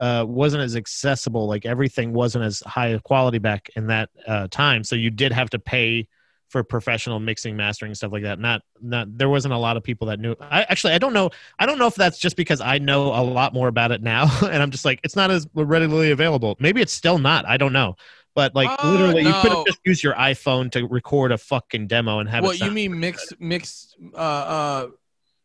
uh, 0.00 0.24
wasn't 0.26 0.62
as 0.62 0.76
accessible. 0.76 1.46
Like 1.46 1.66
everything 1.66 2.12
wasn't 2.12 2.44
as 2.44 2.60
high 2.60 2.98
quality 3.04 3.38
back 3.38 3.70
in 3.76 3.88
that 3.88 4.10
uh, 4.26 4.48
time. 4.50 4.84
So 4.84 4.96
you 4.96 5.10
did 5.10 5.32
have 5.32 5.50
to 5.50 5.58
pay 5.58 6.08
for 6.48 6.64
professional 6.64 7.20
mixing, 7.20 7.56
mastering, 7.56 7.94
stuff 7.94 8.12
like 8.12 8.22
that. 8.22 8.38
Not, 8.38 8.62
not 8.80 9.18
there 9.18 9.28
wasn't 9.28 9.54
a 9.54 9.58
lot 9.58 9.76
of 9.76 9.82
people 9.82 10.06
that 10.08 10.18
knew. 10.18 10.34
I 10.40 10.62
actually, 10.62 10.94
I 10.94 10.98
don't 10.98 11.12
know. 11.12 11.30
I 11.58 11.66
don't 11.66 11.78
know 11.78 11.86
if 11.86 11.94
that's 11.94 12.18
just 12.18 12.36
because 12.36 12.60
I 12.60 12.78
know 12.78 13.08
a 13.08 13.22
lot 13.22 13.52
more 13.52 13.68
about 13.68 13.92
it 13.92 14.02
now, 14.02 14.30
and 14.42 14.62
I'm 14.62 14.70
just 14.70 14.84
like, 14.84 15.00
it's 15.04 15.16
not 15.16 15.30
as 15.30 15.46
readily 15.54 16.10
available. 16.10 16.56
Maybe 16.58 16.80
it's 16.80 16.92
still 16.92 17.18
not. 17.18 17.44
I 17.46 17.56
don't 17.56 17.72
know. 17.72 17.96
But 18.34 18.54
like 18.54 18.70
Uh, 18.70 18.92
literally, 18.92 19.24
you 19.24 19.32
could 19.42 19.50
have 19.50 19.66
just 19.66 19.80
used 19.84 20.02
your 20.02 20.14
iPhone 20.14 20.70
to 20.72 20.86
record 20.86 21.32
a 21.32 21.38
fucking 21.38 21.88
demo 21.88 22.20
and 22.20 22.28
have 22.28 22.44
What 22.44 22.60
you 22.60 22.70
mean 22.70 22.98
mix 23.00 23.32
mix 23.40 23.96
uh 24.14 24.16
uh 24.16 24.86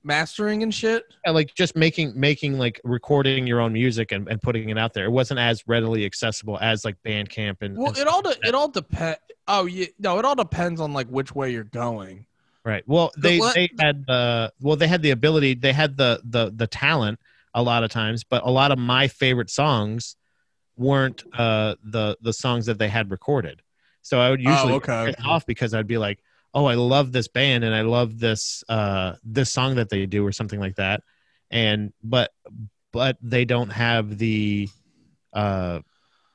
mastering 0.04 0.64
and 0.64 0.74
shit? 0.74 1.04
Yeah, 1.26 1.32
like 1.32 1.54
just 1.56 1.76
making 1.76 2.20
making 2.20 2.58
like 2.58 2.80
recording 2.84 3.48
your 3.48 3.60
own 3.60 3.74
music 3.74 4.12
and, 4.12 4.28
and 4.28 4.42
putting 4.42 4.70
it 4.70 4.78
out 4.78 4.94
there. 4.94 5.06
It 5.06 5.12
wasn't 5.12 5.40
as 5.40 5.64
readily 5.68 6.06
accessible 6.06 6.58
as 6.60 6.86
like 6.86 6.96
Bandcamp 7.06 7.62
and 7.62 7.78
Well, 7.78 7.88
and 7.90 7.98
it 7.98 8.08
all 8.08 8.20
stuff 8.20 8.38
like 8.38 8.48
it 8.48 8.56
all 8.56 8.70
depends. 8.70 9.20
Oh, 9.48 9.66
yeah, 9.66 9.88
no, 10.00 10.20
it 10.20 10.26
all 10.26 10.36
depends 10.36 10.80
on 10.80 10.94
like 10.94 11.08
which 11.08 11.36
way 11.36 11.52
you're 11.52 11.64
going. 11.64 12.26
Right. 12.66 12.84
Well, 12.88 13.12
they 13.18 13.40
they 13.54 13.70
had 13.80 14.06
uh 14.10 14.50
well 14.62 14.76
they 14.78 14.88
had 14.88 15.02
the 15.02 15.12
ability 15.12 15.56
they 15.56 15.74
had 15.74 15.98
the 15.98 16.22
the 16.24 16.52
the 16.56 16.68
talent 16.68 17.20
a 17.54 17.62
lot 17.62 17.84
of 17.84 17.92
times, 17.92 18.24
but 18.24 18.44
a 18.46 18.50
lot 18.50 18.72
of 18.72 18.80
my 18.80 19.08
favorite 19.08 19.50
songs 19.50 20.16
weren't 20.78 21.24
uh, 21.38 21.76
the 21.84 22.18
the 22.22 22.34
songs 22.34 22.66
that 22.66 22.80
they 22.80 22.88
had 22.88 23.12
recorded. 23.12 23.62
So 24.02 24.20
I 24.20 24.30
would 24.30 24.42
usually 24.42 24.74
Oh, 24.74 24.78
okay. 24.78 25.06
get 25.08 25.26
off 25.26 25.46
because 25.46 25.74
I'd 25.74 25.88
be 25.88 25.98
like, 25.98 26.20
"Oh, 26.54 26.66
I 26.66 26.76
love 26.76 27.12
this 27.12 27.28
band 27.28 27.64
and 27.64 27.74
I 27.74 27.82
love 27.82 28.20
this 28.20 28.64
uh, 28.70 29.14
this 29.24 29.52
song 29.52 29.76
that 29.76 29.90
they 29.90 30.06
do 30.06 30.26
or 30.26 30.32
something 30.32 30.60
like 30.60 30.76
that." 30.76 31.02
And 31.52 31.94
but 32.04 32.32
but 32.92 33.18
they 33.22 33.46
don't 33.46 33.70
have 33.72 34.18
the 34.18 34.70
uh, 35.34 35.80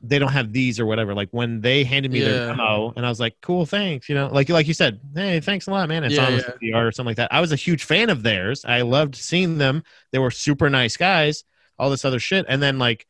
they 0.00 0.18
don't 0.18 0.32
have 0.32 0.52
these 0.52 0.78
or 0.78 0.86
whatever. 0.86 1.14
Like 1.14 1.28
when 1.32 1.60
they 1.60 1.82
handed 1.84 2.12
me 2.12 2.20
Yeah. 2.20 2.28
their 2.28 2.48
demo, 2.48 2.92
and 2.96 3.04
I 3.04 3.08
was 3.08 3.18
like, 3.20 3.36
"Cool, 3.42 3.66
thanks." 3.66 4.08
You 4.08 4.14
know, 4.14 4.28
like 4.28 4.48
like 4.48 4.66
you 4.68 4.74
said, 4.74 5.00
"Hey, 5.14 5.40
thanks 5.40 5.66
a 5.66 5.70
lot, 5.70 5.88
man." 5.88 6.04
It's 6.04 6.14
Yeah, 6.14 6.26
on 6.26 6.32
yeah. 6.34 6.38
the 6.60 6.66
CDR 6.72 6.86
or 6.88 6.92
something 6.92 7.10
like 7.10 7.16
that. 7.16 7.32
I 7.32 7.40
was 7.40 7.52
a 7.52 7.56
huge 7.56 7.84
fan 7.84 8.10
of 8.10 8.22
theirs. 8.22 8.64
I 8.64 8.82
loved 8.82 9.16
seeing 9.16 9.58
them. 9.58 9.82
They 10.12 10.18
were 10.18 10.30
super 10.30 10.70
nice 10.70 10.96
guys. 10.96 11.44
All 11.78 11.90
this 11.90 12.04
other 12.04 12.20
shit, 12.20 12.46
and 12.48 12.62
then 12.62 12.78
like 12.78 13.06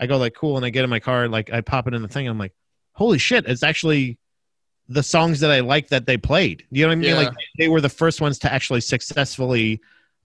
I 0.00 0.06
go 0.06 0.18
like, 0.18 0.34
"Cool," 0.34 0.56
and 0.56 0.64
I 0.66 0.70
get 0.70 0.84
in 0.84 0.90
my 0.90 1.00
car, 1.00 1.24
and 1.24 1.32
like 1.32 1.50
I 1.52 1.60
pop 1.62 1.86
it 1.86 1.94
in 1.94 2.02
the 2.02 2.08
thing, 2.08 2.26
and 2.26 2.32
I'm 2.32 2.38
like, 2.38 2.54
"Holy 2.92 3.18
shit!" 3.18 3.46
It's 3.46 3.62
actually 3.62 4.18
the 4.88 5.02
songs 5.02 5.40
that 5.40 5.50
I 5.50 5.60
like 5.60 5.88
that 5.88 6.06
they 6.06 6.16
played. 6.16 6.64
You 6.70 6.82
know 6.82 6.88
what 6.88 6.92
I 6.92 6.96
mean? 6.96 7.10
Yeah. 7.10 7.16
Like 7.16 7.34
they 7.58 7.68
were 7.68 7.80
the 7.80 7.88
first 7.88 8.20
ones 8.20 8.38
to 8.40 8.52
actually 8.52 8.80
successfully, 8.80 9.80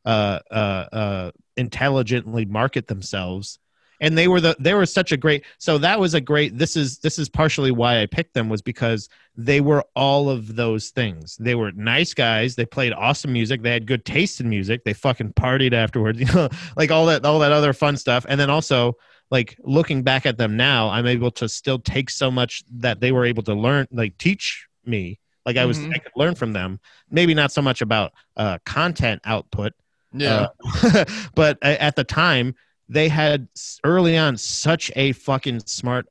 uh, 0.05 0.39
uh, 0.49 0.53
uh, 0.53 1.31
intelligently 1.57 2.45
market 2.45 2.87
themselves 2.87 3.59
and 4.01 4.17
they 4.17 4.27
were 4.27 4.41
the 4.41 4.55
they 4.59 4.73
were 4.73 4.85
such 4.85 5.13
a 5.13 5.17
great 5.17 5.45
so 5.59 5.77
that 5.77 5.97
was 5.97 6.13
a 6.13 6.19
great 6.19 6.57
this 6.57 6.75
is 6.75 6.97
this 6.99 7.17
is 7.17 7.29
partially 7.29 7.71
why 7.71 8.01
i 8.01 8.05
picked 8.05 8.33
them 8.33 8.49
was 8.49 8.61
because 8.61 9.07
they 9.37 9.61
were 9.61 9.85
all 9.95 10.29
of 10.29 10.55
those 10.55 10.89
things 10.89 11.37
they 11.39 11.55
were 11.55 11.71
nice 11.73 12.13
guys 12.13 12.55
they 12.55 12.65
played 12.65 12.91
awesome 12.91 13.31
music 13.31 13.61
they 13.61 13.71
had 13.71 13.85
good 13.85 14.03
taste 14.03 14.41
in 14.41 14.49
music 14.49 14.83
they 14.83 14.93
fucking 14.93 15.31
partied 15.33 15.73
afterwards 15.73 16.19
you 16.19 16.25
know 16.33 16.49
like 16.75 16.91
all 16.91 17.05
that 17.05 17.23
all 17.23 17.39
that 17.39 17.53
other 17.53 17.71
fun 17.71 17.95
stuff 17.95 18.25
and 18.27 18.39
then 18.39 18.49
also 18.49 18.97
like 19.31 19.57
looking 19.63 20.03
back 20.03 20.25
at 20.25 20.37
them 20.37 20.55
now 20.57 20.89
i'm 20.89 21.07
able 21.07 21.31
to 21.31 21.47
still 21.49 21.79
take 21.79 22.09
so 22.09 22.29
much 22.29 22.63
that 22.69 22.99
they 22.99 23.11
were 23.11 23.25
able 23.25 23.41
to 23.43 23.53
learn 23.53 23.87
like 23.91 24.15
teach 24.17 24.67
me 24.85 25.17
like 25.45 25.57
i 25.57 25.65
was 25.65 25.79
Mhm. 25.79 25.95
i 25.95 25.97
could 25.99 26.11
learn 26.15 26.35
from 26.35 26.53
them 26.53 26.79
maybe 27.09 27.33
not 27.33 27.51
so 27.51 27.61
much 27.61 27.81
about 27.81 28.11
uh 28.37 28.57
content 28.65 29.21
output 29.25 29.73
Yeah. 30.13 30.47
uh, 30.83 31.05
but 31.35 31.57
at 31.63 31.95
the 31.95 32.03
time, 32.03 32.53
they 32.89 33.07
had 33.07 33.47
early 33.85 34.17
on 34.17 34.35
such 34.35 34.91
a 34.97 35.13
fucking 35.13 35.61
smart 35.65 36.07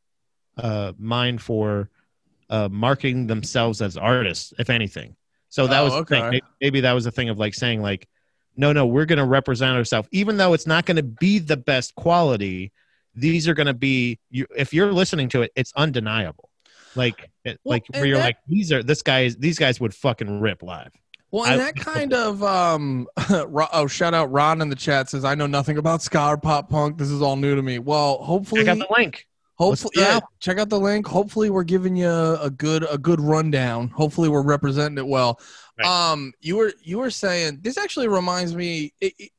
uh, 0.56 0.92
mind 0.98 1.42
for 1.42 1.90
uh, 2.48 2.68
marketing 2.72 3.26
themselves 3.26 3.82
as 3.82 3.98
artists, 3.98 4.54
if 4.58 4.70
anything. 4.70 5.14
So 5.50 5.66
that 5.66 5.80
Oh, 5.80 5.84
was 5.84 5.92
okay. 6.02 6.30
May- 6.30 6.40
Maybe 6.62 6.80
that 6.80 6.92
was 6.94 7.04
a 7.04 7.10
thing 7.10 7.28
of 7.28 7.36
like 7.38 7.52
saying 7.54 7.82
like, 7.82 8.08
no, 8.56 8.72
no, 8.72 8.86
we're 8.86 9.04
going 9.04 9.18
to 9.18 9.26
represent 9.26 9.76
ourselves, 9.76 10.08
even 10.12 10.38
though 10.38 10.54
it's 10.54 10.66
not 10.66 10.86
going 10.86 10.96
to 10.96 11.02
be 11.02 11.38
the 11.38 11.58
best 11.58 11.94
quality. 11.96 12.72
These 13.14 13.48
are 13.48 13.54
going 13.54 13.66
to 13.66 13.74
be. 13.74 14.18
You, 14.30 14.46
if 14.56 14.72
you're 14.72 14.92
listening 14.92 15.28
to 15.30 15.42
it, 15.42 15.52
it's 15.56 15.72
undeniable. 15.76 16.48
Like, 16.96 17.30
it, 17.44 17.58
Well, 17.64 17.74
like 17.76 17.84
where 17.92 18.04
you're 18.06 18.18
that- 18.18 18.24
like, 18.24 18.36
these 18.48 18.72
are 18.72 18.82
this 18.82 19.02
guys. 19.02 19.36
These 19.36 19.58
guys 19.58 19.80
would 19.80 19.94
fucking 19.94 20.40
rip 20.40 20.62
live. 20.62 20.90
Well, 21.32 21.44
and 21.44 21.54
I- 21.60 21.64
that 21.64 21.76
kind 21.76 22.12
of 22.12 22.42
um, 22.42 23.06
oh, 23.30 23.86
shout 23.86 24.14
out 24.14 24.30
Ron 24.32 24.60
in 24.60 24.68
the 24.68 24.74
chat 24.76 25.08
says 25.08 25.24
I 25.24 25.34
know 25.36 25.46
nothing 25.46 25.78
about 25.78 26.02
ska 26.02 26.20
or 26.30 26.36
pop 26.36 26.68
punk. 26.68 26.98
This 26.98 27.08
is 27.10 27.22
all 27.22 27.36
new 27.36 27.54
to 27.54 27.62
me. 27.62 27.78
Well, 27.78 28.18
hopefully, 28.18 28.62
Check 28.64 28.80
out 28.80 28.88
the 28.88 28.92
link. 28.96 29.26
hopefully, 29.54 29.92
yeah. 29.96 30.18
Check 30.40 30.58
out 30.58 30.68
the 30.68 30.80
link. 30.80 31.06
Hopefully, 31.06 31.50
we're 31.50 31.62
giving 31.62 31.94
you 31.94 32.08
a 32.10 32.50
good 32.50 32.84
a 32.90 32.98
good 32.98 33.20
rundown. 33.20 33.88
Hopefully, 33.90 34.28
we're 34.28 34.42
representing 34.42 34.98
it 34.98 35.06
well. 35.06 35.38
Right. 35.78 35.86
Um, 36.12 36.32
you 36.40 36.56
were 36.56 36.72
you 36.82 36.98
were 36.98 37.10
saying 37.12 37.60
this 37.62 37.78
actually 37.78 38.08
reminds 38.08 38.56
me, 38.56 38.92
it- 39.00 39.30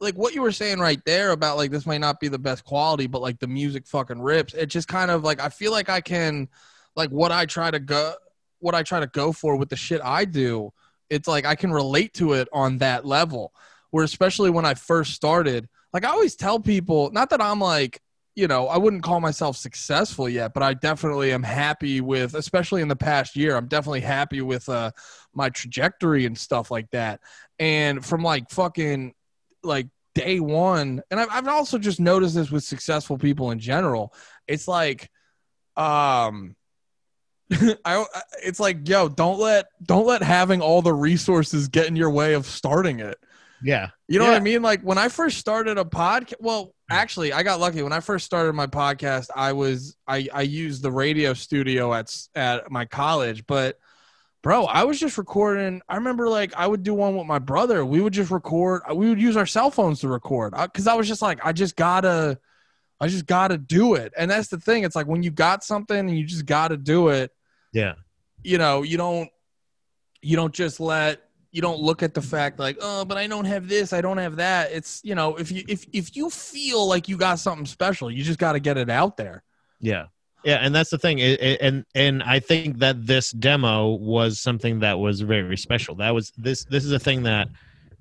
like 0.00 0.14
what 0.14 0.34
you 0.34 0.42
were 0.42 0.52
saying 0.52 0.78
right 0.80 1.00
there 1.06 1.30
about 1.30 1.56
like 1.56 1.70
this 1.70 1.86
might 1.86 2.00
not 2.00 2.20
be 2.20 2.28
the 2.28 2.38
best 2.38 2.64
quality, 2.64 3.06
but 3.06 3.22
like 3.22 3.38
the 3.38 3.46
music 3.46 3.86
fucking 3.86 4.20
rips. 4.20 4.54
It 4.54 4.66
just 4.66 4.88
kind 4.88 5.10
of 5.10 5.24
like 5.24 5.40
I 5.40 5.48
feel 5.48 5.72
like 5.72 5.88
I 5.88 6.00
can, 6.00 6.48
like 6.96 7.10
what 7.10 7.32
I 7.32 7.46
try 7.46 7.70
to 7.70 7.78
go, 7.78 8.14
what 8.58 8.74
I 8.74 8.82
try 8.82 9.00
to 9.00 9.06
go 9.06 9.32
for 9.32 9.56
with 9.56 9.68
the 9.68 9.76
shit 9.76 10.00
I 10.02 10.24
do 10.24 10.72
it's 11.10 11.28
like 11.28 11.46
I 11.46 11.54
can 11.54 11.72
relate 11.72 12.14
to 12.14 12.32
it 12.34 12.48
on 12.52 12.78
that 12.78 13.04
level. 13.04 13.52
Where 13.90 14.04
especially 14.04 14.50
when 14.50 14.64
I 14.64 14.74
first 14.74 15.14
started, 15.14 15.68
like 15.92 16.04
I 16.04 16.08
always 16.08 16.34
tell 16.34 16.58
people, 16.58 17.10
not 17.12 17.30
that 17.30 17.40
I'm 17.40 17.60
like, 17.60 18.00
you 18.34 18.48
know, 18.48 18.66
I 18.66 18.78
wouldn't 18.78 19.04
call 19.04 19.20
myself 19.20 19.56
successful 19.56 20.28
yet, 20.28 20.52
but 20.52 20.64
I 20.64 20.74
definitely 20.74 21.32
am 21.32 21.44
happy 21.44 22.00
with, 22.00 22.34
especially 22.34 22.82
in 22.82 22.88
the 22.88 22.96
past 22.96 23.36
year, 23.36 23.56
I'm 23.56 23.68
definitely 23.68 24.00
happy 24.00 24.40
with 24.40 24.68
uh 24.68 24.90
my 25.32 25.50
trajectory 25.50 26.26
and 26.26 26.36
stuff 26.36 26.70
like 26.70 26.90
that. 26.90 27.20
And 27.60 28.04
from 28.04 28.22
like 28.22 28.50
fucking 28.50 29.14
like 29.64 29.88
day 30.14 30.40
one, 30.40 31.02
and 31.10 31.20
I've, 31.20 31.28
I've 31.30 31.48
also 31.48 31.78
just 31.78 32.00
noticed 32.00 32.34
this 32.34 32.50
with 32.50 32.64
successful 32.64 33.18
people 33.18 33.50
in 33.50 33.58
general. 33.58 34.14
It's 34.46 34.68
like, 34.68 35.10
um, 35.76 36.56
I 37.84 38.04
it's 38.42 38.58
like 38.58 38.88
yo 38.88 39.08
don't 39.08 39.38
let 39.38 39.66
don't 39.82 40.06
let 40.06 40.22
having 40.22 40.62
all 40.62 40.82
the 40.82 40.94
resources 40.94 41.68
get 41.68 41.86
in 41.86 41.96
your 41.96 42.10
way 42.10 42.34
of 42.34 42.46
starting 42.46 43.00
it. 43.00 43.18
Yeah. 43.62 43.88
You 44.08 44.18
know 44.18 44.26
what 44.26 44.34
I 44.34 44.40
mean? 44.40 44.60
Like 44.60 44.82
when 44.82 44.98
I 44.98 45.08
first 45.08 45.38
started 45.38 45.78
a 45.78 45.84
podcast, 45.84 46.34
well, 46.38 46.74
actually, 46.90 47.32
I 47.32 47.42
got 47.42 47.60
lucky. 47.60 47.82
When 47.82 47.94
I 47.94 48.00
first 48.00 48.26
started 48.26 48.52
my 48.52 48.66
podcast, 48.66 49.28
I 49.34 49.52
was 49.52 49.96
I 50.06 50.28
I 50.32 50.42
used 50.42 50.82
the 50.82 50.92
radio 50.92 51.32
studio 51.32 51.94
at 51.94 52.14
at 52.34 52.70
my 52.70 52.84
college, 52.84 53.46
but 53.46 53.78
bro, 54.44 54.66
I 54.66 54.84
was 54.84 55.00
just 55.00 55.18
recording. 55.18 55.82
I 55.88 55.96
remember 55.96 56.28
like 56.28 56.54
I 56.54 56.68
would 56.68 56.84
do 56.84 56.94
one 56.94 57.16
with 57.16 57.26
my 57.26 57.40
brother. 57.40 57.84
We 57.84 58.00
would 58.00 58.12
just 58.12 58.30
record. 58.30 58.82
uh, 58.88 58.94
We 58.94 59.08
would 59.08 59.20
use 59.20 59.36
our 59.36 59.46
cell 59.46 59.72
phones 59.72 59.98
to 60.00 60.08
record 60.08 60.54
because 60.56 60.86
I 60.86 60.94
was 60.94 61.08
just 61.08 61.20
like, 61.22 61.44
I 61.44 61.52
just 61.52 61.74
gotta, 61.74 62.38
I 63.00 63.08
just 63.08 63.26
gotta 63.26 63.58
do 63.58 63.94
it. 63.94 64.12
And 64.16 64.30
that's 64.30 64.48
the 64.48 64.60
thing. 64.60 64.84
It's 64.84 64.94
like 64.94 65.08
when 65.08 65.24
you 65.24 65.32
got 65.32 65.64
something 65.64 65.98
and 65.98 66.16
you 66.16 66.24
just 66.24 66.46
gotta 66.46 66.76
do 66.76 67.08
it 67.08 67.32
Yeah. 67.72 67.94
you 68.44 68.58
know 68.58 68.82
you 68.82 68.96
don't 68.96 69.28
you 70.22 70.36
don't 70.36 70.54
just 70.54 70.78
let 70.78 71.20
you 71.50 71.60
don't 71.62 71.80
look 71.80 72.02
at 72.02 72.14
the 72.14 72.22
fact 72.22 72.58
like 72.58 72.76
oh 72.80 73.04
but 73.04 73.16
i 73.16 73.26
don't 73.26 73.44
have 73.44 73.68
this 73.68 73.92
i 73.92 74.00
don't 74.00 74.18
have 74.18 74.36
that 74.36 74.72
it's 74.72 75.00
you 75.04 75.14
know 75.14 75.36
if 75.36 75.52
you 75.52 75.62
if 75.68 75.86
if 75.92 76.16
you 76.16 76.28
feel 76.30 76.86
like 76.88 77.08
you 77.08 77.16
got 77.16 77.38
something 77.38 77.64
special 77.66 78.10
you 78.10 78.24
just 78.24 78.38
got 78.38 78.52
to 78.52 78.60
get 78.60 78.76
it 78.76 78.90
out 78.90 79.16
there 79.16 79.42
Yeah. 79.80 80.06
Yeah, 80.44 80.56
and 80.60 80.74
that's 80.74 80.90
the 80.90 80.98
thing, 80.98 81.18
it, 81.18 81.40
it- 81.42 81.60
and 81.62 81.84
and 81.94 82.22
I 82.22 82.38
think 82.40 82.78
that 82.78 83.06
this 83.06 83.30
demo 83.32 83.94
was 83.94 84.38
something 84.40 84.80
that 84.80 84.98
was 84.98 85.20
very 85.22 85.56
special. 85.56 85.94
That 85.96 86.14
was 86.14 86.32
this 86.36 86.64
this 86.66 86.84
is 86.84 86.92
a 86.92 86.98
thing 86.98 87.22
that 87.24 87.48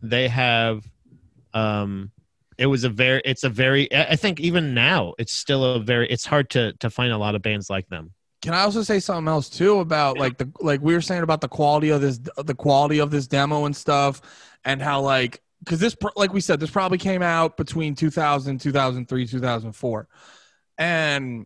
they 0.01 0.27
have. 0.27 0.83
Um, 1.53 2.11
it 2.57 2.65
was 2.67 2.83
a 2.83 2.89
very 2.89 3.21
it's 3.25 3.43
a 3.43 3.49
very 3.49 3.91
I 3.93 4.03
I 4.11 4.15
think 4.15 4.39
even 4.39 4.73
now 4.73 5.13
it's 5.17 5.33
still 5.33 5.63
a 5.63 5.79
very 5.79 6.07
it's 6.09 6.25
hard 6.25 6.49
to 6.51 6.73
to 6.73 6.89
find 6.89 7.11
a 7.13 7.17
lot 7.17 7.35
of 7.35 7.41
bands 7.41 7.69
like 7.69 7.87
them. 7.89 8.11
can 8.41 8.53
i 8.53 8.61
also 8.61 8.83
say 8.83 8.99
something 8.99 9.27
else 9.29 9.49
too 9.49 9.79
about 9.79 10.17
like 10.19 10.37
the 10.37 10.51
like 10.59 10.81
we 10.81 10.93
were 10.93 11.01
saying 11.01 11.23
about 11.23 11.39
the 11.41 11.47
quality 11.47 11.89
of 11.89 12.01
this 12.01 12.19
the 12.43 12.53
quality 12.53 12.99
of 12.99 13.09
this 13.09 13.25
demo 13.25 13.65
and 13.65 13.75
stuff 13.75 14.21
and 14.65 14.81
how 14.81 14.99
like 15.01 15.41
because 15.63 15.79
this 15.79 15.95
like 16.17 16.33
we 16.33 16.41
said 16.41 16.59
this 16.59 16.69
probably 16.69 16.97
came 16.97 17.21
out 17.21 17.55
between 17.55 17.95
2000 17.95 18.59
2003 18.59 19.27
2004 19.27 20.07
and 20.77 21.45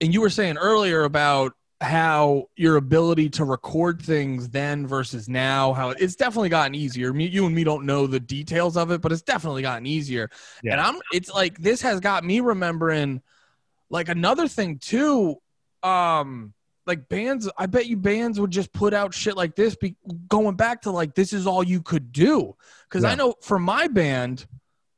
and 0.00 0.12
you 0.12 0.20
were 0.20 0.30
saying 0.30 0.56
earlier 0.56 1.04
about 1.04 1.54
how 1.80 2.48
your 2.56 2.76
ability 2.76 3.30
to 3.30 3.44
record 3.44 4.02
things 4.02 4.48
then 4.48 4.86
versus 4.86 5.28
now 5.28 5.72
how 5.72 5.90
it's 5.90 6.16
definitely 6.16 6.48
gotten 6.48 6.74
easier. 6.74 7.12
Me, 7.12 7.26
you 7.26 7.46
and 7.46 7.54
me 7.54 7.62
don't 7.62 7.86
know 7.86 8.06
the 8.08 8.18
details 8.18 8.76
of 8.76 8.90
it 8.90 9.00
but 9.00 9.12
it's 9.12 9.22
definitely 9.22 9.62
gotten 9.62 9.86
easier. 9.86 10.28
Yeah. 10.62 10.72
and 10.72 10.80
i'm 10.80 10.96
it's 11.12 11.30
like 11.30 11.58
this 11.58 11.80
has 11.82 12.00
got 12.00 12.24
me 12.24 12.40
remembering 12.40 13.22
like 13.90 14.08
another 14.08 14.48
thing 14.48 14.78
too 14.78 15.36
um 15.84 16.52
like 16.84 17.08
bands 17.08 17.48
i 17.56 17.66
bet 17.66 17.86
you 17.86 17.96
bands 17.96 18.40
would 18.40 18.50
just 18.50 18.72
put 18.72 18.92
out 18.92 19.14
shit 19.14 19.36
like 19.36 19.54
this 19.54 19.76
be 19.76 19.94
going 20.28 20.56
back 20.56 20.82
to 20.82 20.90
like 20.90 21.14
this 21.14 21.32
is 21.32 21.46
all 21.46 21.62
you 21.62 21.80
could 21.80 22.10
do. 22.12 22.56
Because 22.88 23.04
i 23.04 23.14
know 23.14 23.34
for 23.40 23.58
my 23.58 23.86
band 23.86 24.46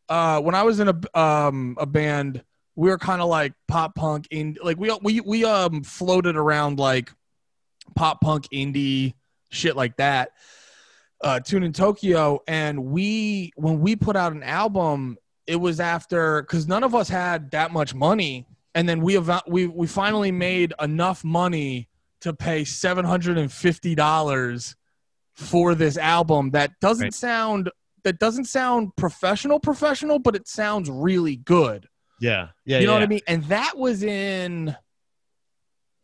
uh 0.08 0.40
when 0.40 0.54
i 0.54 0.62
was 0.62 0.80
in 0.80 0.88
a 0.88 1.18
um 1.18 1.76
a 1.78 1.84
band 1.84 2.42
we 2.80 2.88
were 2.88 2.96
kind 2.96 3.20
of 3.20 3.28
like 3.28 3.52
pop 3.68 3.94
punk 3.94 4.26
in 4.30 4.56
like 4.62 4.78
we 4.78 4.90
we 5.02 5.20
we 5.20 5.44
um 5.44 5.82
floated 5.84 6.34
around 6.34 6.78
like 6.78 7.12
pop 7.94 8.22
punk 8.22 8.48
indie 8.54 9.12
shit 9.50 9.76
like 9.76 9.94
that 9.98 10.30
uh 11.22 11.38
tune 11.40 11.62
in 11.62 11.74
tokyo. 11.74 12.40
And 12.48 12.86
we 12.86 13.52
when 13.56 13.80
we 13.80 13.96
put 13.96 14.16
out 14.16 14.32
an 14.32 14.42
album 14.42 15.18
it 15.46 15.56
was 15.56 15.78
after 15.78 16.40
because 16.40 16.66
none 16.66 16.82
of 16.82 16.94
us 16.94 17.10
had 17.10 17.50
that 17.50 17.70
much 17.70 17.94
money. 17.94 18.46
And 18.74 18.88
then 18.88 19.02
we 19.02 19.18
eva- 19.18 19.42
we 19.46 19.66
we 19.66 19.86
finally 19.86 20.32
made 20.32 20.72
enough 20.80 21.22
money 21.22 21.90
to 22.22 22.32
pay 22.32 22.64
seven 22.64 23.04
hundred 23.04 23.36
and 23.36 23.52
fifty 23.52 23.94
dollars 23.94 24.74
for 25.34 25.74
this 25.74 25.98
album 25.98 26.52
that 26.52 26.70
doesn't 26.80 27.06
Right. 27.06 27.14
sound 27.14 27.70
that 28.04 28.18
doesn't 28.18 28.46
sound 28.46 28.96
professional 28.96 29.60
professional 29.60 30.18
but 30.18 30.34
it 30.34 30.48
sounds 30.48 30.88
really 30.88 31.36
good 31.36 31.89
Yeah, 32.20 32.48
yeah, 32.64 32.78
you 32.78 32.86
know 32.86 32.92
yeah. 32.92 32.98
what 32.98 33.04
I 33.04 33.08
mean? 33.08 33.20
And 33.26 33.44
that 33.44 33.76
was 33.76 34.02
in 34.02 34.76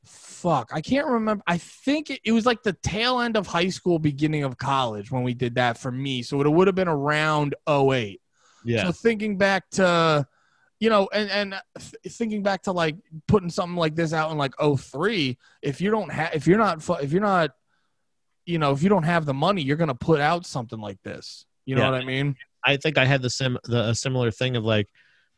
fuck, 0.04 0.70
I 0.72 0.80
can't 0.80 1.06
remember. 1.06 1.42
I 1.46 1.58
think 1.58 2.10
it, 2.10 2.20
it 2.24 2.32
was 2.32 2.46
like 2.46 2.62
the 2.62 2.74
tail 2.74 3.20
end 3.20 3.36
of 3.36 3.46
high 3.46 3.68
school, 3.68 3.98
beginning 3.98 4.44
of 4.44 4.56
college 4.58 5.10
when 5.10 5.22
we 5.22 5.34
did 5.34 5.56
that 5.56 5.78
for 5.78 5.90
me. 5.90 6.22
So 6.22 6.40
it 6.40 6.48
would 6.48 6.66
have 6.68 6.76
been 6.76 6.88
around 6.88 7.54
08. 7.68 8.20
Yeah. 8.64 8.84
So 8.84 8.92
thinking 8.92 9.38
back 9.38 9.68
to, 9.70 10.26
you 10.78 10.90
know, 10.90 11.08
and 11.12 11.30
and 11.30 11.54
th- 11.78 12.14
thinking 12.14 12.42
back 12.42 12.62
to 12.62 12.72
like 12.72 12.96
putting 13.26 13.50
something 13.50 13.76
like 13.76 13.94
this 13.96 14.12
out 14.12 14.30
in 14.30 14.38
like 14.38 14.52
03, 14.60 15.38
if 15.62 15.80
you 15.80 15.90
don't 15.90 16.12
have, 16.12 16.34
if 16.34 16.46
you're 16.46 16.58
not, 16.58 16.82
fu- 16.82 16.94
if 16.94 17.12
you're 17.12 17.22
not, 17.22 17.50
you 18.44 18.58
know, 18.58 18.72
if 18.72 18.82
you 18.82 18.88
don't 18.88 19.04
have 19.04 19.24
the 19.26 19.34
money, 19.34 19.62
you're 19.62 19.76
gonna 19.76 19.94
put 19.94 20.20
out 20.20 20.46
something 20.46 20.80
like 20.80 21.02
this. 21.02 21.46
You 21.64 21.74
know 21.76 21.82
Yeah. 21.82 21.90
what 21.92 22.02
I 22.02 22.04
mean? 22.04 22.36
I 22.64 22.76
think 22.76 22.98
I 22.98 23.04
had 23.04 23.22
the 23.22 23.30
sim 23.30 23.58
the 23.64 23.88
a 23.88 23.94
similar 23.94 24.30
thing 24.30 24.56
of 24.56 24.64
like 24.64 24.88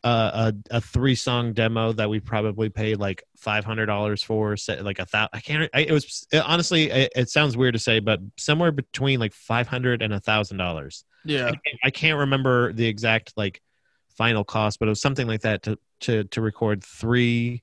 a 0.04 0.54
a 0.70 0.80
three 0.80 1.14
song 1.14 1.52
demo 1.52 1.92
that 1.92 2.08
we 2.08 2.20
probably 2.20 2.68
paid 2.68 2.98
like 2.98 3.24
five 3.36 3.64
hundred 3.64 3.86
dollars 3.86 4.22
for, 4.22 4.56
set 4.56 4.84
like 4.84 4.98
a 4.98 5.06
thousand. 5.06 5.30
I 5.32 5.40
can't. 5.40 5.70
I, 5.74 5.80
it 5.80 5.92
was 5.92 6.26
it, 6.32 6.38
honestly. 6.38 6.90
It, 6.90 7.12
it 7.16 7.30
sounds 7.30 7.56
weird 7.56 7.74
to 7.74 7.80
say, 7.80 8.00
but 8.00 8.20
somewhere 8.36 8.72
between 8.72 9.20
like 9.20 9.32
five 9.32 9.66
hundred 9.66 10.02
and 10.02 10.12
a 10.12 10.20
thousand 10.20 10.56
dollars. 10.58 11.04
Yeah. 11.24 11.46
I 11.46 11.50
can't, 11.50 11.78
I 11.84 11.90
can't 11.90 12.18
remember 12.18 12.72
the 12.72 12.86
exact 12.86 13.32
like 13.36 13.60
final 14.16 14.44
cost, 14.44 14.78
but 14.78 14.86
it 14.86 14.90
was 14.90 15.00
something 15.00 15.26
like 15.26 15.42
that 15.42 15.62
to 15.64 15.78
to 16.00 16.24
to 16.24 16.40
record 16.40 16.84
three, 16.84 17.62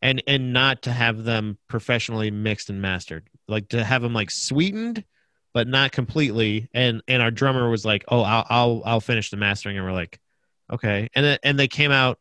and 0.00 0.22
and 0.26 0.52
not 0.52 0.82
to 0.82 0.92
have 0.92 1.24
them 1.24 1.58
professionally 1.68 2.30
mixed 2.30 2.70
and 2.70 2.80
mastered, 2.80 3.28
like 3.48 3.68
to 3.70 3.82
have 3.82 4.02
them 4.02 4.14
like 4.14 4.30
sweetened, 4.30 5.04
but 5.52 5.66
not 5.68 5.92
completely. 5.92 6.68
And 6.72 7.02
and 7.08 7.20
our 7.22 7.30
drummer 7.30 7.68
was 7.68 7.84
like, 7.84 8.04
"Oh, 8.08 8.22
I'll 8.22 8.46
I'll 8.48 8.82
I'll 8.84 9.00
finish 9.00 9.30
the 9.30 9.36
mastering," 9.36 9.76
and 9.76 9.84
we're 9.84 9.92
like, 9.92 10.20
"Okay," 10.72 11.08
and 11.14 11.26
it- 11.26 11.40
and 11.42 11.58
they 11.58 11.68
came 11.68 11.90
out 11.90 12.18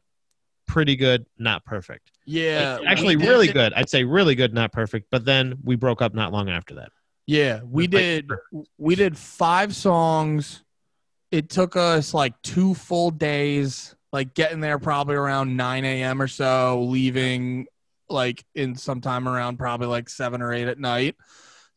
pretty 0.67 0.95
good, 0.95 1.25
not 1.37 1.65
perfect. 1.65 2.11
Yeah. 2.25 2.77
Like, 2.79 2.87
actually, 2.87 3.15
we 3.17 3.27
really 3.27 3.47
good. 3.49 3.73
I'd 3.73 3.89
say 3.89 4.03
really 4.05 4.35
good, 4.35 4.53
not 4.53 4.71
perfect. 4.71 5.07
But 5.11 5.25
then 5.25 5.55
we 5.63 5.75
broke 5.75 6.01
up 6.01 6.13
not 6.13 6.31
long 6.31 6.49
after 6.49 6.75
that. 6.75 6.89
Yeah, 7.27 7.61
we 7.63 7.83
Like, 7.83 7.91
did. 7.91 8.31
We 8.77 8.95
did 8.95 9.17
five 9.17 9.75
songs. 9.75 10.63
It 11.31 11.49
took 11.49 11.75
us 11.75 12.13
like 12.13 12.33
two 12.43 12.73
full 12.75 13.11
days, 13.11 13.95
like 14.11 14.33
getting 14.33 14.59
there 14.61 14.77
probably 14.79 15.15
around 15.15 15.55
9 15.57 15.83
a.m. 15.85 16.21
or 16.21 16.27
so, 16.27 16.83
leaving 16.83 17.65
like 18.09 18.43
in 18.55 18.75
sometime 18.75 19.27
around 19.27 19.57
probably 19.57 19.87
like 19.87 20.09
seven 20.09 20.41
or 20.41 20.53
eight 20.53 20.67
at 20.67 20.79
night. 20.79 21.15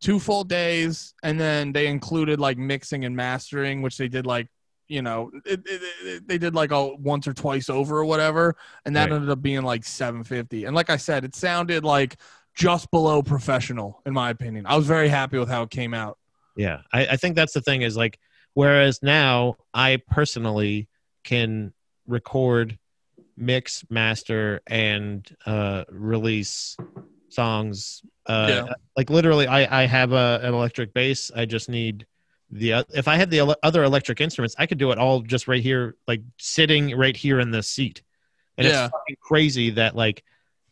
Two 0.00 0.20
full 0.20 0.44
days, 0.44 1.14
and 1.22 1.40
then 1.40 1.72
they 1.72 1.86
included 1.86 2.38
like 2.38 2.58
mixing 2.58 3.04
and 3.04 3.16
mastering, 3.16 3.80
which 3.82 3.96
they 3.96 4.08
did 4.08 4.26
like 4.26 4.48
you 4.88 5.02
know 5.02 5.30
it, 5.44 5.60
it, 5.66 5.82
it- 6.04 6.28
they 6.28 6.38
did 6.38 6.54
like 6.54 6.70
a 6.72 6.94
once 6.96 7.26
or 7.26 7.32
twice 7.34 7.68
over 7.68 7.98
or 7.98 8.04
whatever, 8.04 8.56
and 8.84 8.94
that 8.96 9.10
Right. 9.10 9.16
ended 9.16 9.30
up 9.30 9.42
being 9.42 9.62
like 9.62 9.84
750. 9.84 10.64
And 10.64 10.74
like 10.74 10.90
I 10.90 10.96
said, 10.96 11.24
it 11.24 11.34
sounded 11.34 11.84
like 11.84 12.16
just 12.54 12.90
below 12.90 13.22
professional 13.22 14.00
in 14.06 14.14
my 14.14 14.30
opinion. 14.30 14.66
I 14.66 14.76
was 14.76 14.86
very 14.86 15.08
happy 15.08 15.38
with 15.38 15.48
how 15.48 15.62
it 15.62 15.70
came 15.70 15.92
out. 15.94 16.18
Yeah, 16.56 16.80
I, 16.92 17.06
I 17.08 17.16
think 17.16 17.36
that's 17.36 17.52
the 17.52 17.60
thing 17.60 17.82
is 17.82 17.96
like, 17.96 18.18
whereas 18.54 19.02
now 19.02 19.56
I 19.74 20.00
personally 20.10 20.88
can 21.22 21.74
record, 22.06 22.78
mix, 23.36 23.84
master, 23.90 24.62
and 24.66 25.28
uh, 25.44 25.84
release 25.90 26.76
songs. 27.28 28.00
Uh, 28.26 28.46
Yeah. 28.66 28.72
Like 28.96 29.10
literally, 29.10 29.46
I 29.46 29.82
I 29.82 29.86
have 29.86 30.12
a, 30.12 30.40
an 30.42 30.54
electric 30.54 30.94
bass. 30.94 31.30
I 31.36 31.44
just 31.44 31.68
need 31.68 32.06
the 32.50 32.84
if 32.94 33.08
I 33.08 33.16
had 33.16 33.30
the 33.30 33.56
other 33.62 33.82
electric 33.82 34.20
instruments, 34.20 34.54
I 34.58 34.66
could 34.66 34.78
do 34.78 34.92
it 34.92 34.98
all 34.98 35.20
just 35.20 35.48
right 35.48 35.62
here, 35.62 35.96
like 36.06 36.22
sitting 36.38 36.96
right 36.96 37.16
here 37.16 37.40
in 37.40 37.50
this 37.50 37.68
seat. 37.68 38.02
And 38.56 38.66
Yeah. 38.66 38.84
it's 38.84 38.92
fucking 38.92 39.16
crazy 39.20 39.70
that 39.70 39.96
like 39.96 40.22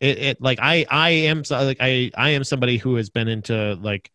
it, 0.01 0.19
it 0.19 0.41
like 0.41 0.59
I 0.61 0.87
I 0.91 1.11
am 1.11 1.43
like 1.51 1.79
I 1.81 2.11
I 2.17 2.31
am 2.31 2.45
somebody 2.45 2.79
who 2.79 2.97
has 2.97 3.11
been 3.11 3.29
into 3.29 3.75
like 3.75 4.11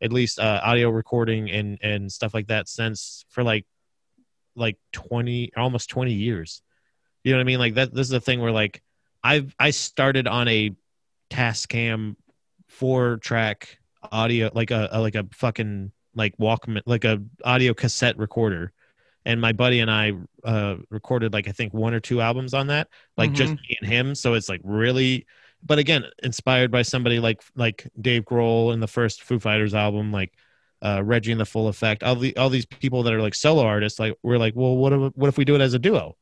at 0.00 0.12
least 0.12 0.38
uh, 0.38 0.60
audio 0.62 0.90
recording 0.90 1.50
and 1.50 1.78
and 1.82 2.12
stuff 2.12 2.34
like 2.34 2.48
that 2.48 2.68
since 2.68 3.24
for 3.30 3.42
like 3.42 3.66
like 4.54 4.76
20 4.92 5.52
almost 5.56 5.88
20 5.90 6.12
years 6.12 6.62
you 7.22 7.32
know 7.32 7.38
what 7.38 7.42
i 7.42 7.44
mean 7.44 7.58
like 7.60 7.74
that 7.74 7.94
this 7.94 8.06
is 8.06 8.10
the 8.10 8.20
thing 8.20 8.40
where 8.40 8.50
like 8.50 8.82
i've 9.22 9.54
i 9.58 9.70
started 9.70 10.26
on 10.26 10.48
a 10.48 10.72
tascam 11.30 12.16
four 12.68 13.18
track 13.18 13.78
audio 14.10 14.50
like 14.54 14.70
a, 14.72 14.88
a 14.92 15.00
like 15.00 15.14
a 15.14 15.26
fucking 15.32 15.92
like 16.18 16.36
walkman 16.36 16.82
like 16.84 17.04
a 17.04 17.22
audio 17.44 17.72
cassette 17.72 18.18
recorder. 18.18 18.72
And 19.24 19.40
my 19.40 19.52
buddy 19.52 19.80
and 19.80 19.90
i 19.90 20.12
uh 20.44 20.76
recorded 20.90 21.32
like 21.32 21.48
i 21.48 21.52
think 21.52 21.74
one 21.74 21.92
or 21.92 22.00
two 22.00 22.20
albums 22.20 22.54
on 22.54 22.68
that 22.68 22.88
like 23.16 23.32
just 23.32 23.52
me 23.52 23.76
and 23.80 23.90
him. 23.90 24.14
So 24.14 24.34
it's 24.34 24.48
like 24.48 24.60
really 24.64 25.26
but 25.62 25.78
again 25.78 26.04
inspired 26.22 26.70
by 26.70 26.82
somebody 26.82 27.18
like 27.18 27.42
like 27.56 27.88
dave 28.00 28.24
grohl 28.24 28.72
in 28.72 28.80
the 28.80 28.86
first 28.86 29.22
foo 29.22 29.38
fighters 29.38 29.74
album 29.74 30.12
like 30.12 30.32
uh 30.82 31.02
reggie 31.04 31.32
and 31.32 31.40
the 31.40 31.46
full 31.46 31.68
effect. 31.68 32.02
All 32.02 32.16
the 32.16 32.36
all 32.36 32.50
these 32.50 32.66
people 32.66 33.02
that 33.04 33.12
are 33.12 33.22
like 33.22 33.34
solo 33.34 33.62
artists 33.62 33.98
like 33.98 34.14
we're 34.22 34.38
like 34.38 34.54
well 34.56 34.76
what 34.76 34.92
if, 34.92 35.12
what 35.14 35.28
if 35.28 35.36
we 35.38 35.44
do 35.44 35.54
it 35.54 35.60
as 35.60 35.74
a 35.74 35.78
duo? 35.78 36.16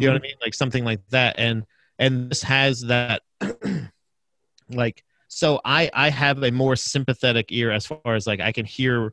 You 0.00 0.06
know 0.06 0.12
what 0.12 0.22
I 0.22 0.22
mean? 0.22 0.36
Like 0.42 0.54
something 0.54 0.84
like 0.84 1.00
that. 1.10 1.36
And 1.38 1.64
and 1.98 2.30
this 2.30 2.42
has 2.42 2.82
that 2.82 3.22
like 4.70 5.02
so 5.28 5.60
I 5.64 5.90
I 5.92 6.10
have 6.10 6.42
a 6.42 6.50
more 6.50 6.76
sympathetic 6.76 7.46
ear 7.50 7.70
as 7.70 7.86
far 7.86 8.14
as 8.14 8.26
like 8.26 8.40
I 8.40 8.52
can 8.52 8.64
hear 8.66 9.12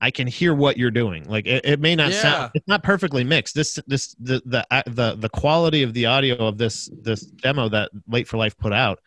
I 0.00 0.10
can 0.10 0.26
hear 0.26 0.54
what 0.54 0.76
you're 0.78 0.90
doing. 0.90 1.24
Like 1.28 1.46
it, 1.46 1.64
it 1.64 1.80
may 1.80 1.94
not 1.94 2.10
Yeah. 2.12 2.22
sound 2.22 2.50
it's 2.54 2.66
not 2.68 2.82
perfectly 2.82 3.22
mixed. 3.24 3.54
This 3.54 3.78
this 3.86 4.14
the 4.18 4.40
the 4.46 4.64
the 4.86 5.16
the 5.16 5.28
quality 5.28 5.82
of 5.82 5.92
the 5.94 6.06
audio 6.06 6.36
of 6.36 6.56
this 6.58 6.88
this 7.02 7.20
demo 7.22 7.68
that 7.68 7.90
Late 8.08 8.26
for 8.28 8.36
Life 8.38 8.56
put 8.56 8.72
out 8.72 9.00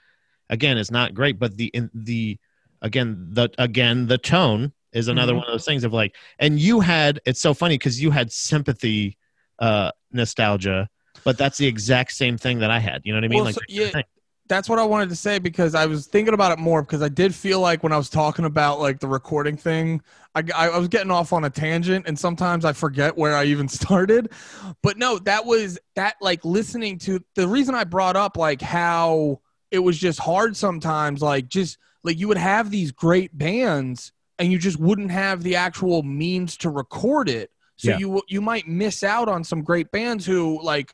again 0.50 0.78
is 0.78 0.92
not 0.92 1.14
great, 1.14 1.40
but 1.40 1.58
the 1.58 1.68
in 1.68 1.90
the 1.94 2.38
again 2.82 3.28
the 3.32 3.50
again 3.58 4.08
the 4.08 4.18
tone 4.18 4.72
is 4.92 5.08
another 5.08 5.34
Mhm. 5.34 5.38
one 5.38 5.46
of 5.46 5.52
those 5.52 5.66
things 5.66 5.84
of 5.84 5.94
like 5.94 6.16
and 6.38 6.60
you 6.60 6.80
had 6.82 7.20
it's 7.26 7.40
so 7.42 7.54
funny 7.54 7.76
because 7.76 8.00
you 8.02 8.12
had 8.12 8.32
sympathy 8.32 9.18
uh 9.60 9.90
nostalgia 10.12 10.88
but 11.24 11.38
that's 11.38 11.58
the 11.58 11.66
exact 11.66 12.12
same 12.12 12.38
thing 12.38 12.60
that 12.60 12.70
i 12.70 12.78
had 12.80 13.02
you 13.04 13.12
know 13.14 13.18
what 13.18 13.24
i 13.24 13.28
mean 13.28 13.38
Well, 13.38 13.46
like 13.46 13.56
so- 13.56 13.62
yeah. 13.70 14.02
That's 14.48 14.68
what 14.68 14.78
I 14.78 14.84
wanted 14.84 15.10
to 15.10 15.16
say 15.16 15.40
because 15.40 15.74
I 15.74 15.86
was 15.86 16.06
thinking 16.06 16.34
about 16.34 16.52
it 16.52 16.60
more 16.60 16.82
because 16.82 17.02
I 17.02 17.10
did 17.10 17.34
feel 17.34 17.62
like 17.62 17.82
when 17.82 17.94
I 17.94 17.98
was 17.98 18.10
talking 18.10 18.46
about 18.46 18.80
like 18.80 19.00
the 19.00 19.08
recording 19.08 19.56
thing, 19.56 20.02
I, 20.36 20.44
I, 20.54 20.78
was 20.78 20.90
getting 20.90 21.12
off 21.12 21.32
on 21.32 21.46
a 21.46 21.50
tangent 21.50 22.08
and 22.08 22.20
sometimes 22.20 22.66
I 22.66 22.74
forget 22.74 23.18
where 23.18 23.36
I 23.36 23.46
even 23.46 23.68
started. 23.70 24.32
But 24.82 24.98
no, 24.98 25.18
that 25.20 25.46
was 25.46 25.80
that 25.96 26.16
like 26.22 26.44
listening 26.44 26.98
to 27.00 27.24
the 27.36 27.48
reason 27.48 27.74
I 27.74 27.86
brought 27.86 28.18
up 28.18 28.36
like 28.36 28.62
how 28.62 29.40
it 29.72 29.80
was 29.80 29.98
just 29.98 30.20
hard 30.20 30.58
sometimes, 30.58 31.22
like 31.22 31.48
just 31.48 31.78
like 32.04 32.20
you 32.20 32.28
would 32.28 32.38
have 32.38 32.70
these 32.70 32.92
great 32.92 33.36
bands 33.38 34.12
and 34.40 34.52
you 34.52 34.58
just 34.58 34.80
wouldn't 34.80 35.12
have 35.12 35.42
the 35.42 35.56
actual 35.56 36.04
means 36.04 36.58
to 36.58 36.70
record 36.70 37.30
it. 37.30 37.50
So 37.78 37.92
Yeah. 37.92 37.98
you 37.98 38.22
you 38.28 38.42
might 38.42 38.68
miss 38.68 39.04
out 39.04 39.30
on 39.30 39.44
some 39.44 39.64
great 39.64 39.90
bands 39.92 40.26
who 40.26 40.62
like 40.62 40.94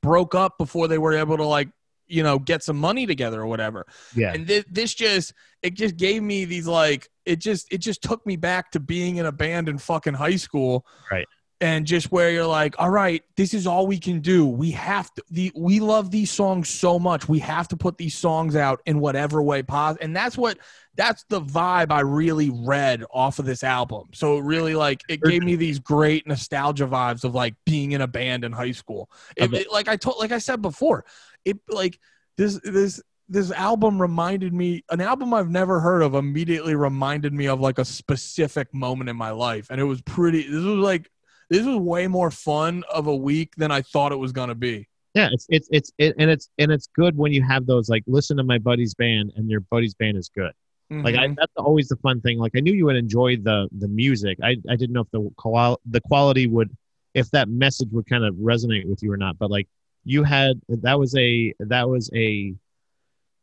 broke 0.00 0.34
up 0.34 0.58
before 0.58 0.86
they 0.86 0.98
were 0.98 1.14
able 1.14 1.36
to 1.36 1.44
like 1.44 1.68
you 2.08 2.22
know 2.22 2.38
get 2.38 2.62
some 2.62 2.76
money 2.78 3.06
together 3.06 3.40
or 3.40 3.46
whatever. 3.46 3.86
Yeah. 4.16 4.32
And 4.32 4.46
this, 4.46 4.64
this 4.70 4.94
just 4.94 5.34
it 5.62 5.74
just 5.74 5.96
gave 5.96 6.22
me 6.22 6.44
these 6.44 6.66
like 6.66 7.08
it 7.26 7.36
just 7.40 7.72
it 7.72 7.78
just 7.78 8.02
took 8.02 8.24
me 8.26 8.36
back 8.36 8.70
to 8.72 8.80
being 8.80 9.16
in 9.16 9.26
a 9.26 9.32
band 9.32 9.68
in 9.68 9.78
fucking 9.78 10.14
high 10.14 10.36
school 10.36 10.86
Right. 11.10 11.26
and 11.60 11.84
just 11.86 12.10
where 12.12 12.30
you're 12.30 12.46
like 12.46 12.74
all 12.78 12.88
right 12.90 13.22
this 13.36 13.52
is 13.54 13.66
all 13.66 13.86
we 13.86 13.98
can 13.98 14.20
do. 14.20 14.46
We 14.46 14.70
have 14.72 15.12
to 15.14 15.22
the 15.30 15.52
we 15.54 15.80
love 15.80 16.10
these 16.10 16.30
songs 16.30 16.68
so 16.68 16.98
much. 16.98 17.28
We 17.28 17.38
have 17.40 17.68
to 17.68 17.76
put 17.76 17.98
these 17.98 18.16
songs 18.16 18.56
out 18.56 18.80
in 18.86 18.98
whatever 19.00 19.42
way 19.42 19.62
possible 19.62 20.02
and 20.04 20.16
that's 20.16 20.38
what 20.38 20.58
that's 20.96 21.24
the 21.28 21.40
vibe 21.40 21.92
i 21.92 22.00
really 22.00 22.50
read 22.50 23.04
off 23.12 23.38
of 23.38 23.44
this 23.44 23.62
album. 23.62 24.08
So 24.14 24.38
it 24.38 24.42
really 24.44 24.74
like 24.74 25.02
it 25.08 25.22
gave 25.22 25.42
me 25.44 25.54
these 25.54 25.78
great 25.78 26.26
nostalgia 26.26 26.86
vibes 26.86 27.22
of 27.24 27.34
like 27.34 27.54
being 27.66 27.92
in 27.92 28.00
a 28.00 28.08
band 28.08 28.44
in 28.44 28.50
high 28.52 28.72
school. 28.72 29.08
It, 29.36 29.52
it- 29.52 29.72
like 29.72 29.86
i 29.88 29.96
told 29.96 30.16
like 30.18 30.32
i 30.32 30.38
said 30.38 30.60
before 30.62 31.04
it 31.44 31.58
like 31.68 31.98
this 32.36 32.60
this 32.64 33.02
this 33.28 33.50
album 33.52 34.00
reminded 34.00 34.52
me 34.54 34.82
an 34.90 35.00
album 35.00 35.34
I've 35.34 35.50
never 35.50 35.80
heard 35.80 36.02
of 36.02 36.14
immediately 36.14 36.74
reminded 36.74 37.32
me 37.32 37.46
of 37.46 37.60
like 37.60 37.78
a 37.78 37.84
specific 37.84 38.72
moment 38.72 39.10
in 39.10 39.16
my 39.16 39.30
life 39.30 39.68
and 39.70 39.80
it 39.80 39.84
was 39.84 40.00
pretty 40.02 40.42
this 40.42 40.62
was 40.62 40.78
like 40.78 41.10
this 41.50 41.64
was 41.66 41.76
way 41.76 42.06
more 42.06 42.30
fun 42.30 42.84
of 42.92 43.06
a 43.06 43.16
week 43.16 43.54
than 43.56 43.70
I 43.70 43.82
thought 43.82 44.12
it 44.12 44.16
was 44.16 44.32
going 44.32 44.48
to 44.50 44.54
be. 44.54 44.86
yeah 45.14 45.28
it's 45.32 45.46
it's 45.50 45.68
it's 45.70 45.92
it, 45.98 46.14
and 46.18 46.30
it's 46.30 46.48
and 46.58 46.70
it's 46.70 46.88
good 46.94 47.16
when 47.16 47.32
you 47.32 47.42
have 47.42 47.66
those 47.66 47.88
like 47.88 48.02
listen 48.06 48.36
to 48.38 48.44
my 48.44 48.58
buddy's 48.58 48.94
band 48.94 49.32
and 49.36 49.48
your 49.50 49.60
buddy's 49.60 49.94
band 49.94 50.16
is 50.16 50.28
good 50.34 50.52
like 50.90 51.16
I, 51.16 51.26
Mhm. 51.28 51.36
that's 51.36 51.52
always 51.56 51.88
the 51.88 51.96
fun 51.96 52.22
thing 52.22 52.38
like 52.38 52.52
i 52.56 52.60
knew 52.60 52.72
you 52.72 52.86
would 52.86 52.96
enjoy 52.96 53.36
the 53.36 53.68
the 53.78 53.88
music 53.88 54.38
i 54.42 54.56
i 54.70 54.76
didn't 54.76 54.92
know 54.92 55.02
if 55.02 55.10
the 55.10 55.30
qual 55.36 55.78
the 55.84 56.00
quality 56.00 56.46
would 56.46 56.70
if 57.12 57.30
that 57.32 57.46
message 57.50 57.88
would 57.92 58.06
kind 58.08 58.24
of 58.24 58.34
resonate 58.36 58.86
with 58.86 59.02
you 59.02 59.12
or 59.12 59.18
not 59.18 59.38
but 59.38 59.50
like 59.50 59.68
you 60.04 60.24
had 60.24 60.60
that 60.68 60.98
was 60.98 61.14
a 61.16 61.54
that 61.58 61.88
was 61.88 62.10
a 62.14 62.54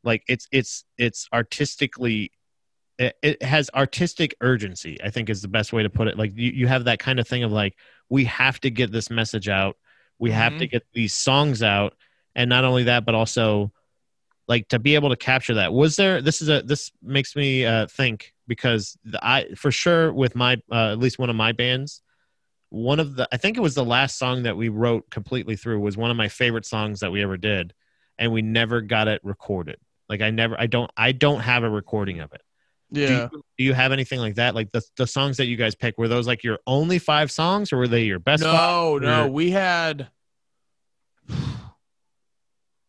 like 0.04 0.24
it's 0.28 0.48
it's 0.52 0.86
it's 0.98 1.28
artistically 1.34 2.32
it, 2.98 3.16
it 3.22 3.44
has 3.44 3.70
artistic 3.76 4.36
urgency 4.42 4.98
i 5.04 5.10
think 5.10 5.30
is 5.30 5.42
the 5.42 5.48
best 5.48 5.74
way 5.74 5.84
to 5.84 5.90
put 5.90 6.08
it. 6.08 6.18
Like 6.18 6.32
you, 6.36 6.52
you 6.52 6.68
have 6.68 6.86
that 6.86 7.00
kind 7.00 7.20
of 7.20 7.28
thing 7.28 7.44
of 7.44 7.52
like 7.52 7.76
we 8.10 8.26
have 8.26 8.60
to 8.62 8.70
get 8.70 8.92
this 8.92 9.10
message 9.10 9.50
out. 9.50 9.78
We 10.20 10.32
have 10.32 10.58
to 10.60 10.68
get 10.68 10.84
these 10.94 11.14
songs 11.14 11.62
out. 11.64 11.96
And 12.36 12.50
not 12.50 12.64
only 12.64 12.84
that 12.84 13.06
but 13.06 13.16
also 13.16 13.72
like 14.48 14.68
to 14.70 14.80
be 14.80 14.96
able 14.96 15.10
to 15.10 15.16
capture 15.16 15.56
that. 15.56 15.74
Was 15.74 15.96
there 15.96 16.22
this 16.22 16.42
is 16.42 16.50
a 16.50 16.62
this 16.62 16.92
makes 17.02 17.36
me 17.36 17.66
uh 17.66 17.88
think 17.88 18.34
because 18.48 18.98
the, 19.04 19.20
i 19.26 19.48
for 19.56 19.72
sure 19.72 20.14
with 20.14 20.36
my 20.36 20.58
uh, 20.72 20.92
at 20.92 21.00
least 21.00 21.20
one 21.20 21.30
of 21.30 21.36
my 21.36 21.52
bands 21.52 22.02
one 22.76 23.00
of 23.00 23.16
the 23.16 23.28
I 23.32 23.38
think 23.38 23.56
it 23.58 23.62
was 23.62 23.74
the 23.74 23.86
last 23.86 24.18
song 24.20 24.44
that 24.44 24.58
we 24.58 24.68
wrote 24.70 25.10
completely 25.10 25.56
through 25.56 25.80
was 25.80 25.96
one 25.96 26.12
of 26.12 26.18
my 26.18 26.28
favorite 26.28 26.66
songs 26.66 27.00
that 27.00 27.12
we 27.12 27.24
ever 27.24 27.38
did, 27.38 27.74
and 28.18 28.32
we 28.34 28.42
never 28.42 28.82
got 28.82 29.08
it 29.08 29.22
recorded. 29.24 29.78
Like 30.10 30.22
I 30.22 30.30
never, 30.30 30.60
I 30.60 30.68
don't, 30.68 30.92
I 30.98 31.14
don't 31.14 31.40
have 31.40 31.64
a 31.64 31.70
recording 31.70 32.20
of 32.20 32.32
it. 32.34 32.42
Yeah. 32.92 33.08
Do 33.08 33.14
you, 33.14 33.30
do 33.58 33.64
you 33.64 33.74
have 33.74 33.92
anything 33.92 34.20
like 34.20 34.36
that? 34.36 34.54
Like 34.56 34.72
the 34.72 34.82
the 34.98 35.08
songs 35.08 35.38
that 35.38 35.46
you 35.48 35.56
guys 35.56 35.74
pick 35.74 35.98
were 35.98 36.08
those 36.10 36.28
like 36.28 36.44
your 36.44 36.60
only 36.68 37.00
five 37.00 37.32
songs, 37.32 37.72
or 37.74 37.78
were 37.78 37.88
they 37.88 38.04
your 38.04 38.20
best? 38.20 38.44
no, 38.44 38.52
five? 38.52 39.02
no, 39.04 39.24
Or- 39.26 39.30
we 39.30 39.52
had. 39.52 40.10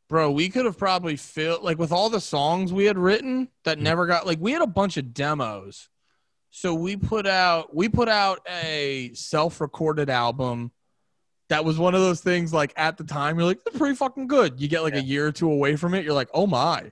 Bro, 0.08 0.32
we 0.32 0.48
could 0.48 0.64
have 0.66 0.78
probably 0.78 1.16
filled 1.16 1.62
like 1.64 1.78
with 1.78 1.90
all 1.90 2.10
the 2.10 2.20
songs 2.20 2.72
we 2.72 2.84
had 2.84 2.96
written 2.96 3.48
that 3.64 3.78
Mhm. 3.78 3.82
never 3.82 4.06
got 4.06 4.26
like 4.26 4.38
we 4.40 4.52
had 4.52 4.62
a 4.62 4.66
bunch 4.66 4.96
of 4.96 5.12
demos. 5.12 5.88
So 6.50 6.74
we 6.74 6.96
put 6.96 7.26
out 7.26 7.74
we 7.74 7.88
put 7.88 8.08
out 8.08 8.40
a 8.50 9.10
self-recorded 9.14 10.08
album 10.10 10.70
that 11.48 11.64
was 11.64 11.78
one 11.78 11.94
of 11.94 12.00
those 12.00 12.20
things 12.20 12.52
like 12.52 12.72
at 12.76 12.96
the 12.96 13.04
time 13.04 13.36
you're 13.38 13.46
like 13.46 13.60
it's 13.66 13.76
pretty 13.78 13.94
fucking 13.94 14.26
good. 14.26 14.60
You 14.60 14.68
get 14.68 14.82
like 14.82 14.94
Yeah. 14.94 15.00
a 15.00 15.04
year 15.04 15.26
or 15.26 15.32
two 15.32 15.50
away 15.50 15.76
from 15.76 15.94
it, 15.94 16.04
you're 16.04 16.14
like, 16.14 16.28
"Oh 16.34 16.46
my." 16.46 16.90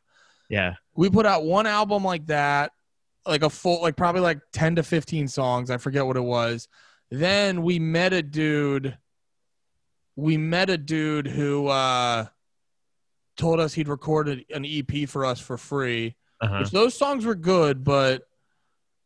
Yeah. 0.50 0.74
we 0.94 1.09
put 1.09 1.24
out 1.26 1.44
one 1.44 1.66
album 1.66 2.05
like 2.05 2.26
that 2.26 2.70
like 3.26 3.42
a 3.42 3.48
full 3.50 3.80
like 3.80 3.96
probably 3.96 4.20
like 4.20 4.38
10 4.52 4.76
to 4.76 4.82
15 4.82 5.26
songs 5.26 5.70
i 5.70 5.78
forget 5.78 6.05
what 6.05 6.18
it 6.18 6.22
was 6.22 6.68
then 7.11 7.62
we 7.62 7.78
met 7.78 8.12
a 8.12 8.22
dude 8.22 8.96
we 10.16 10.36
met 10.36 10.68
a 10.68 10.76
dude 10.76 11.26
who 11.26 11.66
uh 11.68 12.26
told 13.38 13.59
us 13.59 13.72
he'd 13.72 13.88
recorded 13.88 14.44
an 14.55 14.64
ep 14.66 15.09
for 15.09 15.24
us 15.24 15.40
for 15.40 15.57
free 15.57 16.14
Uh-huh. 16.42 16.59
which 16.61 16.70
those 16.70 16.96
songs 16.96 17.24
were 17.24 17.34
good 17.34 17.82
but 17.82 18.22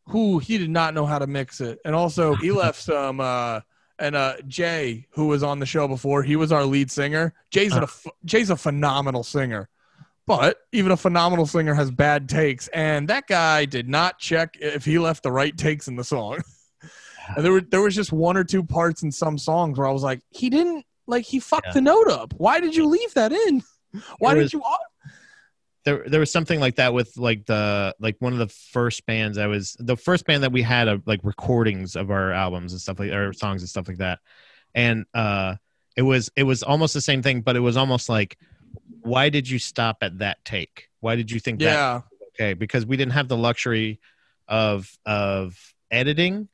who 0.09 0.39
he 0.39 0.57
did 0.57 0.69
not 0.69 0.93
know 0.93 1.05
how 1.05 1.19
to 1.19 1.27
mix 1.27 1.61
it. 1.61 1.79
And 1.85 1.95
also 1.95 2.35
he 2.35 2.51
left 2.63 2.81
some 2.81 3.19
uh 3.19 3.61
and 3.97 4.15
uh 4.15 4.35
jay 4.47 5.05
who 5.11 5.27
was 5.27 5.43
on 5.43 5.59
the 5.59 5.65
show 5.65 5.87
before 5.87 6.23
he 6.23 6.35
was 6.35 6.51
our 6.51 6.65
lead 6.65 6.89
singer. 6.91 7.33
Jay's 7.51 7.73
a 7.75 7.87
jay's 8.25 8.49
a 8.49 8.55
phenomenal 8.55 9.23
singer. 9.23 9.69
But 10.25 10.59
even 10.71 10.91
a 10.91 10.97
phenomenal 10.97 11.47
singer 11.47 11.73
has 11.73 11.89
bad 11.89 12.29
takes 12.29 12.67
and 12.69 13.07
that 13.09 13.25
guy 13.27 13.65
did 13.65 13.89
not 13.89 14.19
check 14.19 14.57
if 14.61 14.85
he 14.85 14.99
left 14.99 15.23
the 15.23 15.31
right 15.31 15.57
takes 15.57 15.87
in 15.87 15.95
the 15.95 16.03
song. 16.03 16.39
And 17.35 17.45
there 17.45 17.51
were 17.51 17.61
there 17.61 17.81
was 17.81 17.93
just 17.93 18.11
one 18.11 18.35
or 18.37 18.43
two 18.43 18.63
parts 18.63 19.03
in 19.03 19.11
some 19.11 19.37
songs 19.37 19.77
where 19.77 19.87
i 19.87 19.91
was 19.91 20.01
like 20.01 20.19
he 20.31 20.49
didn't 20.49 20.83
like 21.05 21.25
he 21.25 21.39
fucked 21.39 21.67
Yeah. 21.67 21.73
the 21.73 21.81
note 21.81 22.07
up. 22.07 22.33
Why 22.37 22.59
did 22.59 22.75
you 22.75 22.87
leave 22.87 23.13
that 23.13 23.31
in? 23.31 23.61
Why 24.17 24.33
There 24.33 24.41
did 24.41 24.43
was- 24.45 24.53
you 24.53 24.63
there 25.85 26.03
there 26.07 26.19
was 26.19 26.31
something 26.31 26.59
like 26.59 26.75
that 26.75 26.93
with 26.93 27.17
like 27.17 27.45
the 27.45 27.95
like 27.99 28.15
one 28.19 28.33
of 28.33 28.39
the 28.39 28.47
first 28.47 29.05
bands 29.05 29.37
I 29.37 29.47
was 29.47 29.75
the 29.79 29.95
first 29.95 30.25
band 30.25 30.43
that 30.43 30.51
we 30.51 30.61
had 30.61 30.87
of 30.87 31.07
like 31.07 31.21
recordings 31.23 31.95
of 31.95 32.11
our 32.11 32.31
albums 32.31 32.73
and 32.73 32.81
stuff 32.81 32.99
like 32.99 33.11
our 33.11 33.33
songs 33.33 33.61
and 33.61 33.69
stuff 33.69 33.87
like 33.87 33.97
that. 33.97 34.19
And 34.75 35.05
uh 35.13 35.55
it 35.95 36.01
was 36.01 36.29
it 36.35 36.43
was 36.43 36.63
almost 36.63 36.93
the 36.93 37.01
same 37.01 37.21
thing, 37.21 37.41
but 37.41 37.55
it 37.55 37.61
was 37.61 37.77
almost 37.77 38.09
like 38.09 38.37
why 39.01 39.29
did 39.29 39.49
you 39.49 39.59
stop 39.59 39.97
at 40.01 40.19
that 40.19 40.43
take? 40.43 40.89
Why 40.99 41.15
did 41.15 41.31
you 41.31 41.39
think 41.39 41.59
that 41.59 41.65
yeah 41.65 41.93
was 41.95 42.29
okay? 42.35 42.53
Because 42.53 42.85
we 42.85 42.97
didn't 42.97 43.13
have 43.13 43.27
the 43.27 43.37
luxury 43.37 43.99
of 44.47 44.91
of 45.05 45.57
editing 45.91 46.49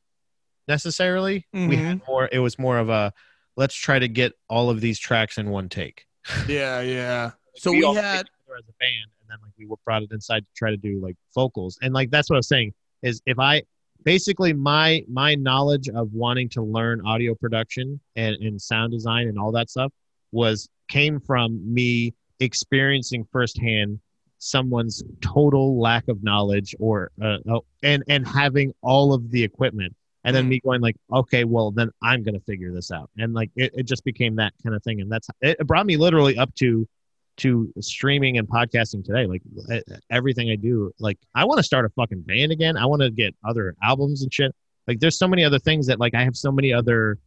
necessarily. 0.68 1.46
We 1.52 1.76
had 1.76 2.00
more 2.06 2.28
it 2.30 2.38
was 2.38 2.58
more 2.58 2.78
of 2.78 2.88
a 2.88 3.12
let's 3.56 3.74
try 3.74 3.98
to 3.98 4.08
get 4.08 4.32
all 4.48 4.70
of 4.70 4.80
these 4.80 4.98
tracks 4.98 5.38
in 5.38 5.50
one 5.50 5.68
take. 5.68 6.06
Yeah, 6.48 6.80
yeah. 6.80 7.32
So 7.58 7.70
we, 7.70 7.82
all 7.84 7.94
had 7.94 8.02
played 8.02 8.26
together 8.26 8.56
as 8.58 8.68
a 8.68 8.72
band, 8.78 9.10
and 9.15 9.15
then 9.42 9.42
like 9.42 9.52
we 9.58 9.74
brought 9.84 10.02
it 10.02 10.10
inside 10.12 10.40
to 10.40 10.52
try 10.56 10.70
to 10.70 10.76
do 10.76 11.00
like 11.02 11.16
vocals, 11.34 11.78
and 11.82 11.92
like 11.94 12.10
that's 12.10 12.30
what 12.30 12.36
I 12.36 12.38
was 12.38 12.48
saying 12.48 12.72
is 13.02 13.20
if 13.26 13.38
I 13.38 13.62
basically 14.04 14.52
my 14.52 15.04
my 15.08 15.34
knowledge 15.34 15.88
of 15.88 16.12
wanting 16.12 16.48
to 16.50 16.62
learn 16.62 17.00
audio 17.06 17.34
production 17.34 18.00
and, 18.14 18.36
and 18.36 18.60
sound 18.60 18.92
design 18.92 19.28
and 19.28 19.38
all 19.38 19.52
that 19.52 19.70
stuff 19.70 19.92
was 20.32 20.68
came 20.88 21.20
from 21.20 21.60
me 21.72 22.14
experiencing 22.40 23.26
firsthand 23.32 23.98
someone's 24.38 25.02
total 25.22 25.80
lack 25.80 26.06
of 26.08 26.22
knowledge 26.22 26.74
or 26.78 27.10
uh, 27.22 27.38
oh, 27.48 27.64
and 27.82 28.02
and 28.08 28.26
having 28.28 28.72
all 28.82 29.12
of 29.12 29.30
the 29.30 29.42
equipment. 29.42 29.94
And 30.24 30.34
then 30.34 30.44
Hmm. 30.44 30.48
me 30.48 30.60
going 30.60 30.80
like 30.80 30.96
okay 31.12 31.44
well 31.44 31.70
then 31.70 31.90
i'm 32.02 32.22
gonna 32.22 32.40
figure 32.40 32.72
this 32.72 32.90
out. 32.90 33.10
And 33.16 33.32
like 33.32 33.50
it, 33.56 33.72
it 33.74 33.84
just 33.84 34.04
became 34.04 34.36
that 34.36 34.52
kind 34.62 34.74
of 34.74 34.82
thing. 34.82 35.00
And 35.00 35.10
that's 35.10 35.28
it 35.40 35.58
brought 35.66 35.86
me 35.86 35.96
literally 35.96 36.36
up 36.36 36.54
to 36.56 36.86
to 37.36 37.72
streaming 37.80 38.38
and 38.38 38.48
podcasting 38.48 39.04
today 39.04 39.26
like 39.26 39.42
everything 40.10 40.50
i 40.50 40.56
do 40.56 40.90
like 40.98 41.18
i 41.34 41.44
want 41.44 41.58
to 41.58 41.62
start 41.62 41.84
a 41.84 41.88
fucking 41.90 42.22
band 42.22 42.52
again. 42.52 42.76
I 42.76 42.86
want 42.86 43.02
to 43.02 43.10
get 43.10 43.34
other 43.44 43.74
albums 43.82 44.22
and 44.22 44.32
shit. 44.32 44.54
Like 44.86 45.00
there's 45.00 45.18
so 45.18 45.28
many 45.28 45.44
other 45.44 45.58
things 45.58 45.86
that 45.86 46.00
like 46.00 46.14
i 46.14 46.24
have 46.24 46.36
so 46.36 46.50
many 46.50 46.72
other 46.72 47.18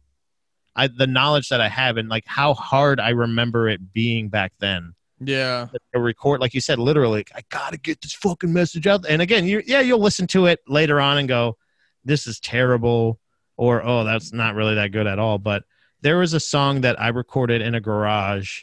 i 0.74 0.88
the 0.88 1.06
knowledge 1.06 1.48
that 1.48 1.60
i 1.60 1.68
have 1.68 1.96
and 1.96 2.08
like 2.08 2.24
how 2.26 2.54
hard 2.54 3.00
i 3.00 3.10
remember 3.10 3.68
it 3.68 3.92
being 3.92 4.28
back 4.28 4.52
then. 4.58 4.94
Yeah. 5.22 5.68
to 5.94 6.00
record 6.00 6.40
like 6.40 6.54
you 6.54 6.60
said 6.60 6.78
literally 6.78 7.24
i 7.34 7.42
gotta 7.50 7.76
get 7.76 8.00
this 8.00 8.14
fucking 8.14 8.52
message 8.52 8.86
out. 8.86 9.04
And 9.08 9.22
again 9.22 9.46
you 9.46 9.62
yeah 9.66 9.80
you'll 9.80 10.00
listen 10.00 10.26
to 10.28 10.46
it 10.46 10.60
later 10.66 11.00
on 11.00 11.18
and 11.18 11.28
go 11.28 11.56
this 12.04 12.26
is 12.26 12.40
terrible 12.40 13.18
or 13.56 13.84
oh 13.84 14.04
that's 14.04 14.32
not 14.32 14.54
really 14.54 14.74
that 14.76 14.92
good 14.92 15.06
at 15.06 15.18
all. 15.18 15.38
But 15.38 15.64
there 16.00 16.18
was 16.18 16.32
a 16.32 16.40
song 16.40 16.80
that 16.80 17.00
i 17.00 17.08
recorded 17.08 17.60
in 17.60 17.74
a 17.74 17.80
garage 17.80 18.62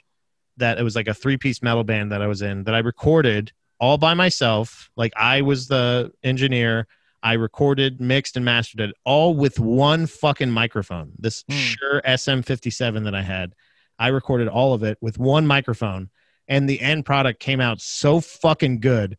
that 0.57 0.77
it 0.77 0.83
was 0.83 0.95
like 0.95 1.07
a 1.07 1.13
three 1.13 1.37
piece 1.37 1.61
metal 1.61 1.83
band 1.83 2.11
that 2.11 2.21
i 2.21 2.27
was 2.27 2.41
in 2.41 2.63
that 2.63 2.75
i 2.75 2.79
recorded 2.79 3.51
all 3.79 3.97
by 3.97 4.13
myself 4.13 4.89
like 4.95 5.13
i 5.15 5.41
was 5.41 5.67
the 5.67 6.11
engineer 6.23 6.87
i 7.23 7.33
recorded 7.33 8.01
mixed 8.01 8.35
and 8.35 8.45
mastered 8.45 8.81
it 8.81 8.95
all 9.05 9.33
with 9.33 9.59
one 9.59 10.05
fucking 10.05 10.51
microphone 10.51 11.11
this 11.17 11.43
Hmm. 11.49 11.55
Shure 11.55 12.01
sm57 12.05 13.03
that 13.05 13.15
i 13.15 13.21
had 13.21 13.53
i 13.99 14.07
recorded 14.07 14.47
all 14.47 14.73
of 14.73 14.83
it 14.83 14.97
with 15.01 15.17
one 15.17 15.47
microphone 15.47 16.09
and 16.47 16.69
the 16.69 16.79
end 16.81 17.05
product 17.05 17.39
came 17.39 17.59
out 17.59 17.81
so 17.81 18.19
fucking 18.21 18.79
good 18.79 19.17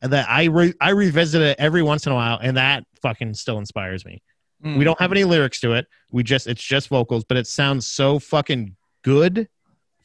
that 0.00 0.28
I 0.30 0.44
re- 0.44 0.74
I 0.80 0.90
revisit 0.90 1.42
it 1.42 1.56
every 1.58 1.82
once 1.82 2.06
in 2.06 2.12
a 2.12 2.14
while, 2.14 2.38
and 2.40 2.56
that 2.56 2.84
fucking 3.02 3.34
still 3.34 3.58
inspires 3.58 4.04
me. 4.04 4.22
Mm. 4.64 4.78
We 4.78 4.84
don't 4.84 5.00
have 5.00 5.10
any 5.10 5.24
lyrics 5.24 5.60
to 5.62 5.72
it. 5.72 5.86
We 6.12 6.22
just 6.22 6.46
it's 6.46 6.62
just 6.62 6.88
vocals, 6.88 7.24
but 7.24 7.36
it 7.36 7.48
sounds 7.48 7.86
so 7.88 8.20
fucking 8.20 8.76
good 9.02 9.48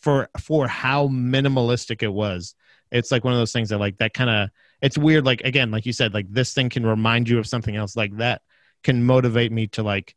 for 0.03 0.29
for 0.39 0.67
how 0.67 1.07
minimalistic 1.07 2.03
it 2.03 2.13
was. 2.13 2.55
It's 2.91 3.11
like 3.11 3.23
one 3.23 3.33
of 3.33 3.39
those 3.39 3.53
things 3.53 3.69
that 3.69 3.79
like 3.79 3.97
that 3.97 4.13
kind 4.13 4.29
of 4.29 4.49
it's 4.81 4.97
weird. 4.97 5.25
Like 5.25 5.41
again, 5.41 5.71
like 5.71 5.85
you 5.85 5.93
said, 5.93 6.13
like 6.13 6.27
this 6.29 6.53
thing 6.53 6.69
can 6.69 6.85
remind 6.85 7.27
you 7.27 7.39
of 7.39 7.47
something 7.47 7.75
else. 7.75 7.95
Like 7.95 8.15
that 8.17 8.41
can 8.83 9.03
motivate 9.03 9.51
me 9.51 9.67
to 9.67 9.81
like, 9.81 10.15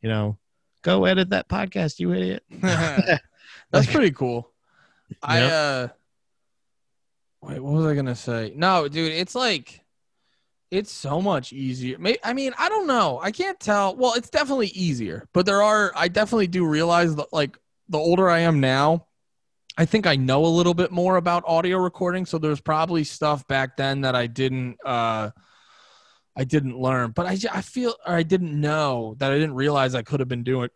you 0.00 0.08
know, 0.08 0.38
go 0.82 1.04
edit 1.04 1.30
that 1.30 1.48
podcast, 1.48 1.98
you 1.98 2.14
idiot. 2.14 2.44
That's 3.70 3.86
pretty 3.86 4.12
cool. 4.12 4.50
I 5.22 5.40
Yep. 5.40 5.52
uh 5.52 5.88
wait, 7.42 7.60
what 7.60 7.74
was 7.74 7.86
I 7.86 7.94
gonna 7.94 8.14
say? 8.14 8.52
No, 8.56 8.88
dude, 8.88 9.12
it's 9.12 9.34
like 9.34 9.82
it's 10.70 10.90
so 10.90 11.20
much 11.20 11.52
easier. 11.52 11.96
I 12.24 12.32
mean, 12.32 12.52
I 12.58 12.68
don't 12.68 12.86
know. 12.86 13.20
I 13.22 13.30
can't 13.30 13.58
tell. 13.60 13.94
Well, 13.96 14.14
it's 14.14 14.30
definitely 14.30 14.68
easier, 14.68 15.28
but 15.32 15.46
there 15.46 15.62
are. 15.62 15.92
I 15.94 16.08
definitely 16.08 16.48
do 16.48 16.66
realize 16.66 17.14
that, 17.16 17.32
like, 17.32 17.56
the 17.88 17.98
older 17.98 18.28
I 18.28 18.40
am 18.40 18.58
now, 18.58 19.05
I 19.76 19.84
think 19.84 20.06
I 20.06 20.16
know 20.16 20.44
a 20.44 20.48
little 20.48 20.74
bit 20.74 20.90
more 20.90 21.16
about 21.16 21.44
audio 21.46 21.78
recording. 21.78 22.24
So 22.26 22.38
there's 22.38 22.60
probably 22.60 23.04
stuff 23.04 23.46
back 23.46 23.76
then 23.76 24.02
that 24.02 24.14
I 24.14 24.26
didn't. 24.26 24.78
uh 24.84 25.30
I 26.38 26.44
didn't 26.44 26.78
learn, 26.78 27.12
but 27.12 27.24
I, 27.24 27.38
I 27.50 27.62
feel 27.62 27.94
or 28.06 28.14
I 28.14 28.22
didn't 28.22 28.60
know 28.60 29.14
that 29.18 29.32
I 29.32 29.36
didn't 29.36 29.54
realize 29.54 29.94
I 29.94 30.02
could 30.02 30.20
have 30.20 30.28
been 30.28 30.42
doing. 30.42 30.68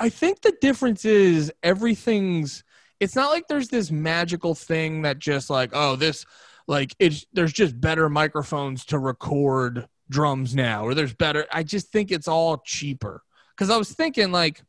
I 0.00 0.08
think 0.08 0.40
the 0.40 0.52
difference 0.60 1.04
is 1.04 1.52
everything's 1.62 2.64
it's 3.00 3.16
not 3.16 3.30
like 3.30 3.48
there's 3.48 3.68
this 3.68 3.90
magical 3.90 4.54
thing 4.54 5.02
that 5.02 5.18
just 5.18 5.48
like 5.50 5.70
oh 5.72 5.96
this 5.96 6.26
like 6.68 6.94
it's 6.98 7.26
there's 7.32 7.52
just 7.52 7.80
better 7.80 8.08
microphones 8.08 8.84
to 8.86 8.98
record 8.98 9.88
drums 10.08 10.54
now 10.54 10.84
or 10.84 10.94
there's 10.94 11.14
better 11.14 11.46
i 11.52 11.62
just 11.62 11.88
think 11.88 12.10
it's 12.10 12.28
all 12.28 12.58
cheaper 12.58 13.22
because 13.54 13.70
i 13.70 13.76
was 13.76 13.92
thinking 13.92 14.32
like 14.32 14.62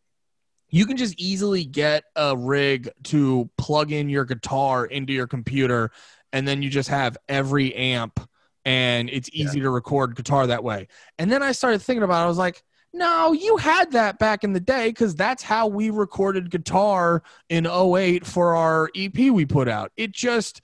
you 0.71 0.85
can 0.85 0.97
just 0.97 1.19
easily 1.19 1.65
get 1.65 2.05
a 2.15 2.35
rig 2.35 2.89
to 3.03 3.49
plug 3.57 3.91
in 3.91 4.09
your 4.09 4.25
guitar 4.25 4.85
into 4.85 5.13
your 5.13 5.27
computer 5.27 5.91
and 6.33 6.47
then 6.47 6.61
you 6.61 6.69
just 6.69 6.89
have 6.89 7.17
every 7.29 7.75
amp 7.75 8.19
and 8.63 9.09
it's 9.09 9.29
easy 9.33 9.59
to 9.59 9.69
record 9.69 10.15
guitar 10.15 10.47
that 10.47 10.63
way. 10.63 10.87
And 11.19 11.31
then 11.31 11.43
i 11.43 11.51
started 11.51 11.81
thinking 11.81 12.03
about 12.03 12.21
it. 12.21 12.25
I 12.25 12.27
was 12.27 12.37
like 12.37 12.63
no 12.93 13.31
you 13.31 13.57
had 13.57 13.91
that 13.91 14.19
back 14.19 14.43
in 14.43 14.53
the 14.53 14.59
day 14.59 14.89
because 14.89 15.15
that's 15.15 15.43
how 15.43 15.67
we 15.67 15.89
recorded 15.89 16.49
guitar 16.49 17.23
in 17.49 17.65
08 17.65 18.25
for 18.25 18.55
our 18.55 18.89
ep 18.95 19.17
we 19.17 19.45
put 19.45 19.67
out. 19.67 19.91
It 19.97 20.11
just 20.11 20.61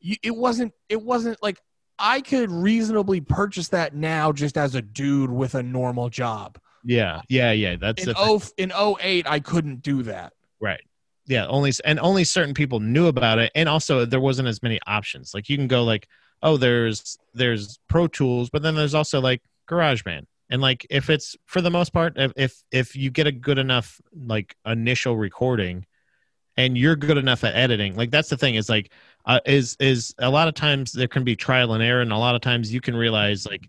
it 0.00 0.34
wasn't 0.34 0.72
it 0.88 1.00
wasn't 1.00 1.40
like 1.42 1.60
i 1.98 2.20
could 2.20 2.50
reasonably 2.50 3.20
purchase 3.20 3.68
that 3.68 3.94
now 3.94 4.32
just 4.32 4.58
as 4.58 4.74
a 4.74 4.82
dude 4.82 5.30
with 5.30 5.54
a 5.54 5.62
normal 5.62 6.08
job 6.08 6.58
Yeah, 6.84 7.22
yeah, 7.28 7.52
yeah. 7.52 7.76
That's 7.76 8.06
in. 8.06 8.14
0 8.14 8.40
in 8.56 8.72
08 8.72 9.26
i 9.26 9.40
couldn't 9.40 9.82
do 9.82 10.02
that 10.02 10.32
Right. 10.62 10.80
Yeah, 11.26 11.46
only 11.48 11.72
and 11.84 11.98
only 11.98 12.24
certain 12.24 12.54
people 12.54 12.78
knew 12.80 13.08
about 13.08 13.38
it 13.40 13.50
and 13.54 13.68
also 13.68 14.04
there 14.04 14.20
wasn't 14.20 14.48
as 14.48 14.62
many 14.62 14.78
options. 14.86 15.34
Like 15.34 15.48
you 15.48 15.56
can 15.56 15.66
go 15.66 15.82
like, 15.82 16.08
"Oh, 16.42 16.56
there's 16.56 17.18
there's 17.34 17.78
Pro 17.88 18.06
Tools, 18.06 18.48
but 18.48 18.62
then 18.62 18.74
there's 18.74 18.94
also 18.94 19.20
like 19.20 19.42
GarageBand." 19.68 20.26
and 20.50 20.60
like 20.60 20.86
if 20.90 21.10
it's 21.10 21.36
for 21.46 21.60
the 21.60 21.70
most 21.70 21.92
part 21.92 22.12
if 22.16 22.32
if, 22.36 22.62
if 22.70 22.96
you 22.96 23.10
get 23.10 23.26
a 23.26 23.32
good 23.32 23.58
enough 23.58 24.00
like 24.26 24.54
initial 24.66 25.16
recording 25.16 25.86
and 26.56 26.76
you're 26.76 26.96
good 26.96 27.16
enough 27.16 27.42
at 27.42 27.54
editing 27.54 27.96
like 27.96 28.10
that's 28.10 28.28
the 28.28 28.36
thing 28.36 28.56
is 28.56 28.68
like 28.68 28.92
uh, 29.24 29.40
is 29.46 29.76
is 29.80 30.14
a 30.18 30.28
lot 30.28 30.48
of 30.48 30.54
times 30.54 30.92
there 30.92 31.08
can 31.08 31.24
be 31.24 31.34
trial 31.34 31.72
and 31.72 31.82
error 31.82 32.02
and 32.02 32.12
a 32.12 32.18
lot 32.18 32.34
of 32.34 32.42
times 32.42 32.74
you 32.74 32.80
can 32.80 32.94
realize 32.94 33.46
like 33.46 33.66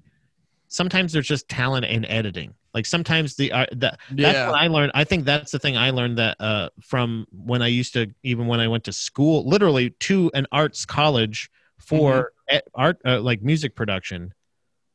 sometimes 0.68 1.14
there's 1.14 1.28
just 1.28 1.48
talent 1.48 1.86
in 1.86 2.04
editing 2.06 2.54
like 2.74 2.86
sometimes 2.86 3.36
the 3.36 3.52
uh, 3.52 3.66
that 3.74 4.00
that's 4.22 4.40
what 4.46 4.56
i 4.62 4.68
learned 4.68 4.92
i 4.96 5.04
think 5.04 5.26
that's 5.26 5.52
the 5.52 5.60
thing 5.60 5.78
i 5.78 5.90
learned 5.92 6.18
that 6.18 6.36
uh 6.40 6.70
from 6.82 7.26
when 7.32 7.62
i 7.62 7.68
used 7.68 7.94
to 7.94 8.08
even 8.24 8.48
when 8.48 8.60
i 8.60 8.68
went 8.68 8.84
to 8.84 8.92
school 8.94 9.48
literally 9.48 9.92
to 10.00 10.32
an 10.34 10.46
arts 10.52 10.86
college 10.86 11.50
for 11.80 12.32
e- 12.52 12.60
art 12.74 12.98
uh, 13.06 13.20
like 13.20 13.42
music 13.42 13.76
production 13.76 14.34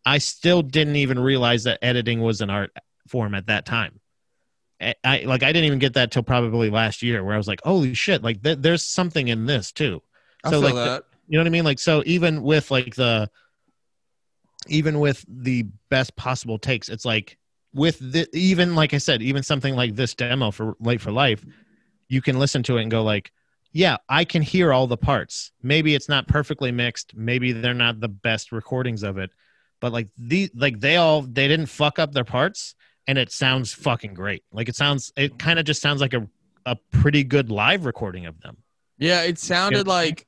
i 0.04 0.18
still 0.18 0.62
didn't 0.62 0.96
even 0.96 1.18
realize 1.18 1.64
that 1.64 1.78
editing 1.82 2.20
was 2.20 2.40
an 2.40 2.50
art 2.50 2.70
form 3.06 3.34
at 3.34 3.46
that 3.46 3.64
time. 3.64 4.00
I, 4.80 5.22
like 5.26 5.42
i 5.42 5.50
didn't 5.52 5.64
even 5.64 5.80
get 5.80 5.94
that 5.94 6.12
till 6.12 6.22
probably 6.22 6.70
last 6.70 7.02
year 7.02 7.24
where 7.24 7.34
i 7.34 7.36
was 7.36 7.48
like 7.48 7.60
holy 7.64 7.94
shit 7.94 8.22
like 8.22 8.42
th- 8.42 8.58
there's 8.60 8.82
something 8.84 9.26
in 9.28 9.44
this 9.46 9.72
too. 9.72 10.00
I 10.44 10.50
So, 10.50 10.60
feel 10.60 10.70
like, 10.70 10.74
the- 10.84 11.04
you 11.26 11.36
know 11.36 11.42
what 11.42 11.48
I 11.48 11.50
mean? 11.50 11.64
Like 11.64 11.80
so 11.80 12.02
even 12.06 12.42
with 12.42 12.70
like 12.70 12.94
the 12.94 13.28
even 14.68 15.00
with 15.00 15.24
the 15.28 15.66
best 15.90 16.14
possible 16.16 16.58
takes, 16.58 16.88
it's 16.88 17.04
like 17.04 17.38
with 17.74 17.98
the 17.98 18.28
even 18.32 18.74
like 18.74 18.94
I 18.94 18.98
said, 18.98 19.22
even 19.22 19.42
something 19.42 19.74
like 19.74 19.94
this 19.94 20.14
demo 20.14 20.50
for 20.50 20.76
Late 20.80 21.00
for 21.00 21.12
Life, 21.12 21.44
you 22.08 22.22
can 22.22 22.38
listen 22.38 22.62
to 22.64 22.78
it 22.78 22.82
and 22.82 22.90
go 22.90 23.02
like, 23.02 23.32
yeah, 23.72 23.98
I 24.08 24.24
can 24.24 24.42
hear 24.42 24.72
all 24.72 24.86
the 24.86 24.96
parts. 24.96 25.52
Maybe 25.62 25.94
it's 25.94 26.08
not 26.08 26.26
perfectly 26.28 26.72
mixed, 26.72 27.14
maybe 27.14 27.52
they're 27.52 27.74
not 27.74 28.00
the 28.00 28.08
best 28.08 28.52
recordings 28.52 29.02
of 29.02 29.18
it, 29.18 29.30
but 29.80 29.92
like 29.92 30.08
the 30.16 30.50
like 30.54 30.80
they 30.80 30.96
all 30.96 31.22
they 31.22 31.48
didn't 31.48 31.66
fuck 31.66 31.98
up 31.98 32.12
their 32.12 32.24
parts 32.24 32.74
and 33.06 33.18
it 33.18 33.32
sounds 33.32 33.72
fucking 33.72 34.14
great. 34.14 34.44
Like 34.52 34.68
it 34.68 34.76
sounds 34.76 35.12
it 35.16 35.38
kind 35.38 35.58
of 35.58 35.64
just 35.64 35.82
sounds 35.82 36.00
like 36.00 36.14
a 36.14 36.28
a 36.66 36.76
pretty 36.92 37.24
good 37.24 37.50
live 37.50 37.86
recording 37.86 38.26
of 38.26 38.40
them. 38.40 38.58
Yeah, 38.98 39.22
it 39.22 39.38
sounded 39.38 39.86
like. 39.86 40.26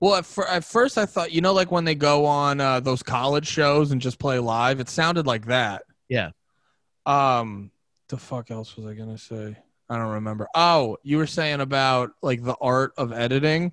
Well, 0.00 0.14
at, 0.14 0.26
fir- 0.26 0.46
at 0.46 0.64
first 0.64 0.96
I 0.96 1.06
thought, 1.06 1.32
you 1.32 1.40
know, 1.40 1.52
like 1.52 1.72
when 1.72 1.84
they 1.84 1.96
go 1.96 2.24
on 2.24 2.60
uh, 2.60 2.78
those 2.78 3.02
college 3.02 3.48
shows 3.48 3.90
and 3.90 4.00
just 4.00 4.20
play 4.20 4.38
live, 4.38 4.78
it 4.78 4.88
sounded 4.88 5.26
like 5.26 5.46
that. 5.46 5.82
Yeah. 6.08 6.30
Um, 7.08 7.70
the 8.08 8.16
fuck 8.16 8.50
else 8.50 8.76
was 8.76 8.86
I 8.86 8.94
gonna 8.94 9.18
say? 9.18 9.56
I 9.90 9.96
don't 9.96 10.12
remember. 10.12 10.46
Oh, 10.54 10.98
you 11.02 11.16
were 11.16 11.26
saying 11.26 11.60
about 11.60 12.10
like 12.20 12.44
the 12.44 12.56
art 12.60 12.92
of 12.98 13.12
editing. 13.12 13.72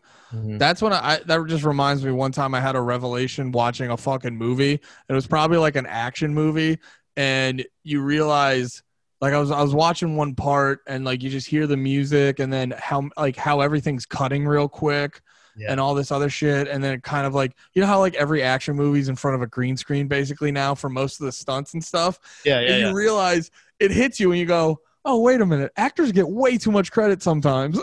That's 0.58 0.82
when 0.82 0.94
I, 0.94 1.16
I 1.16 1.20
that 1.26 1.46
just 1.48 1.66
reminds 1.66 2.06
me. 2.06 2.12
One 2.12 2.32
time 2.32 2.56
I 2.56 2.62
had 2.62 2.76
a 2.76 2.82
revelation 2.82 3.52
watching 3.52 3.92
a 3.92 3.98
fucking 3.98 4.36
movie. 4.36 4.80
It 5.10 5.14
was 5.14 5.28
probably 5.28 5.58
like 5.58 5.76
an 5.76 5.86
action 5.86 6.34
movie, 6.34 6.80
and 7.18 7.66
you 7.84 8.02
realize 8.02 8.82
like 9.20 9.34
I 9.34 9.40
was 9.40 9.52
I 9.52 9.62
was 9.62 9.76
watching 9.76 10.16
one 10.16 10.36
part, 10.36 10.80
and 10.88 11.04
like 11.04 11.22
you 11.22 11.30
just 11.30 11.48
hear 11.48 11.68
the 11.68 11.78
music, 11.78 12.40
and 12.40 12.52
then 12.52 12.74
how 12.78 13.10
like 13.18 13.36
how 13.36 13.60
everything's 13.60 14.06
cutting 14.06 14.48
real 14.48 14.70
quick. 14.70 15.22
Yeah. 15.58 15.72
And 15.72 15.80
all 15.80 15.96
this 15.96 16.12
other 16.12 16.30
shit, 16.30 16.68
and 16.68 16.84
then 16.84 16.94
it 16.94 17.04
kind 17.04 17.26
of 17.26 17.34
like 17.34 17.56
you 17.74 17.82
know 17.82 17.88
how 17.88 18.00
like 18.00 18.16
every 18.16 18.44
action 18.44 18.76
movie's 18.76 19.10
in 19.10 19.16
front 19.16 19.36
of 19.36 19.42
a 19.42 19.48
green 19.48 19.78
screen 19.78 20.08
basically 20.08 20.52
now 20.52 20.76
for 20.76 20.90
most 20.90 21.22
of 21.22 21.26
the 21.26 21.32
stunts 21.32 21.74
and 21.74 21.84
stuff? 21.84 22.20
Yeah, 22.44 22.60
and 22.60 22.82
you 22.82 22.94
realize 22.94 23.52
it 23.80 23.92
hits 23.92 24.20
you 24.20 24.32
and 24.32 24.40
you 24.40 24.46
go, 24.46 24.80
oh, 25.06 25.22
wait 25.22 25.40
a 25.40 25.46
minute. 25.46 25.72
Actors 25.78 26.12
get 26.12 26.28
way 26.28 26.58
too 26.58 26.72
much 26.72 26.92
credit 26.92 27.22
sometimes. 27.22 27.80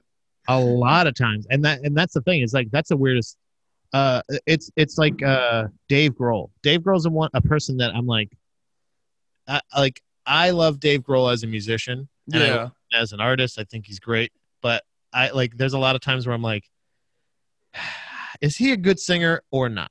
a 0.48 0.60
lot 0.60 1.06
of 1.06 1.14
times. 1.14 1.46
And 1.50 1.64
that 1.64 1.80
and 1.82 1.96
that's 1.96 2.14
the 2.14 2.20
thing. 2.20 2.42
Is 2.42 2.54
like 2.54 2.70
that's 2.70 2.90
the 2.90 2.96
weirdest 2.96 3.36
uh 3.94 4.20
it's 4.46 4.70
it's 4.76 4.98
like 4.98 5.22
uh 5.22 5.64
dave 5.88 6.12
grohl. 6.12 6.50
Dave 6.62 6.80
grohl's 6.80 7.06
a 7.06 7.10
one 7.10 7.30
a 7.34 7.40
person 7.40 7.78
that 7.78 7.94
i'm 7.94 8.06
like 8.06 8.30
I, 9.46 9.60
like 9.76 10.02
i 10.26 10.50
love 10.50 10.78
dave 10.78 11.00
grohl 11.00 11.32
as 11.32 11.42
a 11.42 11.46
musician 11.46 12.06
and 12.32 12.42
I 12.42 12.70
as 12.92 13.12
an 13.12 13.20
artist. 13.20 13.58
I 13.58 13.64
think 13.64 13.86
he's 13.86 13.98
great. 13.98 14.32
But 14.60 14.84
i 15.12 15.30
like 15.30 15.56
there's 15.56 15.72
a 15.72 15.78
lot 15.78 15.96
of 15.96 16.02
times 16.02 16.26
where 16.26 16.34
i'm 16.34 16.42
like 16.42 16.64
is 18.40 18.56
he 18.56 18.72
a 18.72 18.76
good 18.76 18.98
singer 19.00 19.42
or 19.50 19.68
not 19.68 19.90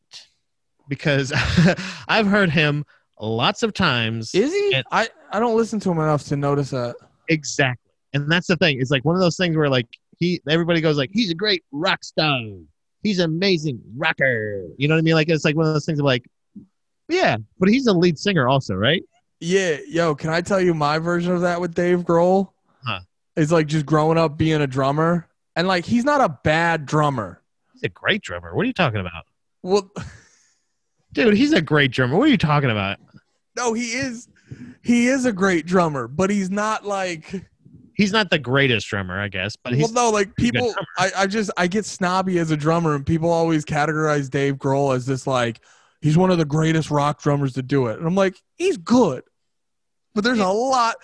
because 0.88 1.34
i've 2.08 2.28
heard 2.28 2.50
him 2.50 2.86
lots 3.20 3.64
of 3.64 3.74
times 3.74 4.34
Is 4.34 4.54
he? 4.54 4.74
And- 4.76 4.86
I, 4.92 5.10
I 5.32 5.40
don't 5.40 5.58
listen 5.58 5.80
to 5.82 5.92
him 5.92 5.98
enough 5.98 6.24
to 6.26 6.36
notice 6.38 6.70
that. 6.70 6.96
Exactly. 7.30 7.92
And 8.14 8.32
that's 8.32 8.48
the 8.48 8.56
thing. 8.56 8.80
It's 8.80 8.92
like 8.92 9.04
one 9.06 9.16
of 9.16 9.22
those 9.22 9.38
things 9.38 9.58
where 9.58 9.70
like 9.70 9.88
he 10.18 10.42
everybody 10.48 10.82
goes 10.82 10.98
like 10.98 11.10
he's 11.12 11.30
a 11.32 11.36
great 11.36 11.64
rock 11.72 12.04
star. 12.04 12.40
He's 13.04 13.20
an 13.20 13.26
amazing 13.26 13.82
rocker. 13.96 14.66
You 14.78 14.88
know 14.88 14.96
what 14.96 15.00
I 15.00 15.02
mean? 15.02 15.16
Like 15.16 15.30
it's 15.30 15.46
like 15.46 15.56
one 15.56 15.68
of 15.68 15.74
those 15.74 15.86
things 15.86 16.00
of 16.00 16.06
like 16.06 16.26
yeah, 17.10 17.38
but 17.60 17.70
he's 17.70 17.88
a 17.88 17.94
lead 17.94 18.18
singer 18.20 18.48
also, 18.48 18.76
right? 18.76 19.04
Yeah. 19.40 19.78
Yo, 19.88 20.16
can 20.16 20.30
I 20.30 20.42
tell 20.42 20.60
you 20.60 20.74
my 20.74 21.00
version 21.00 21.34
of 21.34 21.42
that 21.42 21.60
with 21.62 21.74
Dave 21.74 22.00
Grohl? 22.00 22.52
Huh. 22.86 23.00
It's 23.36 23.52
like 23.52 23.68
just 23.68 23.86
growing 23.86 24.18
up 24.18 24.38
being 24.38 24.62
a 24.62 24.68
drummer. 24.68 25.28
And 25.56 25.68
like, 25.68 25.86
he's 25.86 26.04
not 26.04 26.22
a 26.22 26.38
bad 26.44 26.86
drummer. 26.86 27.42
He's 27.78 27.84
a 27.84 27.90
great 27.90 28.24
drummer. 28.24 28.56
What 28.56 28.64
are 28.64 28.68
you 28.68 28.74
talking 28.74 29.00
about? 29.00 29.26
Well, 29.62 29.92
Dude, 31.14 31.36
he's 31.36 31.54
a 31.54 31.62
great 31.62 31.92
drummer. 31.92 32.18
What 32.18 32.28
are 32.28 32.32
you 32.32 32.38
talking 32.38 32.72
about? 32.72 32.98
no, 33.56 33.74
he 33.74 33.92
is. 33.92 34.28
He 34.82 35.08
is 35.08 35.26
a 35.26 35.32
great 35.34 35.66
drummer, 35.68 36.08
but 36.08 36.32
he's 36.32 36.50
not 36.50 36.86
like. 36.86 37.46
He's 37.94 38.12
not 38.12 38.30
the 38.30 38.40
greatest 38.40 38.88
drummer, 38.88 39.20
I 39.20 39.28
guess, 39.28 39.56
but 39.56 39.74
he's 39.74 39.92
well, 39.92 40.06
no, 40.06 40.12
like 40.12 40.36
people, 40.36 40.74
I, 41.00 41.12
I 41.18 41.28
just, 41.28 41.50
I 41.58 41.66
get 41.66 41.84
snobby 41.84 42.38
as 42.38 42.52
a 42.52 42.58
drummer, 42.58 42.94
and 42.94 43.04
people 43.06 43.32
always 43.32 43.66
categorize 43.66 44.30
Dave 44.30 44.56
Grohl 44.56 44.96
as 44.96 45.06
this 45.08 45.26
like, 45.26 45.60
he's 46.02 46.18
one 46.18 46.30
of 46.30 46.38
the 46.38 46.46
greatest 46.46 46.92
rock 46.92 47.22
drummers 47.22 47.54
to 47.54 47.64
do 47.64 47.88
it. 47.88 47.98
And 47.98 48.08
I'm 48.08 48.16
like, 48.16 48.40
he's 48.56 48.78
good, 48.78 49.24
but 50.14 50.24
there's 50.24 50.40
a 50.40 50.48
lot, 50.48 50.96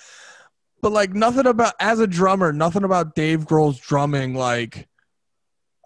but 0.84 0.92
like 0.92 1.14
nothing 1.14 1.48
about, 1.48 1.74
as 1.80 2.00
a 2.00 2.06
drummer, 2.08 2.54
nothing 2.54 2.84
about 2.84 3.16
Dave 3.16 3.46
Grohl's 3.46 3.80
drumming. 3.80 4.36
Like, 4.36 4.88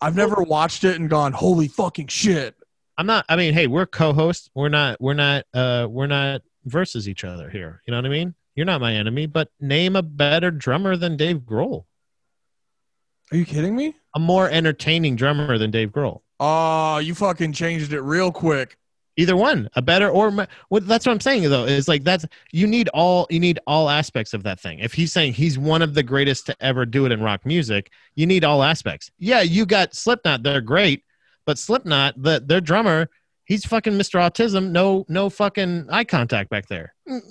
I've 0.02 0.16
never 0.16 0.44
watched 0.44 0.84
it 0.84 1.00
and 1.00 1.10
gone, 1.10 1.34
holy 1.34 1.68
fucking 1.68 2.08
shit. 2.08 2.56
I'm 2.98 3.06
not 3.06 3.26
I 3.30 3.36
mean, 3.36 3.54
hey, 3.54 3.68
we're 3.68 3.86
co-hosts. 3.86 4.50
We're 4.56 4.70
not 4.70 5.00
we're 5.00 5.14
not 5.14 5.46
uh 5.54 5.88
we're 5.90 6.08
not 6.08 6.42
versus 6.66 7.08
each 7.08 7.24
other 7.24 7.50
here. 7.50 7.82
You 7.86 7.92
know 7.92 7.98
what 7.98 8.06
I 8.06 8.10
mean? 8.10 8.36
You're 8.56 8.66
not 8.66 8.82
my 8.82 8.94
enemy, 8.94 9.28
but 9.28 9.50
name 9.60 9.96
a 9.96 10.02
better 10.02 10.50
drummer 10.52 10.98
than 10.98 11.16
Dave 11.16 11.38
Grohl. 11.38 11.86
Are 13.32 13.38
you 13.38 13.46
kidding 13.46 13.76
me? 13.76 13.96
A 14.16 14.20
more 14.20 14.50
entertaining 14.50 15.16
drummer 15.16 15.58
than 15.58 15.70
Dave 15.70 15.92
Grohl. 15.92 16.22
Oh, 16.40 16.98
you 16.98 17.14
fucking 17.14 17.54
changed 17.54 17.94
it 17.94 18.02
real 18.02 18.32
quick. 18.32 18.78
Either 19.18 19.36
one 19.36 19.68
a 19.76 19.82
better 19.82 20.10
or 20.10 20.30
well, 20.70 20.82
that's 20.82 21.06
what 21.06 21.12
i'm 21.12 21.20
saying 21.20 21.44
though 21.50 21.66
is 21.66 21.88
like 21.88 22.04
that's 22.04 22.26
you 22.52 22.68
need 22.68 22.88
all 22.90 23.28
you 23.30 23.40
need 23.40 23.60
all 23.68 23.90
aspects 23.90 24.34
of 24.34 24.44
that 24.44 24.60
thing. 24.60 24.80
If 24.80 24.94
he's 24.94 25.12
saying 25.12 25.34
he's 25.34 25.58
one 25.58 25.82
of 25.82 25.94
the 25.94 26.04
greatest 26.04 26.46
to 26.46 26.56
ever 26.62 26.86
do 26.86 27.06
it 27.06 27.12
in 27.12 27.22
rock 27.22 27.46
music 27.46 27.92
you 28.16 28.26
need 28.26 28.44
all 28.44 28.64
aspects. 28.64 29.12
Yeah 29.18 29.42
you 29.42 29.66
got 29.66 29.96
slipknot 29.96 30.44
they're 30.44 30.62
great 30.62 31.04
but 31.46 31.58
slipknot 31.58 32.22
the 32.22 32.42
their 32.46 32.62
drummer 32.62 33.10
he's 33.44 33.66
fucking 33.66 33.94
mr 33.94 34.20
autism 34.20 34.72
no 34.72 35.06
no 35.10 35.30
fucking 35.30 35.88
eye 35.90 36.04
contact 36.04 36.50
back 36.50 36.68
there. 36.68 36.94
Mm. 37.10 37.22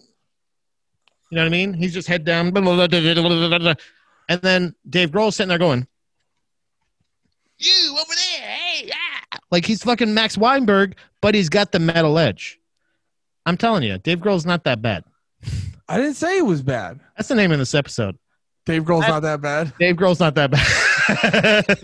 You 1.30 1.36
know 1.36 1.42
what 1.42 1.46
i 1.46 1.50
mean? 1.50 1.72
He's 1.72 1.94
just 1.94 2.08
head 2.08 2.24
down 2.24 2.52
and 4.28 4.40
then 4.42 4.74
dave 4.88 5.10
grohl 5.10 5.32
sitting 5.32 5.48
there 5.48 5.58
going 5.58 5.86
you 7.58 7.96
over 7.98 8.12
there 8.14 8.40
yeah 8.40 8.65
like 9.50 9.64
he's 9.64 9.82
fucking 9.82 10.12
max 10.12 10.36
weinberg 10.36 10.96
but 11.20 11.34
he's 11.34 11.48
got 11.48 11.72
the 11.72 11.78
metal 11.80 12.18
edge. 12.18 12.58
I'm 13.46 13.56
telling 13.56 13.82
you, 13.82 13.98
Dave 13.98 14.18
Grohl's 14.18 14.46
not 14.46 14.64
that 14.64 14.80
bad. 14.82 15.02
I 15.88 15.96
didn't 15.96 16.14
say 16.14 16.38
it 16.38 16.44
was 16.44 16.62
bad. 16.62 17.00
That's 17.16 17.28
the 17.28 17.34
name 17.34 17.52
of 17.52 17.58
this 17.58 17.74
episode. 17.74 18.16
Dave 18.64 18.82
Grohl's 18.84 19.04
I- 19.04 19.08
not 19.08 19.20
that 19.22 19.40
bad. 19.40 19.72
Dave 19.78 19.96
Grohl's 19.96 20.20
not 20.20 20.34
that 20.34 20.50
bad. 20.50 21.78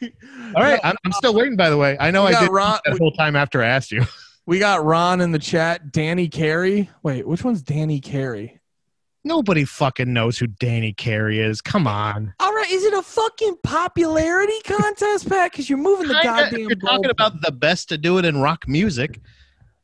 All 0.56 0.62
right, 0.62 0.80
I'm, 0.82 0.96
I'm 1.04 1.12
still 1.12 1.34
waiting. 1.34 1.56
By 1.56 1.70
the 1.70 1.76
way, 1.76 1.96
I 2.00 2.10
know 2.10 2.24
I 2.26 2.40
did 2.40 2.50
Ron- 2.50 2.78
that 2.84 2.98
whole 2.98 3.12
time 3.12 3.36
after 3.36 3.62
I 3.62 3.66
asked 3.66 3.92
you. 3.92 4.04
We 4.46 4.58
got 4.58 4.84
Ron 4.84 5.20
in 5.20 5.30
the 5.32 5.38
chat. 5.38 5.92
Danny 5.92 6.26
Carey. 6.28 6.88
Wait, 7.02 7.26
which 7.26 7.44
one's 7.44 7.60
Danny 7.62 8.00
Carey? 8.00 8.57
Nobody 9.28 9.66
fucking 9.66 10.10
knows 10.10 10.38
who 10.38 10.46
Danny 10.46 10.94
Carey 10.94 11.38
is. 11.40 11.60
Come 11.60 11.86
on. 11.86 12.32
All 12.40 12.50
right, 12.54 12.70
is 12.70 12.82
it 12.82 12.94
a 12.94 13.02
fucking 13.02 13.58
popularity 13.62 14.58
contest, 14.64 15.28
Pat? 15.28 15.52
Because 15.52 15.68
you're 15.68 15.76
moving 15.78 16.08
the 16.08 16.14
Kinda, 16.14 16.26
goddamn. 16.44 16.60
if 16.60 16.66
you're 16.68 16.76
talking 16.76 17.04
goalpost. 17.04 17.10
about 17.10 17.42
the 17.42 17.52
best 17.52 17.90
to 17.90 17.98
do 17.98 18.16
it 18.16 18.24
in 18.24 18.40
rock 18.40 18.66
music, 18.66 19.20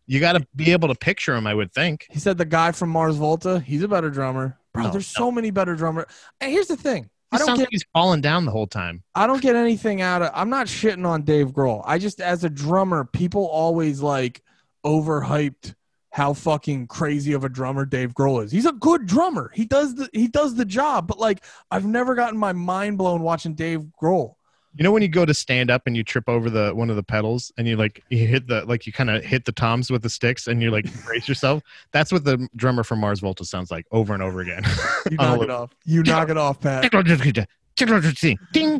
you 0.07 0.18
got 0.18 0.32
to 0.32 0.47
be 0.57 0.72
able 0.72 0.88
to 0.88 0.95
picture 0.95 1.34
him. 1.34 1.47
I 1.47 1.53
would 1.53 1.74
think. 1.74 2.07
He 2.11 2.18
said 2.20 2.38
the 2.38 2.47
guy 2.47 2.72
from 2.72 2.88
Mars 2.88 3.16
Volta. 3.16 3.61
He's 3.61 3.82
a 3.82 3.88
better 3.88 4.09
drummer, 4.09 4.57
bro. 4.72 4.84
No, 4.84 4.90
there's 4.90 5.07
so 5.09 5.30
many 5.30 5.51
better 5.51 5.76
drummers. 5.76 6.07
And 6.40 6.51
here's 6.51 6.68
the 6.68 6.76
thing. 6.78 7.03
He 7.30 7.36
I 7.36 7.36
don't 7.36 7.47
sounds 7.49 7.59
get. 7.59 7.64
like 7.64 7.72
he's 7.72 7.84
falling 7.92 8.22
down 8.22 8.47
the 8.47 8.51
whole 8.51 8.66
time. 8.66 9.03
I 9.14 9.26
don't 9.26 9.42
get 9.42 9.57
anything 9.57 10.01
out 10.01 10.22
of. 10.22 10.30
I'm 10.34 10.49
not 10.49 10.68
shitting 10.68 11.07
on 11.07 11.20
Dave 11.20 11.49
Grohl. 11.49 11.82
I 11.84 11.99
just, 11.99 12.18
as 12.22 12.45
a 12.45 12.49
drummer, 12.51 13.05
people 13.05 13.45
always 13.47 14.01
like 14.01 14.40
overhyped 14.86 15.74
how 16.15 16.33
fucking 16.33 16.87
crazy 16.87 17.33
of 17.33 17.43
a 17.43 17.49
drummer 17.49 17.85
Dave 17.85 18.15
Grohl 18.15 18.45
is. 18.45 18.53
He's 18.53 18.67
a 18.67 18.73
good 18.73 19.05
drummer. 19.05 19.51
He 19.53 19.65
does 19.65 19.97
the 19.97 20.09
he 20.12 20.29
does 20.29 20.55
the 20.55 20.65
job. 20.65 21.09
But 21.09 21.19
like, 21.19 21.43
I've 21.73 21.85
never 21.85 22.15
gotten 22.15 22.39
my 22.39 22.53
mind 22.53 22.99
blown 22.99 23.21
watching 23.23 23.55
Dave 23.55 23.85
Grohl. 24.01 24.37
You 24.77 24.85
know 24.85 24.93
when 24.93 25.03
you 25.03 25.09
go 25.09 25.25
to 25.25 25.35
stand 25.35 25.73
up 25.73 25.83
and 25.89 25.97
you 25.97 26.05
trip 26.05 26.29
over 26.29 26.51
the 26.51 26.73
one 26.73 26.89
of 26.89 26.95
the 26.95 27.03
pedals 27.03 27.51
and 27.59 27.67
you 27.67 27.77
like 27.77 28.05
you 28.11 28.29
hit 28.29 28.47
the 28.47 28.65
like 28.65 28.87
you 28.87 28.93
kind 28.93 29.11
of 29.11 29.25
hit 29.25 29.45
the 29.45 29.51
toms 29.51 29.91
with 29.91 30.03
the 30.03 30.09
sticks 30.09 30.47
and 30.47 30.62
you 30.62 30.71
like 30.71 30.87
brace 31.05 31.29
yourself. 31.29 31.65
That's 31.91 32.12
what 32.12 32.23
the 32.23 32.49
drummer 32.55 32.85
from 32.85 33.01
Mars 33.01 33.19
Volta 33.19 33.45
sounds 33.45 33.73
like 33.73 33.85
over 33.91 34.15
and 34.15 34.23
over 34.23 34.41
again. 34.41 34.62
You 35.11 35.17
Oh, 35.19 35.35
knock 35.35 35.43
it 35.43 35.51
off. 35.51 35.71
You 35.85 36.03
knock 36.05 36.29
it 36.31 36.37
off, 36.39 36.61
Pat. 36.61 36.85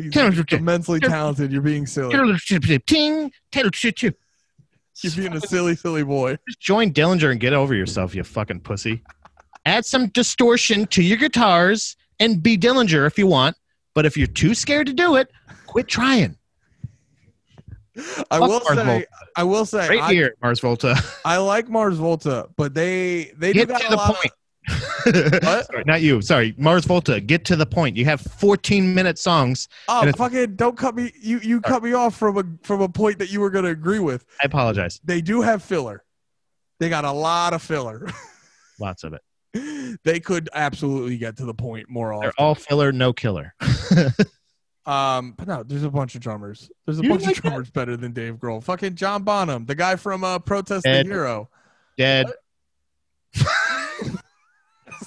He's 0.01 0.13
immensely 0.61 1.01
talented. 1.01 1.51
You're 1.51 1.63
being 1.63 1.85
silly. 1.85 2.13
You're 5.05 5.13
being 5.31 5.37
a 5.37 5.47
silly, 5.47 5.77
silly 5.77 6.03
boy. 6.05 6.37
Just 6.49 6.61
join 6.61 6.93
Dillinger 6.93 7.31
and 7.31 7.41
get 7.41 7.53
over 7.53 7.75
yourself, 7.75 8.15
you 8.15 8.25
fucking 8.25 8.61
pussy. 8.61 9.03
Add 9.67 9.85
some 9.85 10.09
distortion 10.09 10.87
to 10.89 11.03
your 11.03 11.17
guitars 11.17 11.97
and 12.21 12.43
be 12.43 12.57
Dillinger 12.59 13.07
if 13.07 13.19
you 13.19 13.27
want. 13.27 13.57
But 13.95 14.07
if 14.07 14.17
you're 14.17 14.27
too 14.27 14.55
scared 14.55 14.89
to 14.89 14.93
do 14.93 15.17
it, 15.17 15.31
quit 15.67 15.89
trying. 15.89 16.37
I 17.97 18.39
Fuck 18.39 18.41
will 18.41 18.49
Mars 18.49 18.67
say, 18.67 18.85
Volta. 18.85 19.07
I 19.37 19.45
will 19.45 19.67
say, 19.67 19.89
Right 19.89 20.03
I, 20.03 20.13
here, 20.13 20.35
Mars 20.43 20.59
Volta. 20.61 20.97
I 21.25 21.37
like 21.37 21.69
Mars 21.69 21.97
Volta, 21.97 22.49
but 22.57 22.75
they 22.75 23.33
they 23.37 23.53
do 23.53 23.61
Get 23.61 23.69
got 23.69 23.81
to 23.83 23.87
a 23.87 23.91
the 23.91 23.97
lot 23.97 24.07
point. 24.07 24.19
What? 24.25 24.33
Sorry, 25.05 25.85
not 25.87 26.03
you. 26.03 26.21
Sorry, 26.23 26.55
Mars 26.57 26.85
Volta. 26.85 27.21
Get 27.21 27.45
to 27.47 27.57
the 27.57 27.67
point. 27.67 27.97
You 27.97 28.05
have 28.07 28.21
14 28.21 28.95
minute 28.95 29.19
songs. 29.19 29.69
Oh, 29.89 30.11
fucking! 30.13 30.57
Don't 30.57 30.77
cut 30.77 30.95
me. 30.95 31.13
You 31.21 31.39
you 31.41 31.61
cut 31.61 31.83
me 31.83 31.93
off 31.93 32.17
from 32.17 32.39
a 32.39 32.45
from 32.67 32.81
a 32.81 32.89
point 32.89 33.19
that 33.19 33.31
you 33.31 33.41
were 33.41 33.51
going 33.51 33.65
to 33.65 33.71
agree 33.71 33.99
with. 33.99 34.25
I 34.43 34.47
apologize. 34.47 35.01
They 35.05 35.21
do 35.21 35.43
have 35.43 35.63
filler. 35.63 36.05
They 36.81 36.89
got 36.89 37.05
a 37.05 37.13
lot 37.13 37.53
of 37.53 37.63
filler. 37.63 38.07
Lots 38.81 39.05
of 39.05 39.15
it. 39.15 39.99
they 40.05 40.19
could 40.21 40.49
absolutely 40.55 41.17
get 41.17 41.37
to 41.37 41.45
the 41.45 41.55
point 41.55 41.89
more 41.89 42.13
often. 42.13 42.23
They're 42.23 42.45
all 42.45 42.55
filler, 42.55 42.93
no 42.93 43.13
killer. 43.13 43.55
Um, 44.87 45.33
but 45.39 45.49
no, 45.49 45.63
there's 45.63 45.83
a 45.83 45.91
bunch 45.91 46.15
of 46.15 46.21
drummers. 46.21 46.71
There's 46.85 46.99
a 46.99 47.03
You 47.03 47.09
bunch 47.09 47.25
like 47.25 47.37
of 47.39 47.43
drummers 47.43 47.71
better 47.71 47.97
than 47.97 48.13
Dave 48.13 48.35
Grohl. 48.35 48.63
Fucking 48.63 48.97
John 48.97 49.23
Bonham, 49.23 49.65
the 49.65 49.75
guy 49.75 49.97
from 49.97 50.23
uh, 50.25 50.39
Protest 50.39 50.87
Ed. 50.87 51.07
the 51.07 51.11
Hero. 51.11 51.49
Dead. 51.97 52.27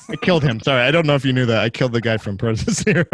I 0.10 0.16
killed 0.18 0.44
him. 0.44 0.60
Sorry, 0.60 0.82
I 0.82 0.92
don't 0.92 1.06
know 1.06 1.16
if 1.16 1.26
you 1.26 1.34
knew 1.34 1.46
that. 1.46 1.60
I 1.64 1.70
killed 1.70 1.92
the 1.94 2.02
guy 2.02 2.18
from 2.18 2.38
Protest 2.38 2.84
Zero. 2.84 3.06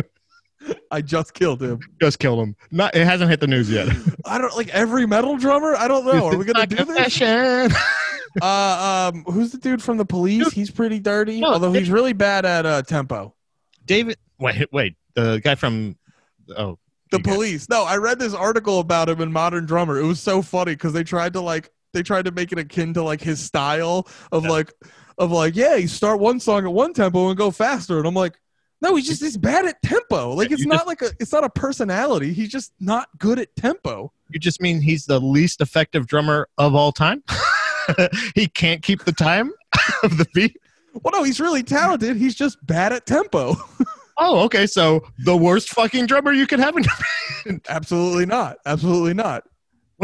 I 0.92 1.02
just 1.02 1.34
killed 1.34 1.62
him. 1.62 1.80
Just 2.02 2.20
killed 2.20 2.40
him. 2.40 2.56
Not. 2.72 2.96
It 2.96 3.06
hasn't 3.06 3.30
hit 3.30 3.40
the 3.42 3.48
news 3.48 3.70
yet. 3.70 3.88
I 4.26 4.38
don't 4.38 4.56
like 4.56 4.70
every 4.70 5.06
metal 5.06 5.38
drummer. 5.38 5.76
I 5.76 5.88
don't 5.88 6.06
know. 6.06 6.28
Are 6.28 6.38
we 6.38 6.46
gonna 6.46 6.66
do 6.68 6.84
this? 6.86 7.22
Uh, 8.42 9.12
um, 9.14 9.24
who's 9.32 9.52
the 9.52 9.60
dude 9.60 9.80
from 9.84 9.98
the 9.98 10.06
police? 10.06 10.52
He's 10.52 10.72
pretty 10.72 11.00
dirty, 11.00 11.40
No, 11.40 11.50
although 11.54 11.72
he's 11.72 11.92
really 11.92 12.14
bad 12.14 12.46
at 12.46 12.66
uh 12.66 12.82
tempo. 12.82 13.36
David. 13.86 14.18
Wait, 14.40 14.68
wait. 14.74 14.96
The 15.14 15.40
guy 15.44 15.54
from. 15.54 15.96
Oh, 16.58 16.80
The 17.12 17.20
police. 17.20 17.70
No, 17.70 17.84
I 17.84 17.98
read 17.98 18.18
this 18.18 18.34
article 18.34 18.80
about 18.80 19.08
him 19.08 19.22
in 19.22 19.32
Modern 19.32 19.68
Drummer. 19.68 20.00
It 20.00 20.06
was 20.06 20.20
so 20.20 20.42
funny 20.42 20.74
because 20.74 20.94
they 20.94 21.04
tried 21.04 21.34
to 21.34 21.42
like 21.42 21.70
they 21.94 22.02
tried 22.02 22.26
to 22.26 22.32
make 22.32 22.52
it 22.52 22.58
akin 22.58 22.96
to 22.96 23.04
like 23.04 23.22
his 23.22 23.40
style 23.40 24.08
of 24.32 24.46
Yeah. 24.46 24.50
like 24.50 24.74
of 25.18 25.32
like 25.32 25.56
yeah, 25.56 25.76
you 25.76 25.88
start 25.88 26.20
one 26.20 26.40
song 26.40 26.66
at 26.66 26.74
one 26.74 26.94
tempo 26.94 27.30
and 27.30 27.38
go 27.38 27.52
faster, 27.52 27.98
and 27.98 28.08
I'm 28.08 28.16
like. 28.16 28.40
No, 28.82 28.98
he's 28.98 29.08
just 29.08 29.22
he's 29.22 29.38
bad 29.38 29.66
at 29.66 29.82
tempo. 29.82 30.34
Like 30.34 30.52
it's 30.52 30.60
you 30.60 30.68
not 30.68 30.86
like 30.86 31.02
a 31.02 31.12
it's 31.18 31.32
not 31.32 31.46
a 31.46 31.50
personality. 31.50 32.34
He's 32.34 32.50
just 32.50 32.74
not 32.82 33.08
good 33.18 33.40
at 33.40 33.56
tempo. 33.56 34.12
You 34.30 34.42
just 34.42 34.60
mean 34.60 34.82
he's 34.82 35.06
the 35.06 35.22
least 35.22 35.62
effective 35.62 36.06
drummer 36.06 36.50
of 36.58 36.76
all 36.76 36.92
time? 36.92 37.24
he 38.36 38.48
can't 38.48 38.82
keep 38.82 39.06
the 39.06 39.14
time 39.14 39.54
of 40.04 40.18
the 40.18 40.28
beat. 40.34 40.58
Well, 41.02 41.14
no, 41.14 41.24
he's 41.24 41.40
really 41.40 41.64
talented. 41.64 42.18
He's 42.18 42.36
just 42.36 42.58
bad 42.66 42.92
at 42.92 43.06
tempo. 43.06 43.56
Oh, 44.18 44.42
okay. 44.42 44.68
So 44.68 45.02
the 45.26 45.36
worst 45.36 45.70
fucking 45.70 46.06
drummer 46.06 46.34
you 46.34 46.46
could 46.46 46.60
have 46.60 46.78
in 46.78 47.62
Absolutely 47.68 48.28
not. 48.28 48.58
Absolutely 48.66 49.16
not. 49.16 49.44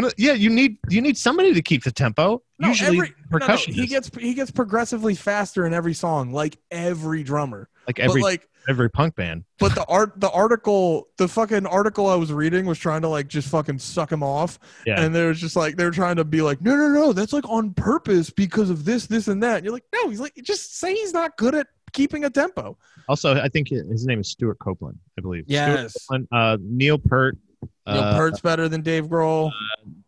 Well, 0.04 0.12
yeah, 0.18 0.34
you 0.34 0.50
need 0.50 0.78
you 0.90 1.02
need 1.02 1.18
somebody 1.18 1.54
to 1.54 1.62
keep 1.62 1.84
the 1.84 1.92
tempo. 1.92 2.42
No, 2.60 2.68
Usually 2.70 2.98
every- 2.98 3.10
no, 3.10 3.16
no, 3.32 3.40
percussion. 3.40 3.74
he 3.74 3.88
gets 3.88 4.10
he 4.18 4.34
gets 4.34 4.52
progressively 4.52 5.16
faster 5.16 5.66
in 5.66 5.74
every 5.74 5.94
song, 5.94 6.32
like 6.34 6.58
every 6.72 7.24
drummer. 7.24 7.70
like 7.88 8.00
every 8.00 8.22
but 8.22 8.26
like, 8.28 8.48
every 8.68 8.90
punk 8.90 9.16
band. 9.16 9.46
but 9.58 9.74
the 9.76 9.86
art, 9.86 10.20
the 10.20 10.30
article, 10.32 11.08
the 11.18 11.28
fucking 11.28 11.66
article 11.66 12.08
I 12.08 12.16
was 12.16 12.32
reading 12.32 12.66
was 12.66 12.78
trying 12.78 13.02
to 13.02 13.08
like 13.08 13.28
just 13.28 13.48
fucking 13.50 13.80
suck 13.80 14.12
him 14.12 14.22
off, 14.24 14.60
Yeah. 14.86 15.02
and 15.02 15.16
they 15.16 15.26
was 15.26 15.40
just 15.40 15.56
like 15.56 15.76
they 15.78 15.86
were 15.86 15.92
trying 15.92 16.18
to 16.18 16.24
be 16.26 16.42
like, 16.42 16.62
no, 16.62 16.76
no, 16.76 16.88
no, 16.90 17.14
that's 17.14 17.34
like 17.34 17.48
on 17.50 17.74
purpose 17.74 18.30
because 18.30 18.70
of 18.70 18.86
this, 18.86 19.08
this, 19.08 19.28
and 19.28 19.42
that. 19.44 19.58
And 19.58 19.64
you're 19.66 19.74
like, 19.74 19.86
no, 19.94 20.10
he's 20.10 20.20
like, 20.20 20.34
just 20.44 20.78
say 20.80 20.94
he's 20.94 21.14
not 21.14 21.36
good 21.38 21.56
at 21.56 21.68
keeping 21.94 22.26
a 22.26 22.30
tempo. 22.30 22.78
Also, 23.08 23.36
I 23.42 23.48
think 23.50 23.70
his 23.70 24.06
name 24.06 24.20
is 24.20 24.30
Stewart 24.30 24.60
Copeland, 24.60 25.00
I 25.18 25.22
believe. 25.22 25.46
Yes. 25.48 25.94
Copeland, 26.08 26.28
uh, 26.32 26.58
Neil 26.62 27.00
Peart. 27.00 27.38
Neil 27.94 28.04
uh, 28.04 28.18
Peart's 28.18 28.42
better 28.42 28.70
than 28.70 28.82
Dave 28.82 29.06
Grohl. 29.08 29.52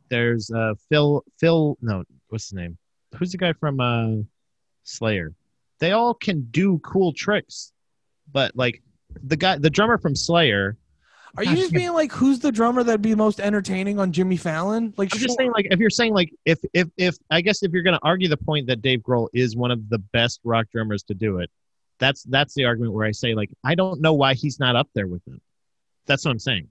There's 0.09 0.51
uh, 0.51 0.73
Phil. 0.89 1.23
Phil. 1.39 1.77
No, 1.82 2.03
what's 2.29 2.45
his 2.45 2.53
name? 2.53 2.77
Who's 3.17 3.32
the 3.32 3.38
guy 3.38 3.53
from 3.53 3.79
uh, 3.79 4.23
Slayer? 4.84 5.34
They 5.79 5.91
all 5.91 6.13
can 6.13 6.47
do 6.51 6.79
cool 6.79 7.13
tricks, 7.13 7.73
but 8.32 8.55
like 8.55 8.82
the 9.23 9.36
guy, 9.36 9.57
the 9.57 9.69
drummer 9.69 9.97
from 9.97 10.15
Slayer. 10.15 10.77
Are 11.38 11.43
you 11.45 11.55
just 11.55 11.71
being 11.71 11.93
like, 11.93 12.11
who's 12.11 12.39
the 12.39 12.51
drummer 12.51 12.84
that'd 12.84 13.01
be 13.01 13.15
most 13.15 13.39
entertaining 13.39 13.99
on 13.99 14.11
Jimmy 14.11 14.36
Fallon? 14.36 14.93
Like, 14.97 15.13
I'm 15.13 15.19
sure- 15.19 15.27
just 15.27 15.38
saying, 15.38 15.51
like, 15.53 15.65
if 15.71 15.79
you're 15.79 15.89
saying, 15.89 16.13
like, 16.13 16.34
if 16.45 16.59
if 16.73 16.89
if 16.97 17.15
I 17.29 17.39
guess 17.39 17.63
if 17.63 17.71
you're 17.71 17.84
going 17.84 17.97
to 17.97 18.03
argue 18.03 18.27
the 18.27 18.36
point 18.36 18.67
that 18.67 18.82
Dave 18.82 18.99
Grohl 18.99 19.29
is 19.34 19.55
one 19.55 19.71
of 19.71 19.88
the 19.89 19.99
best 19.99 20.41
rock 20.43 20.67
drummers 20.73 21.03
to 21.03 21.13
do 21.13 21.39
it, 21.39 21.49
that's 21.99 22.23
that's 22.23 22.53
the 22.53 22.65
argument 22.65 22.93
where 22.93 23.05
I 23.05 23.11
say, 23.11 23.34
like, 23.34 23.49
I 23.63 23.75
don't 23.75 24.01
know 24.01 24.13
why 24.13 24.34
he's 24.34 24.59
not 24.59 24.75
up 24.75 24.89
there 24.93 25.07
with 25.07 25.23
them. 25.23 25.39
That's 26.05 26.25
what 26.25 26.32
I'm 26.32 26.39
saying. 26.39 26.67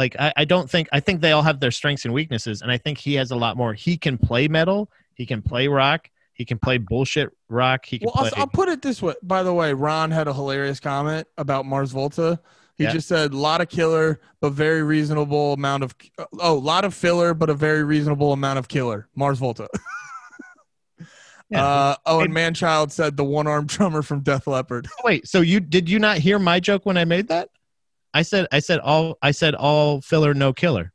Like, 0.00 0.16
I, 0.18 0.32
I 0.34 0.44
don't 0.46 0.70
think 0.70 0.88
I 0.92 1.00
think 1.00 1.20
they 1.20 1.32
all 1.32 1.42
have 1.42 1.60
their 1.60 1.70
strengths 1.70 2.06
and 2.06 2.14
weaknesses, 2.14 2.62
and 2.62 2.72
I 2.72 2.78
think 2.78 2.96
he 2.96 3.12
has 3.16 3.32
a 3.32 3.36
lot 3.36 3.58
more. 3.58 3.74
He 3.74 3.98
can 3.98 4.16
play 4.16 4.48
metal, 4.48 4.90
he 5.12 5.26
can 5.26 5.42
play 5.42 5.68
rock, 5.68 6.08
he 6.32 6.46
can 6.46 6.58
play 6.58 6.78
bullshit 6.78 7.28
rock, 7.50 7.84
he 7.84 7.98
can 7.98 8.06
Well, 8.06 8.24
I'll. 8.24 8.40
I'll 8.40 8.46
put 8.46 8.70
it 8.70 8.80
this 8.80 9.02
way. 9.02 9.12
By 9.22 9.42
the 9.42 9.52
way, 9.52 9.74
Ron 9.74 10.10
had 10.10 10.26
a 10.26 10.32
hilarious 10.32 10.80
comment 10.80 11.28
about 11.36 11.66
Mars 11.66 11.90
Volta. 11.90 12.40
He 12.76 12.84
Yeah. 12.84 12.92
just 12.92 13.08
said, 13.08 13.34
"A 13.34 13.36
lot 13.36 13.60
of 13.60 13.68
killer, 13.68 14.22
but 14.40 14.54
very 14.54 14.82
reasonable 14.82 15.52
amount 15.52 15.82
of 15.82 15.94
oh, 16.18 16.26
a 16.40 16.54
lot 16.54 16.86
of 16.86 16.94
filler, 16.94 17.34
but 17.34 17.50
a 17.50 17.54
very 17.54 17.84
reasonable 17.84 18.32
amount 18.32 18.58
of 18.58 18.68
killer." 18.68 19.06
Mars 19.14 19.38
Volta. 19.38 19.68
Yeah. 21.50 21.64
Uh, 21.64 21.96
oh, 22.06 22.20
and 22.20 22.32
Manchild 22.32 22.92
said 22.92 23.16
the 23.16 23.24
one-armed 23.24 23.68
drummer 23.68 24.02
from 24.02 24.20
Def 24.20 24.46
Leppard. 24.46 24.86
Wait, 25.02 25.26
so 25.26 25.40
you 25.40 25.58
did 25.58 25.88
you 25.90 25.98
not 25.98 26.18
hear 26.18 26.38
my 26.38 26.60
joke 26.60 26.86
when 26.86 26.96
I 26.96 27.04
made 27.04 27.26
that? 27.26 27.48
I 28.12 28.22
said 28.22 28.46
I 28.52 28.58
said 28.58 28.80
all 28.80 29.18
I 29.22 29.30
said 29.30 29.54
all 29.54 30.00
filler, 30.00 30.34
no 30.34 30.52
killer. 30.52 30.92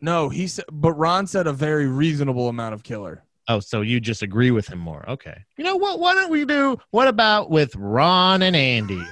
No, 0.00 0.28
he 0.28 0.46
said, 0.46 0.66
but 0.70 0.92
Ron 0.92 1.26
said 1.26 1.46
a 1.46 1.52
very 1.52 1.86
reasonable 1.86 2.48
amount 2.48 2.74
of 2.74 2.82
killer. 2.82 3.24
Oh, 3.48 3.60
so 3.60 3.82
you 3.82 4.00
just 4.00 4.22
agree 4.22 4.50
with 4.50 4.66
him 4.66 4.78
more. 4.78 5.08
Okay. 5.08 5.44
You 5.56 5.64
know 5.64 5.76
what? 5.76 5.98
Why 5.98 6.14
don't 6.14 6.30
we 6.30 6.44
do 6.44 6.78
what 6.90 7.08
about 7.08 7.50
with 7.50 7.74
Ron 7.76 8.42
and 8.42 8.56
Andy? 8.56 9.02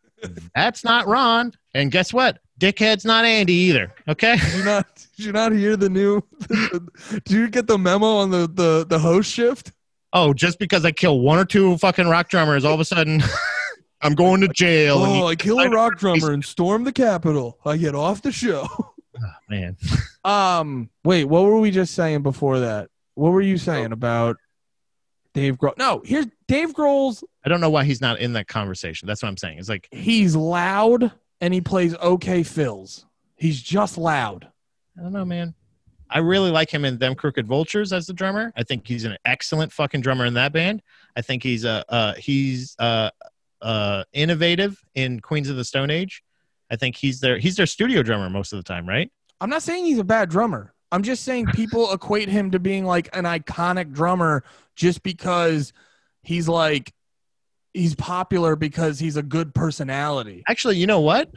That's 0.54 0.84
not 0.84 1.06
Ron. 1.06 1.52
And 1.74 1.90
guess 1.90 2.12
what? 2.12 2.38
Dickhead's 2.58 3.04
not 3.04 3.24
Andy 3.24 3.52
either. 3.52 3.94
Okay. 4.08 4.36
Did 4.36 4.54
you 4.54 4.64
not? 4.64 5.06
Did 5.16 5.26
you 5.26 5.32
not 5.32 5.52
hear 5.52 5.76
the 5.76 5.88
new? 5.88 6.22
did 6.48 7.30
you 7.30 7.48
get 7.48 7.66
the 7.66 7.78
memo 7.78 8.06
on 8.06 8.30
the 8.30 8.48
the 8.48 8.86
the 8.88 8.98
host 8.98 9.32
shift? 9.32 9.72
Oh, 10.12 10.32
just 10.32 10.58
because 10.58 10.84
I 10.84 10.92
kill 10.92 11.20
one 11.20 11.38
or 11.38 11.44
two 11.44 11.76
fucking 11.78 12.08
rock 12.08 12.28
drummers, 12.30 12.64
all 12.64 12.74
of 12.74 12.80
a 12.80 12.84
sudden 12.84 13.22
I'm 14.00 14.14
going 14.14 14.40
to 14.42 14.48
jail. 14.48 14.98
Oh, 14.98 15.26
I 15.26 15.34
kill 15.34 15.58
a 15.58 15.68
rock 15.68 15.98
drummer 15.98 16.32
and 16.32 16.44
storm 16.44 16.84
the 16.84 16.92
Capitol. 16.92 17.58
I 17.64 17.76
get 17.76 17.94
off 17.94 18.22
the 18.22 18.32
show. 18.32 18.66
Oh, 18.78 18.92
man. 19.48 19.76
Um, 20.24 20.90
wait, 21.04 21.24
what 21.24 21.44
were 21.44 21.58
we 21.58 21.70
just 21.70 21.94
saying 21.94 22.22
before 22.22 22.60
that? 22.60 22.90
What 23.14 23.30
were 23.30 23.40
you 23.40 23.56
saying 23.56 23.92
about 23.92 24.36
Dave 25.32 25.56
Grohl? 25.56 25.78
No, 25.78 26.02
here's 26.04 26.26
Dave 26.48 26.74
Grohl's. 26.74 27.24
I 27.46 27.48
don't 27.48 27.62
know 27.62 27.70
why 27.70 27.84
he's 27.84 28.02
not 28.02 28.18
in 28.18 28.34
that 28.34 28.46
conversation. 28.46 29.06
That's 29.06 29.22
what 29.22 29.30
I'm 29.30 29.38
saying. 29.38 29.58
It's 29.58 29.70
like 29.70 29.88
He's 29.90 30.36
loud 30.36 31.12
and 31.40 31.54
he 31.54 31.62
plays 31.62 31.94
okay 31.96 32.42
fills. 32.42 33.06
He's 33.36 33.62
just 33.62 33.96
loud. 33.96 34.48
I 34.98 35.02
don't 35.02 35.12
know, 35.12 35.24
man. 35.24 35.54
I 36.10 36.18
really 36.18 36.50
like 36.50 36.70
him 36.70 36.84
in 36.84 36.98
Them 36.98 37.14
Crooked 37.14 37.46
Vultures 37.46 37.92
as 37.92 38.06
the 38.06 38.12
drummer. 38.12 38.52
I 38.56 38.62
think 38.62 38.86
he's 38.86 39.04
an 39.04 39.16
excellent 39.24 39.72
fucking 39.72 40.00
drummer 40.00 40.26
in 40.26 40.34
that 40.34 40.52
band. 40.52 40.82
I 41.16 41.22
think 41.22 41.42
he's 41.42 41.64
uh, 41.64 41.84
uh 41.88 42.14
he's 42.14 42.74
uh 42.78 43.10
uh 43.62 44.04
innovative 44.12 44.78
in 44.94 45.20
Queens 45.20 45.48
of 45.48 45.56
the 45.56 45.64
Stone 45.64 45.90
Age. 45.90 46.22
I 46.70 46.76
think 46.76 46.96
he's 46.96 47.20
their 47.20 47.38
he's 47.38 47.56
their 47.56 47.66
studio 47.66 48.02
drummer 48.02 48.30
most 48.30 48.52
of 48.52 48.58
the 48.58 48.62
time, 48.62 48.88
right? 48.88 49.10
I'm 49.40 49.50
not 49.50 49.62
saying 49.62 49.84
he's 49.84 49.98
a 49.98 50.04
bad 50.04 50.28
drummer. 50.28 50.74
I'm 50.92 51.02
just 51.02 51.22
saying 51.24 51.46
people 51.54 51.92
equate 51.92 52.28
him 52.28 52.50
to 52.52 52.58
being 52.58 52.84
like 52.84 53.08
an 53.12 53.24
iconic 53.24 53.92
drummer 53.92 54.44
just 54.74 55.02
because 55.02 55.72
he's 56.22 56.48
like 56.48 56.92
he's 57.74 57.94
popular 57.94 58.56
because 58.56 58.98
he's 58.98 59.16
a 59.16 59.22
good 59.22 59.54
personality. 59.54 60.42
Actually, 60.48 60.76
you 60.76 60.86
know 60.86 61.00
what? 61.00 61.30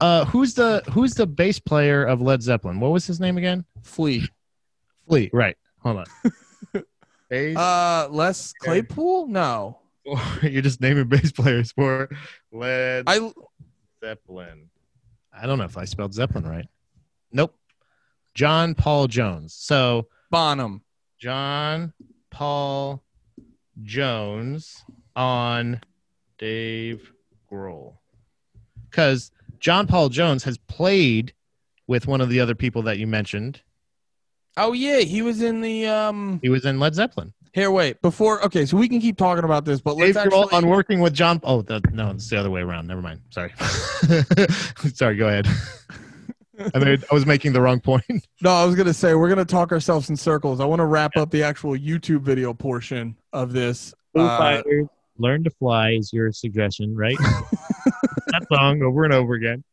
Uh 0.00 0.24
who's 0.26 0.54
the 0.54 0.82
who's 0.92 1.14
the 1.14 1.26
bass 1.26 1.58
player 1.58 2.04
of 2.04 2.20
Led 2.20 2.42
Zeppelin? 2.42 2.80
What 2.80 2.92
was 2.92 3.06
his 3.06 3.20
name 3.20 3.36
again? 3.36 3.64
Flea. 3.82 4.28
Flea. 5.06 5.30
Right. 5.32 5.56
Hold 5.80 5.98
on. 5.98 6.82
bass 7.30 7.56
Uh 7.56 8.08
Les 8.10 8.52
Claypool? 8.60 9.26
No. 9.28 9.78
You're 10.42 10.62
just 10.62 10.80
naming 10.80 11.08
bass 11.08 11.32
players 11.32 11.72
for 11.72 12.08
Led 12.52 13.04
I 13.06 13.32
Zeppelin. 14.00 14.70
I 15.32 15.46
don't 15.46 15.58
know 15.58 15.64
if 15.64 15.76
I 15.76 15.84
spelled 15.84 16.14
Zeppelin 16.14 16.46
right. 16.46 16.66
Nope. 17.32 17.54
John 18.34 18.74
Paul 18.74 19.08
Jones. 19.08 19.54
So 19.54 20.08
Bonham. 20.30 20.82
John 21.18 21.92
Paul 22.30 23.02
Jones 23.82 24.84
on 25.16 25.80
Dave 26.38 27.12
Grohl. 27.50 27.94
Because 28.88 29.32
John 29.58 29.86
Paul 29.86 30.08
Jones 30.08 30.44
has 30.44 30.58
played 30.58 31.34
with 31.86 32.06
one 32.06 32.20
of 32.20 32.28
the 32.28 32.40
other 32.40 32.54
people 32.54 32.82
that 32.82 32.98
you 32.98 33.06
mentioned. 33.06 33.60
Oh 34.56 34.72
yeah, 34.72 35.00
he 35.00 35.22
was 35.22 35.42
in 35.42 35.60
the 35.60 35.86
um. 35.86 36.40
He 36.42 36.48
was 36.48 36.64
in 36.64 36.80
Led 36.80 36.94
Zeppelin. 36.94 37.32
Here, 37.58 37.72
wait. 37.72 38.00
Before, 38.02 38.44
okay, 38.44 38.64
so 38.66 38.76
we 38.76 38.88
can 38.88 39.00
keep 39.00 39.16
talking 39.16 39.42
about 39.44 39.64
this, 39.64 39.80
but 39.80 39.96
let's 39.96 40.14
Dave 40.16 40.26
Grohl 40.30 40.44
actually. 40.44 40.56
on 40.58 40.68
working 40.68 41.00
with 41.00 41.12
John. 41.12 41.40
Oh, 41.42 41.60
the, 41.62 41.80
no, 41.92 42.10
it's 42.10 42.30
the 42.30 42.38
other 42.38 42.50
way 42.50 42.60
around. 42.60 42.86
Never 42.86 43.02
mind. 43.02 43.20
Sorry. 43.30 43.52
Sorry. 44.94 45.16
Go 45.16 45.26
ahead. 45.26 45.48
I 46.74 46.78
mean, 46.78 47.02
I 47.10 47.14
was 47.14 47.26
making 47.26 47.52
the 47.54 47.60
wrong 47.60 47.80
point. 47.80 48.04
No, 48.42 48.50
I 48.52 48.64
was 48.64 48.76
gonna 48.76 48.94
say 48.94 49.16
we're 49.16 49.28
gonna 49.28 49.44
talk 49.44 49.72
ourselves 49.72 50.08
in 50.10 50.16
circles. 50.16 50.60
I 50.60 50.64
want 50.64 50.78
to 50.78 50.84
wrap 50.84 51.16
up 51.16 51.30
the 51.32 51.42
actual 51.42 51.72
YouTube 51.76 52.20
video 52.20 52.54
portion 52.54 53.16
of 53.32 53.52
this. 53.52 53.92
Foo 54.14 54.20
Uh, 54.22 54.38
Fighters, 54.38 54.86
Learn 55.16 55.42
to 55.42 55.50
Fly 55.50 55.90
is 55.94 56.12
your 56.12 56.30
suggestion, 56.30 56.94
right? 56.96 57.16
that 57.18 58.46
song 58.52 58.82
over 58.82 59.02
and 59.02 59.12
over 59.12 59.34
again. 59.34 59.64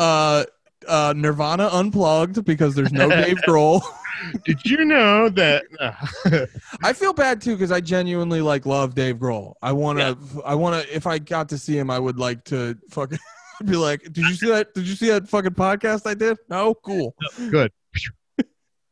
uh, 0.00 0.44
uh, 0.88 1.12
Nirvana 1.16 1.68
unplugged 1.72 2.44
because 2.44 2.74
there's 2.74 2.92
no 2.92 3.08
Dave 3.08 3.36
Grohl. 3.46 3.82
Did 4.44 4.64
you 4.64 4.84
know 4.84 5.28
that? 5.28 6.48
I 6.82 6.92
feel 6.92 7.12
bad 7.12 7.40
too 7.42 7.54
because 7.56 7.72
I 7.72 7.80
genuinely 7.80 8.40
like 8.40 8.64
love 8.66 8.94
Dave 8.94 9.16
Grohl. 9.16 9.54
I 9.60 9.72
want 9.72 9.98
to. 9.98 10.16
I 10.44 10.54
want 10.54 10.82
to. 10.82 10.94
If 10.96 11.06
I 11.06 11.18
got 11.18 11.48
to 11.50 11.58
see 11.58 11.76
him, 11.78 11.90
I 11.90 11.98
would 11.98 12.18
like 12.18 12.44
to 12.44 12.76
fucking 12.90 13.18
be 13.64 13.76
like, 13.76 14.02
"Did 14.04 14.18
you 14.18 14.34
see 14.34 14.48
that? 14.48 14.72
Did 14.74 14.86
you 14.86 14.94
see 14.94 15.08
that 15.10 15.28
fucking 15.28 15.52
podcast 15.52 16.06
I 16.06 16.14
did? 16.14 16.38
No, 16.48 16.74
cool. 16.74 17.14
Good. 17.50 17.72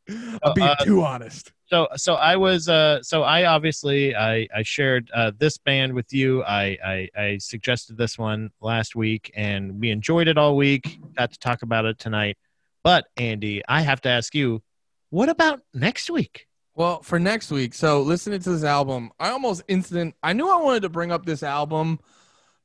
I'm 0.08 0.54
being 0.54 0.68
Uh, 0.68 0.74
too 0.84 1.02
honest. 1.02 1.52
So 1.72 1.88
so 1.96 2.14
i 2.14 2.36
was 2.36 2.68
uh 2.68 3.02
so 3.02 3.22
i 3.22 3.44
obviously 3.46 4.14
i 4.14 4.46
i 4.54 4.62
shared 4.62 5.10
uh 5.14 5.32
this 5.38 5.56
band 5.56 5.94
with 5.94 6.12
you 6.12 6.42
I, 6.44 6.76
I 6.84 7.08
i 7.16 7.38
suggested 7.38 7.96
this 7.96 8.18
one 8.18 8.50
last 8.60 8.94
week 8.94 9.32
and 9.34 9.80
we 9.80 9.90
enjoyed 9.90 10.28
it 10.28 10.36
all 10.36 10.56
week 10.56 11.00
got 11.16 11.32
to 11.32 11.38
talk 11.38 11.62
about 11.62 11.86
it 11.86 11.98
tonight 11.98 12.36
but 12.82 13.06
andy 13.16 13.62
i 13.68 13.80
have 13.80 14.02
to 14.02 14.10
ask 14.10 14.34
you 14.34 14.62
what 15.08 15.28
about 15.30 15.60
next 15.72 16.10
week 16.10 16.46
Well, 16.74 17.02
for 17.02 17.18
next 17.18 17.50
week, 17.50 17.74
so 17.74 18.00
listening 18.00 18.40
to 18.40 18.50
this 18.50 18.64
album, 18.64 19.10
I 19.20 19.28
almost 19.28 19.62
instant. 19.68 20.14
I 20.22 20.32
knew 20.32 20.48
I 20.50 20.56
wanted 20.56 20.80
to 20.82 20.88
bring 20.88 21.12
up 21.12 21.26
this 21.26 21.42
album 21.42 22.00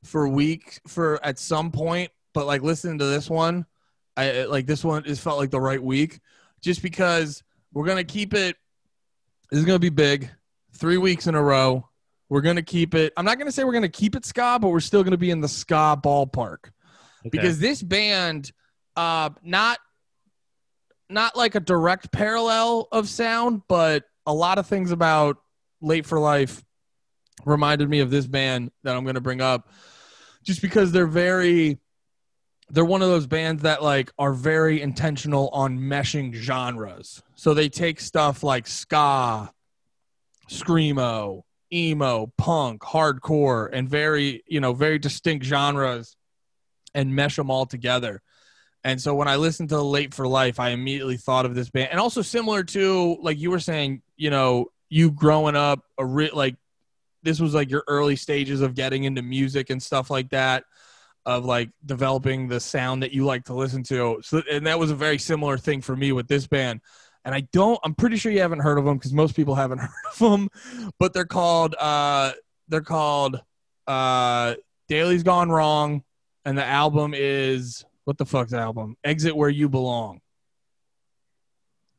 for 0.02 0.26
week 0.26 0.80
for 0.86 1.20
at 1.22 1.38
some 1.38 1.70
point, 1.70 2.10
but 2.32 2.46
like 2.46 2.62
listening 2.62 2.98
to 3.00 3.04
this 3.04 3.28
one, 3.28 3.66
I 4.16 4.44
like 4.44 4.64
this 4.66 4.82
one. 4.82 5.04
It 5.04 5.18
felt 5.18 5.36
like 5.36 5.50
the 5.50 5.60
right 5.60 5.82
week, 5.82 6.20
just 6.62 6.80
because 6.80 7.42
we're 7.74 7.84
gonna 7.84 8.02
keep 8.02 8.32
it. 8.32 8.56
This 9.50 9.60
is 9.60 9.64
gonna 9.66 9.78
be 9.78 9.88
big. 9.90 10.30
Three 10.74 10.98
weeks 10.98 11.26
in 11.26 11.34
a 11.34 11.42
row. 11.42 11.88
We're 12.28 12.42
gonna 12.42 12.62
keep 12.62 12.94
it. 12.94 13.12
I'm 13.16 13.24
not 13.24 13.38
gonna 13.38 13.52
say 13.52 13.64
we're 13.64 13.72
gonna 13.72 13.88
keep 13.88 14.14
it 14.14 14.24
ska, 14.26 14.58
but 14.60 14.68
we're 14.68 14.80
still 14.80 15.02
gonna 15.02 15.16
be 15.16 15.30
in 15.30 15.40
the 15.40 15.48
ska 15.48 15.98
ballpark 16.02 16.70
Okay. 17.20 17.30
because 17.30 17.58
this 17.58 17.82
band 17.82 18.52
uh 18.96 19.30
not 19.42 19.78
not 21.10 21.36
like 21.36 21.54
a 21.54 21.60
direct 21.60 22.12
parallel 22.12 22.86
of 22.92 23.08
sound 23.08 23.62
but 23.68 24.04
a 24.26 24.32
lot 24.32 24.58
of 24.58 24.66
things 24.66 24.90
about 24.92 25.38
late 25.80 26.04
for 26.06 26.20
life 26.20 26.62
reminded 27.44 27.88
me 27.88 28.00
of 28.00 28.10
this 28.10 28.26
band 28.26 28.70
that 28.84 28.96
i'm 28.96 29.04
going 29.04 29.14
to 29.14 29.20
bring 29.20 29.40
up 29.40 29.70
just 30.44 30.60
because 30.62 30.92
they're 30.92 31.06
very 31.06 31.78
they're 32.70 32.84
one 32.84 33.02
of 33.02 33.08
those 33.08 33.26
bands 33.26 33.62
that 33.62 33.82
like 33.82 34.12
are 34.18 34.32
very 34.32 34.82
intentional 34.82 35.48
on 35.52 35.78
meshing 35.78 36.34
genres 36.34 37.22
so 37.34 37.54
they 37.54 37.68
take 37.68 38.00
stuff 38.00 38.42
like 38.42 38.66
ska 38.66 39.50
screamo 40.50 41.42
emo 41.72 42.32
punk 42.38 42.80
hardcore 42.82 43.68
and 43.72 43.88
very 43.88 44.42
you 44.46 44.60
know 44.60 44.72
very 44.72 44.98
distinct 44.98 45.44
genres 45.44 46.16
and 46.94 47.14
mesh 47.14 47.36
them 47.36 47.50
all 47.50 47.66
together. 47.66 48.22
And 48.84 49.00
so 49.00 49.14
when 49.14 49.28
I 49.28 49.36
listened 49.36 49.70
to 49.70 49.80
Late 49.80 50.14
for 50.14 50.26
Life, 50.26 50.60
I 50.60 50.70
immediately 50.70 51.16
thought 51.16 51.44
of 51.44 51.54
this 51.54 51.70
band. 51.70 51.90
And 51.90 52.00
also 52.00 52.22
similar 52.22 52.62
to 52.64 53.18
like 53.22 53.38
you 53.38 53.50
were 53.50 53.60
saying, 53.60 54.02
you 54.16 54.30
know, 54.30 54.66
you 54.88 55.10
growing 55.10 55.56
up 55.56 55.80
a 55.98 56.06
re- 56.06 56.30
like 56.32 56.56
this 57.22 57.40
was 57.40 57.54
like 57.54 57.70
your 57.70 57.84
early 57.88 58.16
stages 58.16 58.60
of 58.60 58.74
getting 58.74 59.04
into 59.04 59.22
music 59.22 59.70
and 59.70 59.82
stuff 59.82 60.10
like 60.10 60.30
that 60.30 60.64
of 61.28 61.44
like 61.44 61.68
developing 61.84 62.48
the 62.48 62.58
sound 62.58 63.02
that 63.02 63.12
you 63.12 63.22
like 63.22 63.44
to 63.44 63.52
listen 63.52 63.82
to. 63.82 64.18
So 64.22 64.42
and 64.50 64.66
that 64.66 64.78
was 64.78 64.90
a 64.90 64.94
very 64.94 65.18
similar 65.18 65.58
thing 65.58 65.82
for 65.82 65.94
me 65.94 66.10
with 66.12 66.26
this 66.26 66.46
band. 66.46 66.80
And 67.26 67.34
I 67.34 67.42
don't 67.52 67.78
I'm 67.84 67.94
pretty 67.94 68.16
sure 68.16 68.32
you 68.32 68.40
haven't 68.40 68.60
heard 68.60 68.78
of 68.78 68.86
them 68.86 68.98
cuz 68.98 69.12
most 69.12 69.36
people 69.36 69.54
haven't 69.54 69.78
heard 69.86 69.90
of 70.10 70.18
them, 70.18 70.48
but 70.98 71.12
they're 71.12 71.26
called 71.26 71.74
uh 71.78 72.32
they're 72.68 72.80
called 72.80 73.42
uh 73.86 74.54
Daily's 74.88 75.22
Gone 75.22 75.50
Wrong 75.50 76.02
and 76.46 76.56
the 76.56 76.64
album 76.64 77.12
is 77.14 77.84
what 78.04 78.16
the 78.16 78.24
fuck's 78.24 78.52
the 78.52 78.58
album? 78.58 78.96
Exit 79.04 79.36
Where 79.36 79.50
You 79.50 79.68
Belong. 79.68 80.22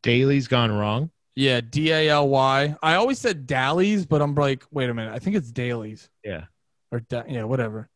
Daly's 0.01 0.47
gone 0.47 0.71
wrong. 0.71 1.11
Yeah, 1.35 1.61
D 1.61 1.91
A 1.91 2.09
L 2.09 2.29
Y. 2.29 2.75
I 2.81 2.95
always 2.95 3.19
said 3.19 3.45
Dallies, 3.45 4.07
but 4.07 4.23
I'm 4.23 4.33
like, 4.33 4.65
wait 4.71 4.89
a 4.89 4.93
minute. 4.95 5.13
I 5.13 5.19
think 5.19 5.35
it's 5.35 5.51
Dailies. 5.51 6.09
Yeah. 6.23 6.45
Or 6.91 7.01
da- 7.01 7.25
yeah, 7.27 7.43
whatever. 7.43 7.89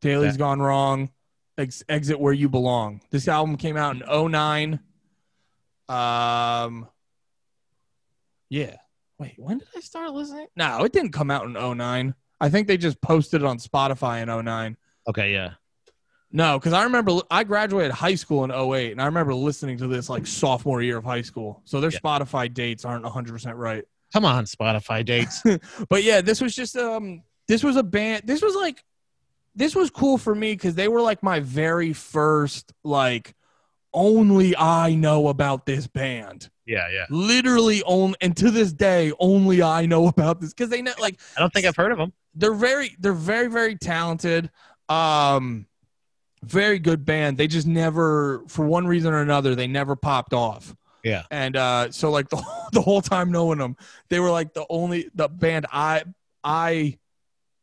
Dailies 0.00 0.36
gone 0.36 0.60
wrong. 0.60 1.10
Ex- 1.58 1.82
exit 1.88 2.18
where 2.18 2.32
you 2.32 2.48
belong. 2.48 3.00
This 3.10 3.28
album 3.28 3.56
came 3.56 3.76
out 3.76 3.96
in 3.96 4.02
09. 4.30 4.80
Um 5.88 6.88
Yeah. 8.48 8.76
Wait, 9.18 9.34
when 9.36 9.58
did 9.58 9.68
I 9.76 9.80
start 9.80 10.12
listening? 10.12 10.46
No, 10.56 10.84
it 10.84 10.92
didn't 10.92 11.12
come 11.12 11.30
out 11.30 11.44
in 11.44 11.52
09. 11.52 12.14
I 12.40 12.48
think 12.48 12.66
they 12.68 12.78
just 12.78 13.00
posted 13.02 13.42
it 13.42 13.46
on 13.46 13.58
Spotify 13.58 14.22
in 14.22 14.44
09. 14.44 14.76
Okay, 15.08 15.32
yeah. 15.32 15.50
No, 16.32 16.58
because 16.58 16.72
I 16.72 16.84
remember 16.84 17.18
I 17.30 17.44
graduated 17.44 17.90
high 17.92 18.14
school 18.14 18.44
in 18.44 18.50
08, 18.52 18.92
and 18.92 19.02
I 19.02 19.06
remember 19.06 19.34
listening 19.34 19.76
to 19.78 19.88
this 19.88 20.08
like 20.08 20.26
sophomore 20.26 20.80
year 20.80 20.96
of 20.96 21.04
high 21.04 21.22
school. 21.22 21.60
So 21.64 21.80
their 21.80 21.90
Yeah. 21.90 21.98
Spotify 21.98 22.52
dates 22.52 22.84
aren't 22.84 23.04
100% 23.04 23.56
right. 23.56 23.84
Come 24.12 24.24
on, 24.24 24.44
Spotify 24.44 25.04
dates. 25.04 25.42
But 25.90 26.02
yeah, 26.04 26.20
this 26.22 26.40
was 26.40 26.54
just 26.54 26.76
um 26.76 27.22
this 27.48 27.62
was 27.64 27.76
a 27.76 27.82
band 27.82 28.22
this 28.24 28.40
was 28.42 28.54
like 28.54 28.82
this 29.54 29.74
was 29.74 29.90
cool 29.90 30.18
for 30.18 30.34
me 30.34 30.52
because 30.52 30.74
they 30.74 30.88
were 30.88 31.00
like 31.00 31.22
my 31.22 31.40
very 31.40 31.92
first 31.92 32.72
like 32.84 33.34
only 33.92 34.56
I 34.56 34.94
know 34.94 35.28
about 35.28 35.66
this 35.66 35.86
band. 35.88 36.48
yeah, 36.66 36.88
yeah. 36.92 37.06
Literally 37.10 37.82
only 37.82 38.14
and 38.20 38.36
to 38.36 38.50
this 38.50 38.72
day 38.72 39.12
only 39.18 39.62
I 39.62 39.86
know 39.86 40.06
about 40.14 40.40
this 40.40 40.52
because 40.54 40.70
they 40.70 40.82
know 40.82 40.92
like 41.00 41.18
I 41.36 41.40
don't 41.40 41.52
think 41.52 41.66
I've 41.66 41.76
heard 41.76 41.90
of 41.92 41.98
them. 41.98 42.12
they're 42.34 42.54
very 42.54 42.94
they're 43.00 43.12
very 43.12 43.48
very 43.48 43.76
talented 43.76 44.50
um 44.88 45.66
very 46.44 46.78
good 46.78 47.04
band 47.04 47.36
they 47.36 47.46
just 47.46 47.66
never 47.66 48.42
for 48.48 48.64
one 48.64 48.86
reason 48.86 49.12
or 49.12 49.20
another 49.20 49.54
they 49.54 49.66
never 49.66 49.94
popped 49.94 50.32
off 50.32 50.74
Yeah. 51.04 51.24
and 51.30 51.54
uh 51.56 51.90
so 51.90 52.10
like 52.10 52.28
the, 52.28 52.36
whole- 52.38 52.68
the 52.72 52.80
whole 52.80 53.02
time 53.02 53.30
knowing 53.30 53.58
them 53.58 53.76
they 54.08 54.20
were 54.20 54.30
like 54.30 54.54
the 54.54 54.64
only 54.70 55.10
the 55.14 55.28
band 55.28 55.66
i 55.72 56.02
i 56.42 56.96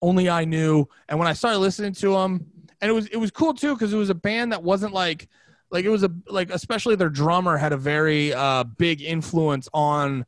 only 0.02 0.30
i 0.30 0.46
knew 0.46 0.86
and 1.10 1.18
when 1.18 1.28
i 1.28 1.34
started 1.34 1.60
listening 1.60 1.94
to 1.94 2.12
them 2.14 2.46
and 2.82 2.90
it 2.90 2.94
was 2.94 3.08
it 3.08 3.18
was 3.18 3.32
cool 3.32 3.54
too 3.54 3.74
because 3.74 3.94
it 3.94 3.98
was 3.98 4.10
a 4.10 4.16
band 4.16 4.52
that 4.52 4.64
wasn't 4.64 4.94
like 4.94 5.28
like 5.72 5.86
it 5.86 5.90
was 5.90 6.04
a 6.04 6.12
like 6.28 6.50
especially 6.50 6.96
their 6.96 7.10
drummer 7.10 7.58
had 7.58 7.74
a 7.74 7.78
very 7.78 8.34
uh 8.34 8.64
big 8.64 9.02
influence 9.02 9.68
on 9.74 10.26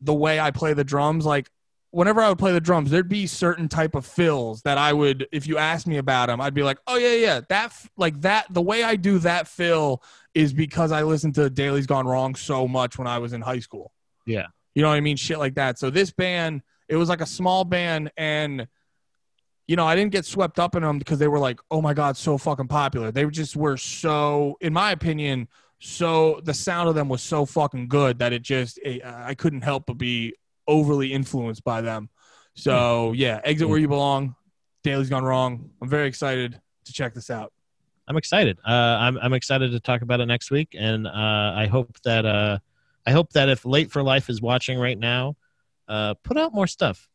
the 0.00 0.14
way 0.14 0.38
i 0.38 0.50
play 0.50 0.72
the 0.72 0.84
drums 0.84 1.26
like 1.26 1.50
whenever 1.90 2.20
I 2.20 2.28
would 2.28 2.38
play 2.38 2.52
the 2.52 2.60
drums, 2.60 2.90
there'd 2.90 3.08
be 3.08 3.26
certain 3.26 3.68
type 3.68 3.94
of 3.94 4.04
fills 4.04 4.62
that 4.62 4.78
I 4.78 4.92
would, 4.92 5.26
if 5.32 5.46
you 5.46 5.58
asked 5.58 5.86
me 5.86 5.96
about 5.96 6.26
them, 6.26 6.40
I'd 6.40 6.54
be 6.54 6.62
like, 6.62 6.78
oh 6.86 6.96
yeah, 6.96 7.14
yeah, 7.14 7.40
that 7.48 7.72
like 7.96 8.20
that. 8.22 8.46
The 8.50 8.62
way 8.62 8.82
I 8.82 8.96
do 8.96 9.18
that 9.20 9.48
fill 9.48 10.02
is 10.34 10.52
because 10.52 10.92
I 10.92 11.02
listened 11.02 11.34
to 11.36 11.48
Daily's 11.48 11.86
Gone 11.86 12.06
Wrong 12.06 12.34
so 12.34 12.68
much 12.68 12.98
when 12.98 13.06
I 13.06 13.18
was 13.18 13.32
in 13.32 13.40
high 13.40 13.60
school. 13.60 13.92
Yeah. 14.26 14.46
you 14.74 14.82
know 14.82 14.88
what 14.88 14.96
I 14.96 15.00
mean, 15.00 15.16
shit 15.16 15.38
like 15.38 15.54
that. 15.54 15.78
So 15.78 15.88
this 15.88 16.12
band, 16.12 16.62
it 16.88 16.96
was 16.96 17.08
like 17.08 17.22
a 17.22 17.26
small 17.26 17.64
band, 17.64 18.12
and 18.16 18.68
you 19.68 19.76
know, 19.76 19.86
I 19.86 19.94
didn't 19.94 20.12
get 20.12 20.24
swept 20.24 20.58
up 20.58 20.74
in 20.74 20.82
them 20.82 20.98
because 20.98 21.18
they 21.18 21.28
were 21.28 21.38
like, 21.38 21.60
oh 21.70 21.82
my 21.82 21.92
god, 21.92 22.16
so 22.16 22.38
fucking 22.38 22.68
popular. 22.68 23.12
They 23.12 23.26
just 23.26 23.54
were 23.54 23.76
so, 23.76 24.56
in 24.62 24.72
my 24.72 24.92
opinion. 24.92 25.46
So 25.78 26.40
the 26.42 26.54
sound 26.54 26.88
of 26.88 26.94
them 26.94 27.08
was 27.08 27.22
so 27.22 27.46
fucking 27.46 27.88
good 27.88 28.18
that 28.18 28.32
it 28.32 28.42
just 28.42 28.78
it, 28.78 29.04
I 29.04 29.34
couldn't 29.34 29.60
help 29.60 29.86
but 29.86 29.98
be 29.98 30.34
overly 30.66 31.12
influenced 31.12 31.62
by 31.62 31.82
them. 31.82 32.08
So 32.54 33.12
yeah, 33.12 33.40
exit 33.44 33.68
where 33.68 33.78
you 33.78 33.88
belong. 33.88 34.34
Daily's 34.82 35.10
gone 35.10 35.22
wrong. 35.22 35.70
I'm 35.82 35.88
very 35.88 36.08
excited 36.08 36.58
to 36.86 36.92
check 36.92 37.14
this 37.14 37.30
out. 37.30 37.52
I'm 38.08 38.16
excited. 38.16 38.58
Uh, 38.66 38.70
I'm 38.72 39.18
I'm 39.18 39.34
excited 39.34 39.72
to 39.72 39.80
talk 39.80 40.00
about 40.00 40.20
it 40.20 40.26
next 40.26 40.50
week, 40.50 40.74
and 40.76 41.06
uh, 41.06 41.10
I 41.54 41.68
hope 41.70 42.00
that 42.04 42.24
uh, 42.24 42.58
I 43.06 43.10
hope 43.10 43.34
that 43.34 43.50
if 43.50 43.66
Late 43.66 43.92
for 43.92 44.02
Life 44.02 44.30
is 44.30 44.40
watching 44.40 44.78
right 44.78 44.98
now, 44.98 45.36
uh, 45.88 46.14
put 46.24 46.38
out 46.38 46.54
more 46.54 46.66
stuff. 46.66 47.06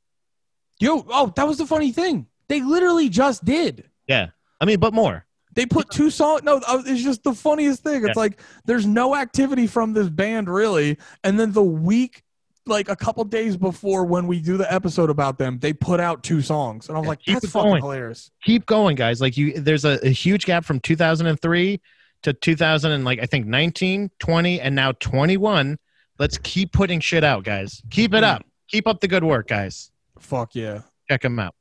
Yo, 0.79 1.03
oh, 1.09 1.33
that 1.35 1.47
was 1.47 1.57
the 1.57 1.65
funny 1.65 1.91
thing. 1.91 2.27
They 2.49 2.61
literally 2.61 3.09
just 3.09 3.43
did. 3.45 3.89
Yeah, 4.07 4.29
I 4.61 4.65
mean, 4.65 4.79
but 4.79 4.93
more. 4.93 5.25
They 5.55 5.65
put 5.67 5.89
two 5.91 6.09
songs. 6.09 6.41
No, 6.43 6.57
uh, 6.67 6.81
it's 6.85 7.03
just 7.03 7.23
the 7.23 7.33
funniest 7.33 7.83
thing. 7.83 7.97
It's 8.03 8.07
Yeah. 8.15 8.21
like 8.21 8.39
there's 8.65 8.85
no 8.87 9.15
activity 9.15 9.67
from 9.67 9.93
this 9.93 10.09
band 10.09 10.49
really, 10.49 10.97
and 11.23 11.39
then 11.39 11.51
the 11.51 11.61
week, 11.63 12.23
like 12.65 12.89
a 12.89 12.95
couple 12.95 13.23
days 13.25 13.55
before 13.55 14.03
when 14.05 14.25
we 14.25 14.39
do 14.39 14.57
the 14.57 14.71
episode 14.73 15.09
about 15.11 15.37
them, 15.37 15.59
they 15.59 15.71
put 15.73 15.99
out 15.99 16.23
two 16.23 16.41
songs, 16.41 16.87
and 16.89 16.97
I 16.97 16.99
was 17.01 17.05
Yeah, 17.05 17.09
like, 17.09 17.41
that's 17.41 17.49
fucking 17.53 17.69
going. 17.71 17.81
hilarious. 17.83 18.31
keep 18.43 18.65
going 18.65 18.95
guys 18.95 19.21
like 19.21 19.37
you 19.37 19.53
there's 19.59 19.85
a, 19.85 19.99
a 20.03 20.09
huge 20.09 20.45
gap 20.45 20.65
from 20.65 20.79
2003 20.79 21.79
to 22.23 22.31
2000 22.33 22.91
and 22.93 23.03
like 23.03 23.19
i 23.19 23.25
think 23.25 23.45
19 23.45 24.09
20 24.19 24.61
and 24.61 24.73
now 24.73 24.93
21 24.93 25.77
let's 26.19 26.37
keep 26.37 26.71
putting 26.71 27.01
shit 27.01 27.21
out 27.23 27.43
guys 27.43 27.81
keep 27.91 28.13
it 28.13 28.23
up 28.23 28.45
keep 28.69 28.87
up 28.87 29.01
the 29.01 29.07
good 29.09 29.25
work 29.25 29.47
guys 29.49 29.91
Fuck 30.19 30.55
yeah. 30.55 30.81
check 31.09 31.21
them 31.21 31.37
out 31.37 31.53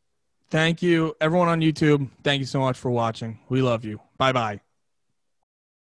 Thank 0.52 0.82
you, 0.82 1.16
everyone 1.18 1.48
on 1.48 1.60
YouTube. 1.60 2.10
Thank 2.22 2.40
you 2.40 2.46
so 2.46 2.60
much 2.60 2.78
for 2.78 2.90
watching. 2.90 3.38
We 3.48 3.62
love 3.62 3.86
you. 3.86 4.00
Bye 4.18 4.32
bye. 4.32 4.60